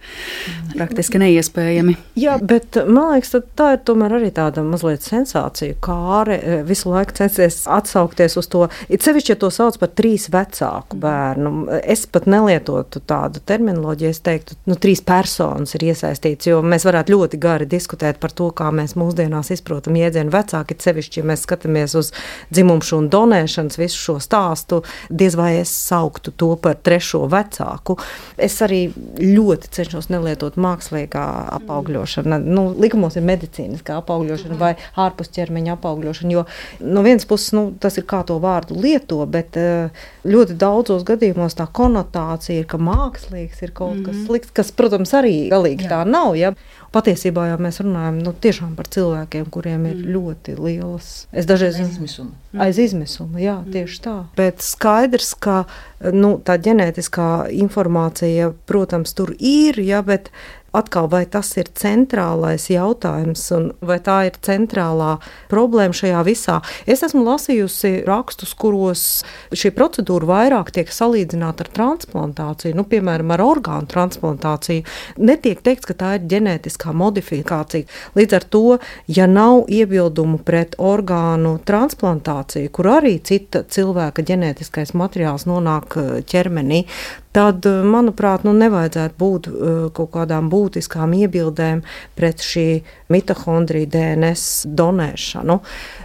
praktiski 0.77 1.19
neiespējami. 1.19 1.97
Jā, 2.21 2.37
bet 2.39 2.77
man 2.87 3.17
liekas, 3.17 3.33
tā 3.59 3.73
ir 3.75 3.81
tomēr 3.89 4.13
arī 4.21 4.29
tāda 4.35 4.63
mazliet 4.63 5.03
sensācija. 5.03 5.75
Kāre 5.83 6.37
eh, 6.39 6.61
visu 6.67 6.93
laiku 6.93 7.17
censies 7.19 7.65
atsaukties 7.67 8.39
uz 8.39 8.47
to, 8.53 8.69
it 8.87 9.03
sevišķi, 9.03 9.33
ja 9.35 9.39
to 9.41 9.51
sauc 9.51 9.81
par 9.83 9.91
trīs 9.99 10.29
vecāku 10.31 11.01
bērnu. 11.03 11.81
Es 11.83 12.05
pat 12.07 12.29
nelietotu 12.31 13.03
tādu 13.03 13.43
terminoloģiju, 13.51 14.13
es 14.15 14.23
teiktu, 14.23 14.61
nu, 14.71 14.79
trīs 14.79 15.03
personas 15.03 15.75
ir 15.75 15.89
iesaistīts, 15.91 16.53
jo 16.53 16.63
mēs 16.63 16.87
varētu 16.87 17.17
ļoti 17.17 17.43
gari 17.43 17.67
diskutēt 17.67 18.23
par 18.23 18.31
to, 18.31 18.53
kā 18.55 18.71
mēs 18.71 18.95
mūsdienās 19.01 19.51
izprotam 19.57 19.99
jēdzienu 19.99 20.31
vecāki, 20.37 20.79
it 20.79 20.87
sevišķi, 20.87 21.25
ja 21.25 21.31
mēs 21.33 21.43
skatāmies 21.49 21.99
uz 21.99 22.15
dzimumšu 22.55 23.03
un 23.03 23.11
donēšanas 23.11 23.83
visu 23.83 23.99
šo 24.07 24.19
stāstu, 24.23 24.85
diez 25.11 25.35
vai 25.35 25.57
es 25.65 25.75
sauktu 25.75 26.31
to 26.31 26.55
par 26.63 26.79
trešo 26.79 27.27
vecāku. 27.31 27.99
Es 28.41 28.59
arī 28.65 28.81
ļoti 29.21 29.71
cenšos 29.77 30.11
nelietot 30.13 30.59
mākslīgā 30.61 31.25
apaugļošanu. 31.61 32.41
Nu, 32.45 32.67
likumos 32.81 33.19
ir 33.19 33.27
medicīniskā 33.29 34.01
apaugļošana 34.01 34.59
vai 34.61 34.73
ārpus 35.01 35.33
ķermeņa 35.37 35.77
apaugļošana, 35.77 36.35
jo 36.35 36.47
no 36.81 37.05
vienas 37.07 37.29
puses 37.29 37.55
nu, 37.57 37.69
tas 37.81 37.99
ir 38.01 38.07
kā 38.11 38.23
to 38.27 38.39
vārdu 38.43 38.79
lieto, 38.81 39.21
bet 39.31 39.59
eh, 39.61 40.05
ļoti 40.25 40.59
daudzos 40.61 41.05
gadījumos 41.09 41.59
tā 41.59 41.67
konotācija 41.67 42.63
ir, 42.63 42.69
ka 42.71 42.81
mākslīgs 42.81 43.65
ir 43.65 43.75
kaut 43.77 44.03
kas 44.05 44.15
mhm. 44.15 44.27
slikts, 44.27 44.55
kas, 44.57 44.75
protams, 44.77 45.15
arī 45.17 45.49
galīgi 45.53 45.87
Jā. 45.87 45.97
tā 45.97 46.05
nav. 46.09 46.37
Ja? 46.39 46.55
Patiesībā 46.91 47.45
jau 47.53 47.59
mēs 47.63 47.79
runājam 47.85 48.19
nu, 48.19 48.33
par 48.75 48.89
cilvēkiem, 48.91 49.45
kuriem 49.55 49.85
ir 49.87 49.95
mm. 49.95 50.09
ļoti 50.11 50.57
lielas. 50.59 51.11
Es 51.31 51.47
dažreiz 51.47 51.79
aiz 51.79 51.93
izmisuma. 51.93 52.35
Aiz 52.59 52.81
izmisuma, 52.83 53.39
jā, 53.39 53.61
mm. 53.61 53.71
tieši 53.77 54.01
tā. 54.03 54.17
Bet 54.35 54.65
skaidrs, 54.67 55.37
ka 55.39 55.61
nu, 56.01 56.35
tā 56.45 56.57
ģenētiskā 56.63 57.51
informācija, 57.61 58.51
protams, 58.69 59.13
tur 59.17 59.35
ir, 59.37 59.81
ja, 59.85 60.01
bet 60.07 60.31
Atkal, 60.71 61.09
vai 61.11 61.25
tas 61.27 61.49
ir 61.59 61.67
centrālais 61.75 62.69
jautājums, 62.71 63.43
vai 63.83 63.97
tā 64.07 64.21
ir 64.29 64.37
centrālā 64.47 65.17
problēma 65.51 65.97
šajā 65.97 66.21
visā? 66.29 66.61
Es 66.87 67.03
esmu 67.03 67.25
lasījusi 67.27 68.05
rakstus, 68.07 68.53
kuros 68.55 69.03
šī 69.51 69.73
procedūra 69.75 70.29
vairāk 70.31 70.71
tiek 70.77 70.93
salīdzināta 70.95 71.67
ar 71.67 71.73
transplantāciju, 71.75 72.77
nu, 72.79 72.85
piemēram, 72.87 73.33
ar 73.35 73.43
orgānu 73.43 73.91
transplantāciju. 73.91 74.87
Netiek 75.19 75.59
teikts, 75.67 75.89
ka 75.91 75.97
tā 75.99 76.13
ir 76.21 76.29
ģenētiskā 76.31 76.95
modifikācija. 76.95 77.91
Līdz 78.15 78.39
ar 78.39 78.47
to, 78.55 78.65
ja 79.11 79.27
nav 79.27 79.67
iebildumu 79.67 80.39
pret 80.47 80.79
orgānu 80.79 81.57
transplantāciju, 81.67 82.71
kur 82.71 82.93
arī 82.95 83.17
cita 83.27 83.65
cilvēka 83.67 84.23
ģenētiskais 84.31 84.95
materiāls 84.95 85.49
nonāk 85.51 85.99
eh, 85.99 86.15
ķermenī, 86.31 86.85
tad, 87.33 87.67
eh, 87.67 87.83
manuprāt, 87.87 88.45
nu, 88.45 88.53
nevajadzētu 88.57 89.15
būt 89.19 89.49
uh, 89.51 89.83
kaut 89.95 90.11
kādām 90.15 90.49
būtiskām 90.51 91.13
iebildēm 91.15 91.83
pret 92.19 92.43
šī 92.45 92.83
mitohondrija 93.13 93.91
DNS 93.95 94.73
donēšanu. 94.79 95.61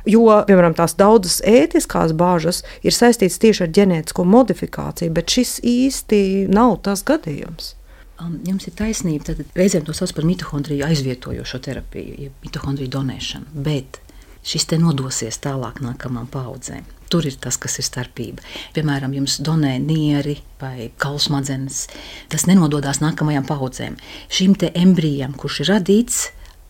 Jo, 0.09 0.26
piemēram, 0.47 0.76
tās 0.78 0.97
daudzas 0.99 1.41
ētiskās 1.45 2.13
bāžas 2.17 2.63
ir 2.86 2.93
saistītas 2.95 3.39
tieši 3.41 3.65
ar 3.65 3.73
ģenētisko 3.80 4.28
modifikāciju, 4.36 5.13
bet 5.15 5.34
šis 5.38 5.57
īsti 5.65 6.21
nav 6.53 6.78
tas 6.86 7.03
gadījums. 7.07 7.73
Um, 8.21 8.38
jums 8.47 8.63
ir 8.69 8.76
taisnība. 8.80 9.28
Tad 9.28 9.57
reizēm 9.59 9.84
to 9.88 9.95
sauc 9.95 10.13
par 10.15 10.28
mitohondriju 10.28 10.86
aizvietojošo 10.88 11.59
terapiju, 11.65 12.15
jeb 12.28 12.45
mitohondriju 12.45 12.93
donēšanu. 12.93 13.63
Bet 13.65 13.99
šis 14.45 14.69
te 14.71 14.80
nodosies 14.80 15.41
tālāk 15.43 15.82
nākamajām 15.84 16.30
paudzēm. 16.32 16.95
Tur 17.16 17.24
ir 17.24 17.38
tas, 17.39 17.55
kas 17.55 17.78
ir 17.80 17.86
starpība. 17.88 18.43
Piemēram, 18.76 19.13
jums 19.16 19.38
donē 19.39 19.78
nieri 19.80 20.34
vai 20.59 20.89
kaulsmadzenes. 20.99 21.86
Tas 22.28 22.43
nenododās 22.43 22.99
nākamajām 22.99 23.47
paudzēm. 23.47 23.95
Šim 24.28 24.57
te 24.59 24.74
embrijam, 24.76 25.32
kurš 25.39 25.61
ir 25.63 25.72
radīts 25.78 26.18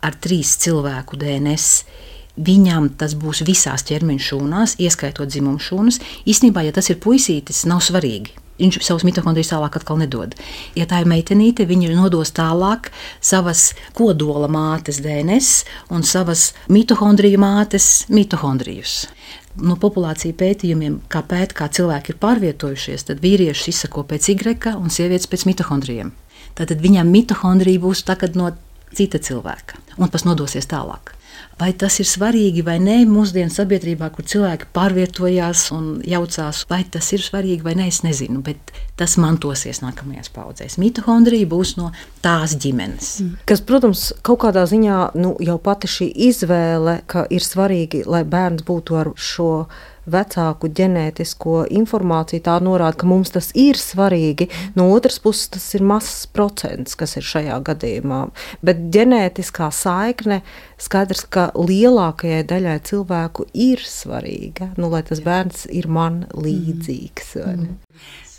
ar 0.05 0.19
trīs 0.21 0.53
cilvēku 0.61 1.17
DNS, 1.17 2.03
Viņam 2.35 2.89
tas 2.99 3.13
būs 3.15 3.45
visās 3.47 3.85
ķermeņa 3.87 4.23
šūnās, 4.25 4.73
ieskaitot 4.83 5.29
dzimumu 5.31 5.61
šūnas. 5.63 6.01
Īstenībā, 6.27 6.65
ja 6.67 6.73
tas 6.75 6.89
ir 6.91 6.99
puisītis, 6.99 7.61
nav 7.63 7.79
svarīgi. 7.79 8.35
Viņš 8.59 8.81
savus 8.83 9.05
mitohondrijas 9.07 9.53
tālāk 9.53 9.79
atkal 9.79 10.01
nedod. 10.03 10.35
Ja 10.75 10.83
tā 10.87 10.99
ir 11.03 11.09
meitenīte, 11.11 11.63
viņa 11.67 11.95
nodos 11.95 12.35
tālāk 12.35 12.91
savas 13.23 13.69
kodola 13.95 14.51
mātes 14.51 14.99
DNS 15.03 15.63
un 15.95 16.03
savas 16.03 16.49
mitohondriju 16.67 17.39
mātes 17.39 18.05
mitohondrijus. 18.11 19.05
No 19.55 19.77
populāciju 19.79 20.35
pētījumiem, 20.35 20.99
kā 21.07 21.21
pēta, 21.23 21.55
kā 21.55 21.69
cilvēki 21.71 22.11
ir 22.11 22.19
pārvietojušies, 22.19 23.07
tad 23.07 23.23
vīrieši 23.23 23.71
izsako 23.71 24.03
pēc 24.09 24.29
Y 24.33 24.75
un 24.75 24.91
sievietes 24.91 25.31
pēc 25.31 25.45
mitohondrijiem. 25.47 26.11
Tad 26.55 26.71
viņam 26.71 27.07
mitohondrija 27.07 27.79
būs 27.79 28.03
no 28.35 28.51
cita 28.95 29.19
cilvēka 29.19 29.79
un 29.97 30.11
tas 30.11 30.25
nodosies 30.27 30.67
tālāk. 30.67 31.14
Vai 31.55 31.69
tas 31.71 32.01
ir 32.03 32.07
svarīgi 32.09 32.65
vai 32.67 32.75
nē 32.83 32.97
mūsdienu 33.07 33.53
sabiedrībā, 33.53 34.09
kur 34.11 34.25
cilvēki 34.27 34.67
pārvietojās 34.75 35.69
un 35.71 35.85
jaucās, 36.03 36.65
vai 36.67 36.81
tas 36.91 37.07
ir 37.15 37.23
svarīgi 37.23 37.63
vai 37.63 37.77
nē, 37.79 37.87
es 37.93 38.01
nezinu, 38.03 38.41
bet 38.43 38.73
tas 38.99 39.15
mantosies 39.21 39.79
nākamajās 39.79 40.33
paudzēs. 40.35 40.75
Mitohondrija 40.81 41.47
būs 41.47 41.77
no 41.79 41.93
tās 42.25 42.57
ģimenes. 42.59 43.11
Mm. 43.23 43.39
Kas, 43.47 43.63
protams, 43.63 44.09
kaut 44.19 44.41
kādā 44.43 44.65
ziņā 44.67 44.99
nu, 45.15 45.31
jau 45.39 45.55
pati 45.63 45.87
šī 45.91 46.09
izvēle, 46.27 46.99
ka 47.07 47.23
ir 47.31 47.47
svarīgi, 47.47 48.03
lai 48.03 48.25
bērns 48.27 48.67
būtu 48.67 48.99
ar 48.99 49.13
šo 49.15 49.51
vecāku 50.11 50.69
ģenētisko 50.75 51.65
informāciju, 51.73 52.43
tā 52.45 52.57
norāda, 52.63 52.97
ka 53.01 53.09
mums 53.09 53.33
tas 53.35 53.51
ir 53.57 53.79
svarīgi. 53.79 54.49
No 54.77 54.87
otras 54.93 55.19
puses, 55.23 55.49
tas 55.55 55.67
ir 55.77 55.85
mazs 55.85 56.25
procents, 56.31 56.97
kas 56.99 57.17
ir 57.19 57.25
šajā 57.25 57.59
gadījumā. 57.69 58.21
Bet 58.65 58.87
ģenētiskā 58.95 59.71
saikne 59.73 60.41
skaidrs, 60.81 61.25
ka 61.31 61.49
lielākajai 61.57 62.43
daļai 62.47 62.77
cilvēku 62.85 63.47
ir 63.53 63.83
svarīga, 63.85 64.71
nu, 64.79 64.91
lai 64.93 65.03
tas 65.07 65.23
bērns 65.25 65.65
ir 65.71 65.89
man 65.91 66.25
līdzīgs. 66.35 67.35
Mm. 67.45 67.75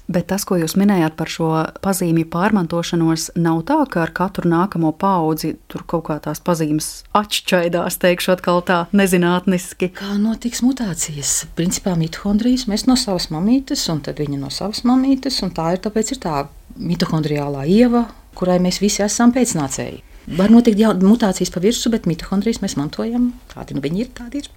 Bet 0.07 0.29
tas, 0.31 0.45
ko 0.47 0.55
jūs 0.55 0.77
minējāt 0.79 1.17
par 1.19 1.31
šo 1.31 1.49
pazīmju 1.83 2.29
pārmantošanos, 2.31 3.33
nav 3.43 3.65
tā, 3.67 3.81
ka 3.91 4.05
ar 4.05 4.13
katru 4.15 4.47
nākamo 4.47 4.93
paudzi 4.95 5.57
tur 5.67 5.83
kaut 5.91 6.07
kā 6.07 6.19
tās 6.23 6.39
pazīmes 6.47 6.91
atšķaidās, 7.19 7.99
teikšu 8.05 8.37
atkal 8.37 8.63
tā 8.67 8.79
nezinātniski. 8.95 9.91
Kā 9.99 10.15
notiks 10.21 10.63
mutācijas? 10.63 11.49
Principā 11.59 11.97
mitohondrijas 11.99 12.69
mēs 12.71 12.87
no 12.87 12.95
savas 13.01 13.33
mamītes, 13.35 13.83
un 13.91 14.05
tad 14.07 14.23
viņa 14.23 14.39
no 14.45 14.53
savas 14.55 14.85
mamītes, 14.87 15.41
un 15.43 15.51
tā 15.57 15.73
ir 15.75 15.83
tāpēc 15.83 16.15
ir 16.15 16.23
tā 16.23 16.45
mitohondriālā 16.79 17.67
ieva, 17.67 18.07
kurai 18.39 18.61
mēs 18.63 18.79
visi 18.85 19.03
esam 19.03 19.35
pēcnācēji. 19.35 20.05
Var 20.27 20.51
notikt 20.51 20.81
jau 20.83 20.91
mutācijas 20.99 21.53
pa 21.55 21.61
virsmu, 21.63 21.93
bet 21.95 22.07
mitohondrijas 22.11 22.59
mēs 22.63 22.75
mantojam. 22.79 23.29
Kādi 23.53 23.77
nu 23.77 23.83
viņi 23.83 24.01
ir, 24.03 24.09
tādi 24.15 24.43
ir. 24.43 24.49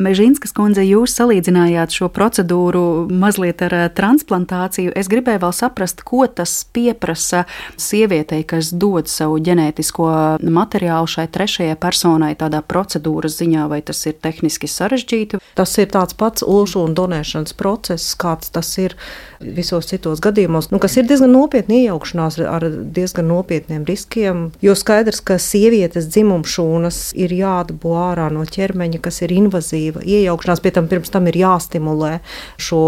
Mežīnskas 0.00 0.54
kundze, 0.54 0.84
jūs 0.86 1.14
salīdzinājāt 1.18 1.94
šo 1.94 2.08
procedūru 2.14 2.84
mazliet 3.10 3.62
ar 3.64 3.76
eh, 3.76 3.86
transplantāciju. 3.94 4.92
Es 4.96 5.10
gribēju 5.10 5.42
vēl 5.44 5.54
saprast, 5.56 6.04
ko 6.06 6.24
tas 6.26 6.52
pieprasa 6.74 7.44
sievietei, 7.80 8.42
kas 8.48 8.72
dod 8.72 9.10
savu 9.10 9.40
ģenētisko 9.44 10.08
materiālu 10.42 11.10
šai 11.10 11.26
trešajai 11.34 11.76
personai 11.80 12.32
tādā 12.38 12.62
procedūras 12.66 13.38
ziņā, 13.40 13.68
vai 13.70 13.80
tas 13.86 14.04
ir 14.08 14.18
tehniski 14.22 14.70
sarežģīti? 14.70 15.40
Tas 15.58 15.76
ir 15.78 15.90
tāds 15.94 16.16
pats 16.18 16.44
ulšu 16.46 16.84
un 16.84 16.96
donēšanas 16.98 17.56
process, 17.58 18.14
kāds 18.18 18.52
tas 18.54 18.70
ir 18.82 18.96
visos 19.40 19.88
citos 19.90 20.22
gadījumos, 20.24 20.70
nu, 20.72 20.80
kas 20.82 20.96
ir 20.98 21.08
diezgan 21.08 21.34
nopietni 21.34 21.82
iejaukšanās 21.84 22.38
ar 22.48 22.66
diezgan 22.96 23.28
nopietniem 23.28 23.84
riskiem. 23.88 24.46
Jo 24.64 24.76
skaidrs, 24.78 25.20
ka 25.24 25.36
sievietes 25.42 26.08
dzimumšūnas 26.12 27.00
ir 27.18 27.34
jādabū 27.36 27.94
ārā 27.98 28.30
no 28.32 28.44
ķermeņa, 28.48 29.02
kas 29.04 29.22
ir 29.24 29.34
invazīva 29.54 30.02
iejaukšanās, 30.02 30.62
pie 30.62 30.72
tam 30.74 30.88
pirms 30.88 31.10
tam 31.12 31.28
ir 31.30 31.38
jāstimulē 31.38 32.18
šo 32.58 32.80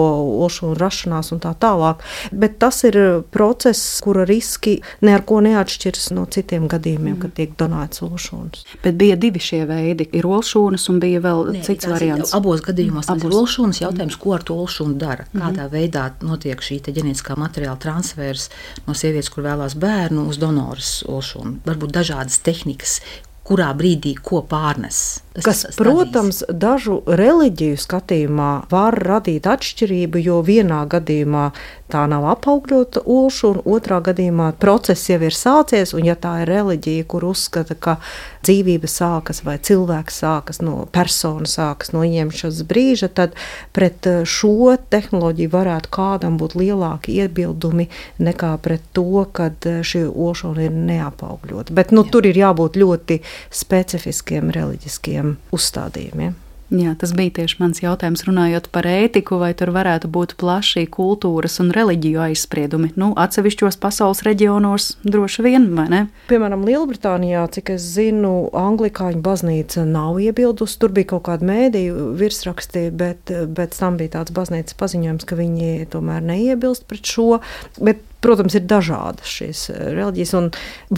olšanu 0.46 0.74
rašanās 0.78 1.32
un 1.32 1.40
tā 1.40 1.54
tālāk. 1.54 2.02
Bet 2.32 2.58
tas 2.58 2.82
ir 2.84 3.22
process, 3.30 4.00
kura 4.02 4.26
riski 4.26 4.80
ne 5.02 5.14
ar 5.14 5.24
ko 5.26 5.40
neatšķiras 5.44 6.10
no 6.16 6.26
citiem 6.26 6.66
gadījumiem, 6.68 7.16
mm. 7.16 7.20
kad 7.22 7.34
tiek 7.36 7.54
donēts 7.58 8.02
olšūnas. 8.02 8.64
Bet 8.82 8.98
bija 8.98 9.16
divi 9.16 9.40
šie 9.42 9.64
veidi. 9.68 10.08
Ir 10.16 10.26
olšūnas 10.26 10.88
un 10.90 11.00
bija 11.02 11.22
vēl 11.24 11.52
Nē, 11.56 11.62
cits 11.66 11.88
variants. 11.90 12.34
Abos 12.36 12.62
gadījumos 12.64 13.06
tas 13.06 13.16
Abos. 13.16 13.30
ir 13.30 13.38
olšūnas 13.42 13.82
jautājums, 13.84 14.18
ko 14.20 14.36
ar 14.36 14.46
to 14.46 14.58
olšūnu 14.64 14.98
dara. 15.00 15.28
Mm. 15.32 15.44
Kādā 15.44 15.68
veidā 15.72 16.08
notiek 16.26 16.62
šī 16.62 16.80
ģenētiskā 16.86 17.36
materiāla 17.38 17.78
transfers 17.82 18.48
no 18.86 18.94
sievietes, 18.96 19.30
kur 19.32 19.46
vēlās 19.46 19.76
bērnu, 19.80 20.26
uz 20.30 20.40
donoras 20.40 21.00
olšūnu. 21.10 21.60
Varbūt 21.66 21.94
dažādas 21.96 22.38
tehnikas, 22.46 23.00
kurā 23.47 23.70
brīdī 23.78 24.16
ko 24.26 24.42
pārnes. 24.47 25.22
Kas, 25.36 25.62
tas 25.68 25.78
protams, 25.78 26.42
dažu 26.51 26.99
reliģiju 27.07 27.78
skatījumā 27.78 28.51
var 28.72 28.97
radīt 29.07 29.47
atšķirību, 29.53 30.22
jo 30.26 30.40
vienā 30.47 30.82
gadījumā 30.90 31.51
tā 31.93 32.03
nav 32.11 32.26
apaugļota 32.32 33.03
olša, 33.07 33.51
un 33.53 33.61
otrā 33.76 34.01
gadījumā 34.05 34.51
process 34.62 35.11
jau 35.11 35.18
ir 35.22 35.34
sācies. 35.37 35.95
Un, 35.97 36.07
ja 36.09 36.16
tā 36.18 36.41
ir 36.43 36.51
reliģija, 36.51 37.07
kur 37.11 37.26
uzskata, 37.28 37.76
ka 37.78 37.97
dzīvība 38.47 38.91
sākas 38.91 39.43
vai 39.47 39.57
cilvēks 39.62 40.20
sākas 40.22 40.62
no 40.64 40.87
personas, 40.93 41.57
sākas 41.59 41.93
no 41.95 42.05
ieņemšanas 42.07 42.62
brīža, 42.68 43.11
tad 43.14 43.37
pret 43.76 44.07
šo 44.28 44.76
tehnoloģiju 44.91 45.53
varētu 45.53 45.93
kādam 45.95 46.39
būt 46.41 46.57
lielāki 46.59 47.18
iebildumi 47.22 47.89
nekā 48.22 48.55
pret 48.62 48.87
to, 48.97 49.26
kad 49.37 49.66
šī 49.66 50.07
olšana 50.11 50.66
ir 50.68 50.74
neapaugļota. 50.74 51.74
Bet 51.76 51.95
nu, 51.95 52.07
Jā. 52.07 52.14
tur 52.14 52.30
ir 52.30 52.43
jābūt 52.47 52.80
ļoti 52.80 53.20
specifiskiem 53.55 54.51
reliģiskiem 54.55 55.37
uzstādījumiem. 55.57 56.43
Jā, 56.74 56.96
tas 56.98 57.12
bija 57.14 57.30
tieši 57.38 57.60
mans 57.60 57.78
jautājums, 57.78 58.24
runājot 58.26 58.66
par 58.74 58.88
ētiku, 58.90 59.38
vai 59.38 59.52
tur 59.54 59.70
varētu 59.74 60.10
būt 60.10 60.34
plaši 60.40 60.82
kultūras 60.90 61.60
un 61.62 61.70
reliģiju 61.74 62.24
aizspriedumi. 62.24 62.90
Nu, 62.98 63.12
atsevišķos 63.22 63.78
pasaules 63.82 64.24
reģionos 64.26 64.88
droši 65.06 65.44
vien, 65.46 65.68
vai 65.78 65.86
ne? 65.92 66.00
Piemēram, 66.26 66.64
Lielbritānijā, 66.66 67.44
cik 67.54 67.76
es 67.76 67.86
zinu, 67.94 68.48
Anglikāņu 68.56 69.22
baznīca 69.22 69.86
nav 69.86 70.18
iebildusi. 70.24 70.80
Tur 70.82 70.94
bija 70.96 71.12
kaut 71.14 71.28
kāda 71.30 71.46
mēdīju 71.46 72.10
virsraksti, 72.18 72.88
bet 72.90 73.30
pēc 73.30 73.78
tam 73.78 74.00
bija 74.00 74.16
tāds 74.18 74.34
baznīcas 74.34 74.78
paziņojums, 74.80 75.28
ka 75.28 75.38
viņi 75.38 75.88
tomēr 75.94 76.26
neiebilst 76.26 76.88
pret 76.90 77.06
šo. 77.06 77.38
Bet 77.78 78.02
Protams, 78.26 78.56
ir 78.58 78.64
dažādas 78.66 79.30
šīs 79.30 79.60
eh, 79.70 79.82
reliģijas, 79.94 80.32
un 80.34 80.48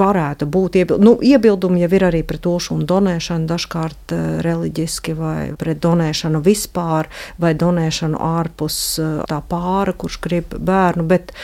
varētu 0.00 0.46
būt 0.48 0.78
iebil 0.80 1.02
nu, 1.04 1.12
iebildumi 1.20 1.82
jau 1.82 1.90
ir 1.98 2.06
arī 2.08 2.22
pret 2.24 2.46
ošu 2.48 2.78
un 2.78 2.86
donēšanu, 2.88 3.44
dažkārt 3.50 4.14
eh, 4.16 4.22
reliģiski, 4.46 5.12
vai 5.18 5.42
pret 5.60 5.82
donēšanu 5.84 6.40
vispār, 6.46 7.10
vai 7.36 7.52
donēšanu 7.58 8.16
ārpus 8.30 8.78
eh, 9.02 9.10
tā 9.28 9.42
pāra, 9.50 9.92
kurš 9.92 10.20
grib 10.24 10.56
bērnu. 10.56 11.04
Bet 11.10 11.34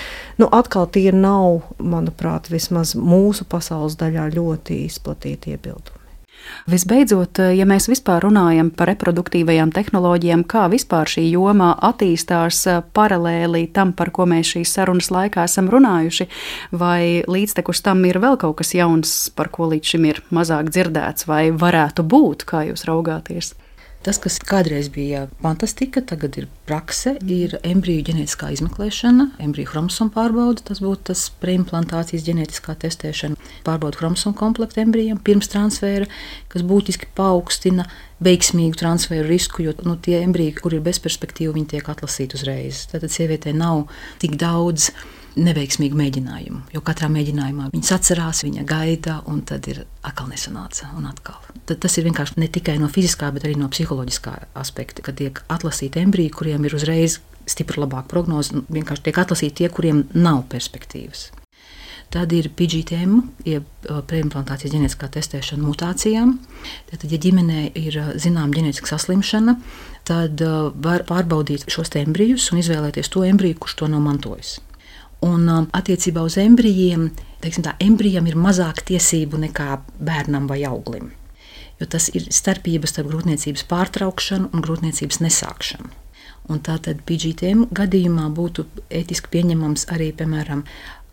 nu, 0.40 0.48
atkal 0.48 0.88
tie 0.94 1.10
nav, 1.12 1.66
manuprāt, 1.76 2.48
vismaz 2.54 2.94
mūsu 2.96 3.44
pasaules 3.44 3.98
daļā 4.00 4.30
ļoti 4.38 4.80
izplatīti 4.86 5.52
iebildumi. 5.52 6.03
Visbeidzot, 6.70 7.40
ja 7.56 7.66
mēs 7.68 7.88
vispār 7.90 8.24
runājam 8.24 8.70
par 8.74 8.88
reproduktīvajām 8.92 9.72
tehnoloģijām, 9.74 10.44
kā 10.48 10.66
vispār 10.72 11.10
šī 11.10 11.26
jomā 11.32 11.74
attīstās 11.90 12.62
paralēli 12.96 13.66
tam, 13.74 13.92
par 13.96 14.12
ko 14.14 14.28
mēs 14.30 14.54
šīs 14.54 14.76
sarunas 14.78 15.10
laikā 15.14 15.44
esam 15.48 15.68
runājuši, 15.72 16.28
vai 16.72 17.24
līdztekus 17.28 17.84
tam 17.84 18.04
ir 18.08 18.20
vēl 18.22 18.38
kaut 18.40 18.58
kas 18.62 18.74
jauns, 18.76 19.16
par 19.36 19.52
ko 19.54 19.68
līdz 19.72 19.94
šim 19.94 20.08
ir 20.12 20.22
mazāk 20.34 20.72
dzirdēts, 20.72 21.28
vai 21.30 21.48
varētu 21.52 22.06
būt, 22.06 22.48
kā 22.48 22.66
jūs 22.70 22.88
raugāties? 22.88 23.54
Tas, 24.04 24.18
kas 24.20 24.34
kādreiz 24.44 24.90
bija 24.92 25.22
fantastika, 25.40 26.02
tagad 26.04 26.34
ir 26.36 26.44
prakse, 26.68 27.14
ir 27.24 27.54
embriju 27.64 28.02
ģenētiskā 28.10 28.50
izmeklēšana, 28.52 29.30
embriju 29.40 29.70
chromosomu 29.70 30.12
pārbaude. 30.12 30.60
Tas 30.68 30.82
būtu 30.84 31.08
tas 31.08 31.22
preimplantācijas 31.40 32.26
ģenētiskā 32.26 32.76
testēšana, 32.84 33.40
pārbauda 33.64 34.02
chromosomu 34.02 34.36
komplektu 34.36 34.82
embrijam 34.84 35.22
pirms 35.24 35.48
transfēra, 35.54 36.10
kas 36.52 36.66
būtiski 36.68 37.08
paaugstina 37.16 37.88
veiksmīgu 38.24 38.76
transferu 38.76 39.24
risku, 39.24 39.64
jo 39.64 39.72
nu, 39.88 39.96
tie 39.96 40.20
embriji, 40.20 40.58
kur 40.60 40.76
ir 40.76 40.84
bezperspektīvi, 40.84 41.54
viņi 41.56 41.72
tiek 41.72 41.88
atlasīti 41.88 42.36
uzreiz. 42.36 42.84
Tātad 42.92 43.08
sievietē 43.08 43.56
nav 43.56 43.86
tik 44.20 44.36
daudz 44.36 44.90
neveiksmīgu 45.36 45.98
mēģinājumu. 45.98 46.62
Jo 46.74 46.82
katrā 46.84 47.08
mēģinājumā 47.12 47.70
viņas 47.74 47.92
atcerās, 47.96 48.42
viņa 48.46 48.64
gaida, 48.68 49.18
un 49.30 49.42
tad 49.46 49.68
ir 49.70 49.84
atkal 50.06 50.30
nesanāca. 50.30 50.90
Tad 51.64 51.78
tas 51.82 51.98
ir 51.98 52.08
vienkārši 52.08 52.40
ne 52.42 52.48
tikai 52.52 52.76
no 52.80 52.90
fiziskā, 52.92 53.30
bet 53.34 53.46
arī 53.46 53.56
no 53.58 53.70
psiholoģiskā 53.72 54.34
aspekta, 54.60 55.04
kad 55.06 55.18
tiek 55.20 55.40
atlasīti 55.52 56.02
embriji, 56.02 56.34
kuriem 56.34 56.66
ir 56.66 56.76
uzreiz 56.76 57.20
stipri 57.50 57.82
labāka 57.82 58.08
prognoze. 58.10 58.64
Vienkārši 58.72 59.08
tiek 59.08 59.22
atlasīti 59.24 59.62
tie, 59.62 59.72
kuriem 59.72 60.04
nav 60.14 60.44
perspektīvas. 60.52 61.30
Tad 62.14 62.30
ir 62.36 62.46
PGTM, 62.54 63.16
jeb 63.48 63.64
preimplantācijas 63.82 64.70
ģenētiskā 64.70 65.08
testēšana 65.16 65.64
mutācijām. 65.64 66.36
Tad, 66.92 67.06
ja 67.10 67.18
ģimenē 67.18 67.64
ir 67.80 67.96
zināma 68.22 68.54
ģenētiska 68.54 68.92
saslimšana, 68.92 69.56
tad 70.06 70.44
var 70.84 71.02
pārbaudīt 71.08 71.66
šos 71.72 71.90
embrijus 71.98 72.52
un 72.52 72.62
izvēlēties 72.62 73.10
to 73.10 73.24
embriju, 73.26 73.58
kurš 73.64 73.80
to 73.80 73.90
nav 73.90 74.04
mantojis. 74.04 74.60
Un 75.24 75.48
um, 75.48 75.68
attiecībā 75.72 76.24
uz 76.26 76.36
embrijiem, 76.40 77.08
teiksim, 77.40 77.64
tā, 77.64 77.74
embrijam 77.80 78.26
ir 78.28 78.36
mazāk 78.36 78.82
tiesību 78.90 79.40
nekā 79.46 79.68
bērnam 80.04 80.48
vai 80.50 80.64
auglim. 80.68 81.12
jo 81.80 81.86
tas 81.90 82.08
ir 82.14 82.28
starpības 82.30 82.94
starp 82.94 83.10
grūtniecības 83.10 83.64
pārtraukšanu 83.70 84.50
un 84.54 84.64
grūtniecības 84.64 85.20
nesākšanu. 85.24 85.90
Un 86.52 86.60
tātad 86.60 87.00
PGTM 87.08 87.70
gadījumā 87.74 88.28
būtu 88.36 88.66
ētiski 88.92 89.32
pieņemams 89.32 89.88
arī, 89.94 90.10
piemēram, 90.16 90.64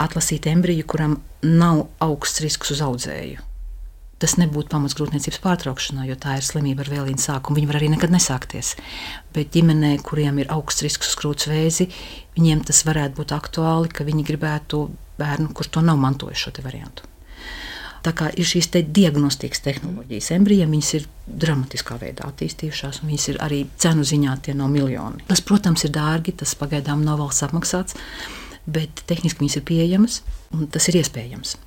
atlasīt 0.01 0.49
embriju, 0.51 0.88
kuram 0.91 1.22
nav 1.41 1.86
augsts 2.03 2.43
risks 2.43 2.76
uz 2.76 2.84
audzēju. 2.84 3.51
Tas 4.22 4.36
nebūtu 4.38 4.69
pamats 4.69 4.93
grūtniecības 4.97 5.39
pārtraukšanai, 5.41 6.05
jo 6.11 6.15
tā 6.22 6.36
ir 6.38 6.45
slimība 6.45 6.84
ar 6.84 6.91
vēlīnu 6.93 7.22
sākumu. 7.22 7.57
Viņa 7.57 7.69
var 7.72 7.80
arī 7.80 7.88
nekad 7.89 8.11
nesākties. 8.13 8.76
Bet 9.34 9.55
ģimenē, 9.55 9.95
kuriem 10.05 10.43
ir 10.43 10.51
augsts 10.53 10.86
risks 10.86 11.09
uz 11.09 11.15
krūts 11.17 11.47
vēzi, 11.49 11.88
viņiem 12.38 12.61
tas 12.67 12.84
varētu 12.86 13.17
būt 13.17 13.34
aktuāli, 13.34 13.89
ka 13.89 14.05
viņi 14.05 14.28
gribētu 14.28 14.84
bērnu, 15.17 15.49
kurš 15.57 15.72
to 15.74 15.84
nav 15.86 15.97
mantojis 16.01 16.43
šo 16.43 16.53
variantu. 16.61 17.07
Tā 18.01 18.13
kā 18.17 18.30
ir 18.34 18.47
šīs 18.49 18.69
te 18.74 18.82
diagnostikas 18.82 19.61
tehnoloģijas, 19.65 20.32
embrijiem 20.34 20.72
viņas 20.74 20.93
ir 20.97 21.03
dramatiskā 21.41 21.99
veidā 22.01 22.26
attīstījušās, 22.30 23.01
un 23.01 23.11
viņas 23.11 23.28
ir 23.30 23.41
arī 23.45 23.59
cenu 23.82 24.05
ziņā 24.05 24.38
tie 24.45 24.55
no 24.57 24.69
miljoni. 24.74 25.22
Tas, 25.30 25.41
protams, 25.45 25.86
ir 25.86 25.93
dārgi, 25.97 26.34
tas 26.38 26.55
pagaidām 26.57 27.05
nav 27.05 27.22
valsts 27.22 27.45
apmaksāts, 27.45 27.97
bet 28.65 29.05
tehniski 29.09 29.45
viņas 29.45 29.59
ir 29.61 29.67
pieejamas 29.69 30.22
un 30.57 30.65
tas 30.69 30.89
ir 30.89 30.97
iespējams 31.01 31.57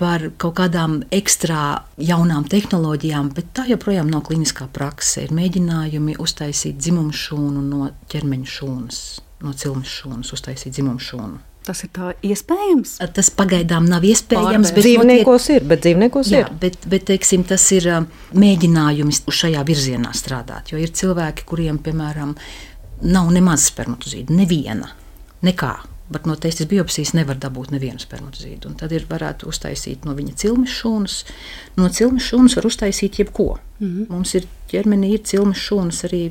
par 0.00 0.24
kaut 0.40 0.56
kādām 0.60 1.00
ekstra 1.12 1.84
jaunām 2.00 2.46
tehnoloģijām, 2.48 3.30
bet 3.36 3.52
tā 3.56 3.66
joprojām 3.68 4.08
nav 4.10 4.24
kliniskā 4.28 4.70
prakse. 4.72 5.26
Ir 5.26 5.34
mēģinājumi 5.36 6.16
uztaisīt 6.22 6.80
dzimumu 6.80 7.12
šūnu 7.12 7.62
no 7.66 7.90
ķermeņa 8.12 8.50
šūnas, 8.56 9.04
no 9.44 9.54
cilmes 9.60 9.92
šūnas, 10.00 10.32
uztaisīt 10.36 10.76
dzimumu 10.78 11.04
šūnu. 11.04 11.40
Tas 11.66 11.82
ir 11.84 11.90
tā 11.92 12.14
iespējams. 12.24 12.94
Tas 13.14 13.28
pagaidām 13.36 13.84
nav 13.88 14.04
iespējams. 14.08 14.72
Dzīvniekos 14.74 15.44
notiek... 15.44 15.60
ir, 15.60 15.68
bet 15.68 15.84
dzīvniekos 15.84 16.32
jā, 16.32 16.40
ir. 16.46 16.54
Bet, 16.62 16.80
bet 16.88 17.04
teiksim, 17.12 17.44
tas 17.46 17.66
ir 17.76 17.86
mēģinājums 18.32 19.22
šajā 19.28 19.62
virzienā 19.68 20.14
strādāt. 20.16 20.72
Jo 20.72 20.80
ir 20.80 20.94
cilvēki, 20.96 21.44
kuriem, 21.46 21.78
piemēram, 21.84 22.32
nav 23.04 23.30
nemaz 23.36 23.68
spermatozīdu, 23.68 24.34
neviena, 24.40 24.88
nekā. 25.44 25.74
Bet 26.10 26.26
no 26.26 26.34
testes 26.36 26.66
biopsijas 26.66 27.12
nevar 27.14 27.38
dabūt 27.38 27.70
nevienu 27.70 28.02
spermatozīdu. 28.02 28.74
Tad 28.80 28.92
ir 28.92 29.06
varētu 29.10 29.46
uztaisīt 29.50 30.04
no 30.04 30.16
viņa 30.18 30.34
cilmes 30.42 30.72
šūnas. 30.80 31.18
No 31.78 31.88
cilmes 31.88 32.26
šūnas 32.26 32.56
var 32.58 32.66
uztaisīt 32.66 33.20
jebko. 33.22 33.58
Mm 33.78 33.86
-hmm. 33.86 34.06
Mums 34.10 34.34
ir 34.34 34.48
ķermenī 34.72 35.12
ir 35.14 35.22
cilmes 35.22 35.58
šūnas 35.58 36.04
arī 36.10 36.30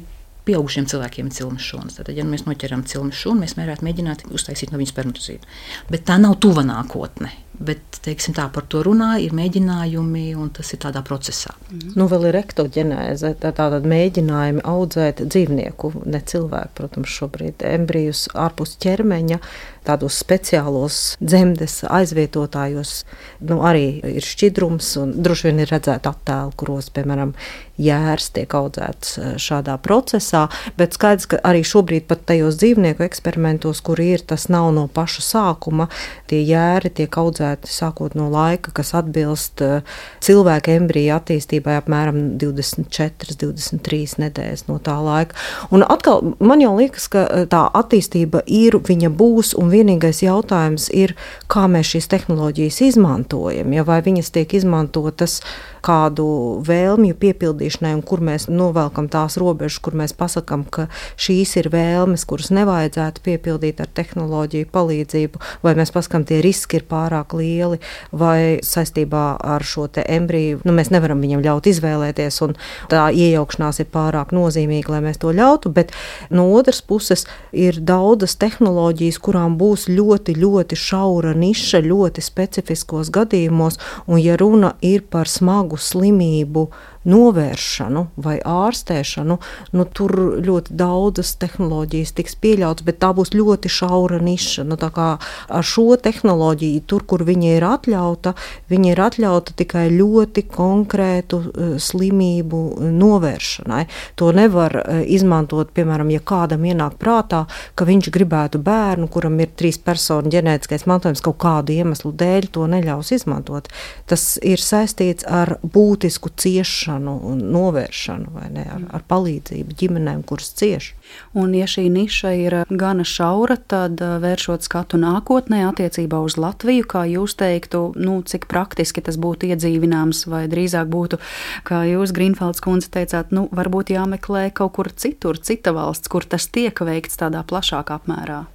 pieaugušiem 0.50 0.88
cilvēkiem 0.89 1.30
ir 1.30 1.38
cilmes 1.38 1.68
šūnas. 1.70 2.00
Tad, 2.00 2.10
ja 2.16 2.26
mēs 2.28 2.47
noķeram 2.47 2.86
cilmes 2.89 3.20
šūnu, 3.20 3.45
mēs 3.45 3.56
varētu 3.60 3.86
mēģināt 3.86 4.26
uztaisīt 4.34 4.74
no 4.74 4.82
viņas 4.82 4.95
spermatozīdu. 4.95 5.54
Bet 5.93 6.08
tā 6.10 6.18
nav 6.22 6.39
tuva 6.43 6.66
nākotne. 6.66 7.32
Bet 7.60 7.97
teiksim, 8.06 8.32
tā, 8.38 8.45
par 8.56 8.64
to 8.72 8.80
runā, 8.88 9.18
ir 9.20 9.34
mēģinājumi, 9.36 10.30
un 10.39 10.47
tas 10.56 10.70
ir 10.72 10.80
tādā 10.80 11.02
procesā. 11.04 11.52
Mm. 11.68 11.89
Nu, 12.00 12.06
vēl 12.08 12.30
ir 12.30 12.38
ektoģenēze, 12.39 13.34
tā, 13.41 13.52
tātad 13.58 13.88
mēģinājumi 13.89 14.64
audzēt 14.64 15.26
dzīvnieku, 15.26 15.91
ne 16.08 16.22
cilvēku, 16.32 16.72
protams, 16.80 17.12
šobrīd 17.20 17.66
embrijus 17.68 18.30
ārpus 18.32 18.78
ķermeņa, 18.80 19.41
tādos 19.88 20.19
speciālos 20.21 20.99
dzemdes 21.21 21.82
aizvietotājos. 21.89 23.03
Nu, 23.39 23.61
arī 23.65 23.99
ir 24.17 24.25
šķidrums, 24.25 24.95
droši 25.15 25.49
vien 25.49 25.63
ir 25.63 25.73
redzēta 25.73 26.13
attēli, 26.13 26.55
kuros, 26.59 26.91
piemēram, 26.95 27.36
jērs 27.80 28.30
tiek 28.36 28.53
audzēts 28.55 29.15
e, 29.17 29.27
šādā 29.39 29.77
procesā, 29.82 30.45
bet 30.77 30.95
skaidrs, 30.97 31.30
ka 31.32 31.39
arī 31.47 31.63
šobrīd 31.67 32.07
pat 32.09 32.25
tajos 32.30 32.59
dzīvnieku 32.59 33.05
eksperimentos, 33.05 33.82
kur 33.86 34.01
ir, 34.03 34.23
tas 34.27 34.49
nav 34.51 34.71
no 34.75 34.86
paša 34.91 35.23
sākuma, 35.25 35.88
tie 36.30 36.41
jēri 36.43 36.91
tiek 36.99 37.19
audzēti 37.21 37.71
sākot 37.71 38.17
no 38.19 38.27
laika, 38.34 38.73
kas 38.75 38.93
atbilst 38.99 39.63
eh, 39.65 39.80
cilvēka 40.25 40.75
embrija 40.75 41.19
attīstībai, 41.19 41.80
apmēram 41.80 42.21
24, 42.41 43.38
23 43.45 44.19
nedēļas 44.25 44.67
no 44.69 44.80
tā 44.84 44.97
laika. 45.03 45.38
Un 45.71 45.86
atkal 45.88 46.36
man 46.43 46.63
jau 46.63 46.75
liekas, 46.80 47.07
ka 47.11 47.25
eh, 47.27 47.47
tā 47.49 47.63
attīstība 47.80 48.43
ir, 48.45 48.80
viņa 48.89 49.11
būs, 49.15 49.55
un 49.59 49.68
vienīgais 49.72 50.24
jautājums 50.26 50.89
ir, 50.95 51.15
kā 51.51 51.67
mēs 51.72 51.93
šīs 51.93 52.09
tehnoloģijas 52.11 52.82
izmantojam. 52.89 53.74
Ja, 53.76 53.86
vai 53.88 54.01
viņas 54.05 54.34
tiek 54.36 54.53
izmantotas 54.59 55.39
kādu 55.86 56.27
vēlmju 56.67 57.17
piepildīšanai, 57.19 57.93
un 57.97 58.03
kur 58.05 58.23
mēs 58.25 58.47
novelkam 58.51 59.09
tās 59.11 59.38
robežas, 59.41 59.80
kur 59.84 59.97
mēs 59.99 60.15
pasakām, 60.17 60.65
ka 60.69 60.88
šīs 61.19 61.55
ir 61.61 61.71
vēlmes, 61.73 62.25
kuras 62.30 62.51
nevajadzētu 62.55 63.23
piepildīt 63.25 63.82
ar 63.84 63.91
tehnoloģiju 63.99 64.69
palīdzību, 64.73 65.43
vai 65.63 65.75
mēs 65.80 65.93
pasakām, 65.95 66.25
tie 66.27 66.41
riski 66.45 66.80
ir 66.80 66.88
pārāk 66.89 67.36
lieli, 67.38 67.80
vai 68.11 68.59
saistībā 68.65 69.25
ar 69.39 69.65
šo 69.65 69.88
embriju 69.89 70.59
nu, 70.65 70.73
mēs 70.75 70.91
nevaram 70.93 71.21
viņam 71.23 71.43
ļaut 71.43 71.69
izvēlēties, 71.71 72.39
un 72.45 72.55
tā 72.91 73.07
iejaukšanās 73.15 73.82
ir 73.84 73.89
pārāk 73.93 74.34
nozīmīga, 74.36 74.93
lai 74.95 75.01
mēs 75.07 75.19
to 75.21 75.34
ļautu. 75.36 75.71
Bet 75.73 75.93
no 76.34 76.47
otras 76.55 76.82
puses 76.86 77.25
ir 77.51 77.80
daudzas 77.80 78.36
tehnoloģijas, 78.41 79.19
kurām 79.23 79.57
būs 79.59 79.88
ļoti, 79.91 80.36
ļoti 80.39 80.80
šaura 80.80 81.34
niša, 81.38 81.84
ļoti 81.86 82.23
specifiskos 82.23 83.11
gadījumos, 83.15 83.80
un 84.07 84.21
ja 84.21 84.38
runa 84.39 84.75
ir 84.86 85.05
par 85.09 85.30
smagu 85.30 85.68
slimību, 85.78 86.70
novēršanu 87.08 88.06
vai 88.20 88.38
ārstēšanu, 88.43 89.38
nu, 89.72 89.86
tur 89.95 90.14
ļoti 90.43 90.76
daudzas 90.76 91.32
tehnoloģijas 91.39 92.12
tiks 92.18 92.36
pieļautas, 92.41 92.84
bet 92.88 93.00
tā 93.00 93.12
būs 93.16 93.32
ļoti 93.36 93.72
šaura 93.72 94.20
niša. 94.24 94.66
Nu, 94.68 94.76
ar 94.80 95.66
šo 95.66 95.95
tehnoloģiju, 96.02 96.84
tur, 96.89 97.06
kur 97.08 97.24
viņa 97.28 97.56
ir 97.56 97.66
atļauta, 97.68 98.34
viņa 98.72 98.91
ir 98.91 99.02
atļauta 99.06 99.56
tikai 99.60 99.88
ļoti 99.93 100.45
konkrētu 100.52 101.39
uh, 101.39 101.72
slimību 101.80 102.64
novēršanai. 103.00 103.86
To 104.20 104.34
nevar 104.36 104.76
uh, 104.82 105.02
izmantot, 105.08 105.72
piemēram, 105.76 106.12
ja 106.12 106.24
kādam 106.24 106.68
ienāk 106.68 107.00
prātā, 107.00 107.45
ka 107.80 107.88
viņš 107.88 108.12
gribētu 108.16 108.60
bērnu, 108.64 109.08
kuram 109.12 109.39
ir 109.39 109.54
trīs 109.56 109.80
personu 109.80 110.32
ģenētiskais 110.34 110.88
mantojums, 110.89 111.24
kaut 111.24 111.39
kādu 111.39 111.78
iemeslu 111.80 112.12
dēļ 112.20 112.52
to 112.56 112.68
neļaus 112.68 113.14
izmantot. 113.16 113.72
Tas 114.10 114.36
ir 114.43 114.60
saistīts 114.60 115.28
ar 115.28 115.56
būtisku 115.64 116.34
ciešanu 116.36 116.88
ārstēšanu 116.89 117.13
un 117.29 117.41
novēršanu, 117.53 118.33
ne, 118.53 118.63
ar, 118.65 118.83
ar 118.97 119.03
palīdzību 119.07 119.75
ģimenēm, 119.77 120.23
kuras 120.23 120.51
cieš. 120.53 120.93
Un, 121.33 121.53
ja 121.53 121.65
šī 121.65 121.89
niša 121.89 122.33
ir 122.37 122.55
gana 122.69 123.03
šaura, 123.03 123.57
tad 123.57 123.99
vēršot 123.99 124.63
skatu 124.63 124.97
nākotnē 124.97 125.65
attiecībā 125.69 126.19
uz 126.19 126.37
Latviju, 126.37 126.85
kā 126.89 127.05
jūs 127.05 127.35
teiktu, 127.35 127.93
nu, 127.95 128.21
cik 128.23 128.47
praktiski 128.49 129.01
tas 129.01 129.17
būtu 129.17 129.51
iedzīvināms, 129.53 130.25
vai 130.27 130.47
drīzāk 130.49 130.89
būtu, 130.89 131.19
kā 131.63 131.85
jūs, 131.89 132.13
Grīnfelds 132.13 132.61
kundze, 132.61 132.89
teicāt, 132.89 133.31
nu, 133.31 133.47
varbūt 133.51 133.93
jāmeklē 133.93 134.49
kaut 134.53 134.75
kur 134.77 134.91
citur, 134.91 135.37
cita 135.37 135.73
valsts, 135.73 136.09
kur 136.09 136.25
tas 136.25 136.47
tiek 136.47 136.73
veikts 136.73 137.19
tādā 137.19 137.43
plašākā 137.45 137.99
apmērā. 138.01 138.45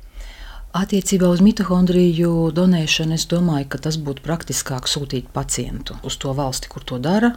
Attiecībā 0.75 1.29
uz 1.31 1.39
mitohondriju 1.39 2.51
donēšanu 2.51 3.15
es 3.15 3.29
domāju, 3.31 3.69
ka 3.71 3.79
tas 3.79 3.95
būtu 3.95 4.25
praktiskāk 4.25 4.89
sūtīt 4.91 5.29
pacientu 5.31 5.95
uz 6.03 6.19
to 6.19 6.35
valsti, 6.35 6.67
kur 6.73 6.83
to 6.83 6.99
dara, 6.99 7.37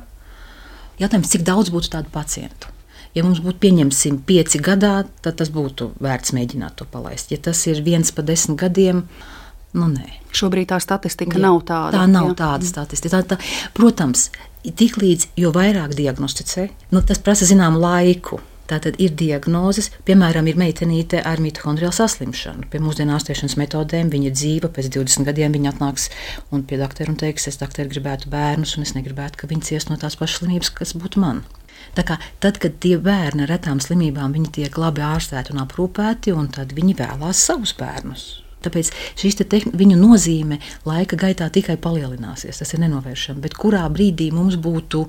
Jautājums, 0.97 1.29
cik 1.29 1.45
daudz 1.45 1.71
būtu 1.73 1.91
tādu 1.93 2.11
pacientu? 2.13 2.73
Ja 3.15 3.23
mums 3.25 3.39
būtu 3.41 3.61
pieņemsim 3.63 4.19
pieci 4.27 4.59
gadā, 4.61 5.05
tad 5.25 5.39
tas 5.39 5.49
būtu 5.53 5.91
vērts 6.03 6.33
mēģināt 6.37 6.77
to 6.77 6.85
palaist. 6.89 7.31
Ja 7.33 7.39
tas 7.41 7.63
ir 7.69 7.81
viens 7.85 8.11
pa 8.13 8.25
desmit 8.25 8.59
gadiem, 8.61 9.03
nu 9.77 9.87
nē. 9.93 10.05
Šobrīd 10.37 10.69
tā 10.69 10.77
statistika 10.83 11.37
jā, 11.37 11.43
nav 11.47 11.63
tāda. 11.65 11.97
Tā 11.97 12.03
nav 12.09 12.31
jā. 12.33 12.37
tāda 12.41 12.69
statistika. 12.69 13.21
Tā, 13.23 13.37
tā, 13.37 13.71
protams, 13.77 14.27
tiklīdz 14.67 15.31
jo 15.39 15.53
vairāk 15.55 15.95
diagnosticē, 15.97 16.67
nu, 16.93 17.01
tas 17.05 17.21
prasa 17.23 17.47
zināmu 17.49 17.81
laiku. 17.81 18.41
Tātad 18.67 18.97
ir 18.99 19.13
diagnozes, 19.15 19.91
piemēram, 20.07 20.47
ir 20.51 20.57
meitenīte 20.59 21.21
ar 21.23 21.39
mitohondriālu 21.43 21.95
saslimšanu. 21.95 22.67
Pie 22.71 22.81
mūsdienu 22.83 23.13
ārstēšanas 23.15 23.55
metodēm 23.61 24.09
viņa 24.11 24.27
ir 24.27 24.35
dzīva, 24.35 24.71
pēc 24.75 24.89
20 24.97 25.27
gadiem 25.29 25.55
viņa 25.55 25.71
atnāks 25.71 26.09
un 26.51 26.65
pie 26.67 26.79
doktora 26.81 27.13
un 27.13 27.19
teiks, 27.21 27.47
es 27.47 27.61
doktori 27.61 27.93
gribētu 27.93 28.31
bērnus, 28.33 28.75
un 28.75 28.83
es 28.83 28.91
negribētu, 28.97 29.39
ka 29.39 29.47
viņi 29.47 29.69
ciest 29.69 29.91
no 29.91 29.95
tās 30.01 30.19
pašas 30.19 30.41
slimības, 30.41 30.73
kas 30.75 30.91
būtu 30.99 31.23
man. 31.23 31.45
Tā 31.95 32.03
kā, 32.07 32.17
tad, 32.43 32.59
kad 32.61 32.75
tie 32.83 32.97
bērni 32.99 33.45
ar 33.45 33.53
retām 33.55 33.79
slimībām 33.83 34.35
tiek 34.51 34.75
labi 34.77 35.05
ārstēti 35.05 35.55
un 35.55 35.63
aprūpēti, 35.63 36.35
un 36.35 36.51
tad 36.51 36.75
viņi 36.75 36.97
vēlās 36.99 37.45
savus 37.47 37.73
bērnus. 37.77 38.27
Tāpēc 38.65 38.89
šīs 39.21 39.37
viņu 39.77 39.97
nozīme 39.99 40.59
laika 40.87 41.15
gaitā 41.19 41.47
tikai 41.53 41.77
palielināsies. 41.77 42.57
Tas 42.59 42.73
ir 42.73 42.81
nenovēršami. 42.83 43.43
Bet 43.43 43.55
kurā 43.55 43.85
brīdī 43.93 44.31
mums 44.33 44.57
būtu 44.57 45.05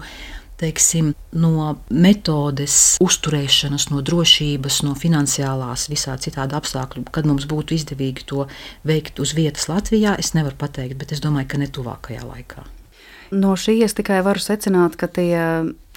teiksim, 0.58 1.12
no 1.38 1.76
metodes 1.90 2.98
uzturēšanas, 3.04 3.88
no 3.92 4.02
drošības, 4.04 4.80
no 4.86 4.94
finansiālās, 4.98 5.88
visā 5.92 6.16
citādi 6.20 6.56
apstākļu, 6.58 7.06
kad 7.14 7.28
mums 7.28 7.46
būtu 7.50 7.76
izdevīgi 7.78 8.26
to 8.28 8.48
veikt 8.88 9.22
uz 9.22 9.34
vietas 9.38 9.68
Latvijā, 9.70 10.16
es 10.18 10.34
nevaru 10.34 10.58
pateikt, 10.58 10.98
bet 11.00 11.14
es 11.14 11.22
domāju, 11.24 11.52
ka 11.52 11.62
ne 11.62 11.70
tuvākajā 11.70 12.26
laikā. 12.26 12.66
No 13.28 13.52
šīs 13.60 13.92
tikai 13.96 14.22
varu 14.24 14.40
secināt, 14.40 14.96
ka 14.96 15.06
tie 15.12 15.36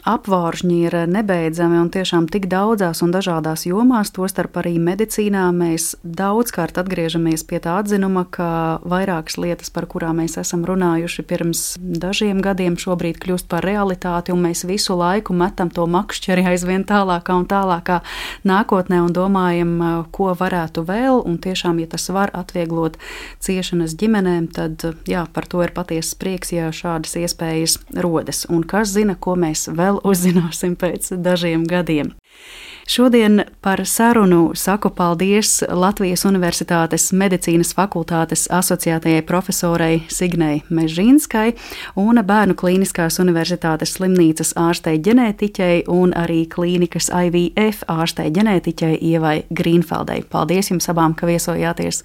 apvāršņi 0.08 0.78
ir 0.88 0.95
nebeidzami 1.12 1.78
un 1.82 1.89
tiešām 1.93 2.28
tik 2.32 2.47
daudzās 2.52 3.04
un 3.06 3.14
dažādās 3.14 3.66
jomās, 3.68 4.12
tostarp 4.16 4.58
arī 4.62 4.76
medicīnā. 4.82 5.43
Mēs 5.56 5.95
daudzkārt 6.04 6.80
atgriežamies 6.82 7.43
pie 7.47 7.62
tā 7.64 7.78
atzinuma, 7.82 8.26
ka 8.26 8.80
vairākas 8.82 9.38
lietas, 9.41 9.72
par 9.74 9.88
kurām 9.91 10.22
mēs 10.22 10.38
esam 10.41 10.66
runājuši 10.68 11.26
pirms 11.30 11.64
dažiem 11.80 12.41
gadiem, 12.43 12.78
šobrīd 12.82 13.20
kļūst 13.22 13.49
par 13.52 13.66
realitāti, 13.68 14.34
un 14.34 14.41
mēs 14.47 14.66
visu 14.70 14.97
laiku 14.97 15.36
metam 15.38 15.70
to 15.74 15.86
makšķeri 15.86 16.47
aizvien 16.54 16.86
tālākā 16.88 17.38
un 17.38 17.47
tālākā 17.49 18.02
nākotnē 18.47 19.02
un 19.06 19.14
domājam, 19.16 19.76
ko 20.16 20.32
varētu 20.38 20.86
vēl, 20.88 21.22
un 21.28 21.38
tiešām, 21.41 21.82
ja 21.84 21.91
tas 21.91 22.10
var 22.14 22.34
atvieglot 22.38 22.97
ciešanas 23.43 23.95
ģimenēm, 23.99 24.49
tad 24.56 24.86
jā, 25.10 25.26
par 25.34 25.47
to 25.52 25.62
ir 25.66 25.74
patiesas 25.76 26.18
prieks, 26.18 26.54
ja 26.56 26.72
šādas 26.76 27.18
iespējas 27.22 27.78
rodas. 28.02 28.45
Un 28.49 28.66
kas 28.68 28.93
zina, 28.95 29.16
ko 29.16 29.38
mēs 29.39 29.68
vēl 29.70 29.90
vēl 29.91 30.01
uzzināsim 30.07 30.77
pēc 30.79 31.11
dažiem 31.19 31.67
gadiem. 31.67 32.15
Šodien 32.88 33.41
par 33.61 33.86
sarunu 33.86 34.51
saku 34.55 34.89
paldies 34.89 35.61
Latvijas 35.69 36.25
Universitātes 36.25 37.11
medicīnas 37.13 37.75
fakultātes 37.77 38.47
asociētajai 38.51 39.21
profesorei 39.27 40.01
Signei 40.09 40.63
Mežīnskai 40.69 41.53
un 42.01 42.19
Bērnu 42.25 42.55
Kliniskās 42.57 43.19
Universitātes 43.21 43.93
slimnīcas 43.95 44.55
ārstei 44.59 44.97
ģenētiķei 45.05 45.84
un 45.93 46.15
arī 46.17 46.41
klīnikas 46.49 47.11
IVF 47.13 47.84
ārstei 47.91 48.34
ģenētiķei 48.34 48.97
Ievai 49.11 49.36
Grīnfeldei. 49.53 50.25
Paldies 50.25 50.73
jums 50.73 50.89
abām, 50.89 51.13
ka 51.13 51.29
viesojāties 51.29 52.01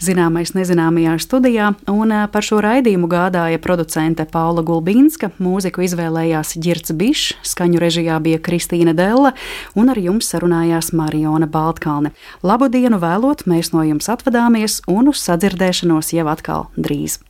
zināmais 0.00 0.54
nezināmajā 0.56 1.18
studijā, 1.22 1.70
un 1.92 2.16
par 2.32 2.44
šo 2.44 2.62
raidījumu 2.64 3.08
gādāja 3.12 3.60
producente 3.62 4.24
Paula 4.32 4.64
Gulbīnska, 4.66 5.34
mūziku 5.38 5.84
izvēlējās 5.86 6.56
Girts 6.62 6.96
Bišs, 6.96 7.36
skaņu 7.52 7.84
režijā 7.84 8.18
bija 8.24 8.40
Kristīna 8.40 8.96
Della 8.96 9.36
un 9.76 9.92
ar 9.92 10.05
jums 10.06 10.32
sarunājās 10.32 10.92
Mariona 10.96 11.48
Baltkalne. 11.50 12.14
Labu 12.46 12.70
dienu 12.72 13.00
vēlot, 13.02 13.46
mēs 13.50 13.74
no 13.74 13.84
jums 13.86 14.10
atvadāmies 14.12 14.80
un 14.90 15.12
uz 15.12 15.22
sadzirdēšanos 15.26 16.14
jau 16.16 16.28
atkal 16.32 16.70
drīz! 16.78 17.20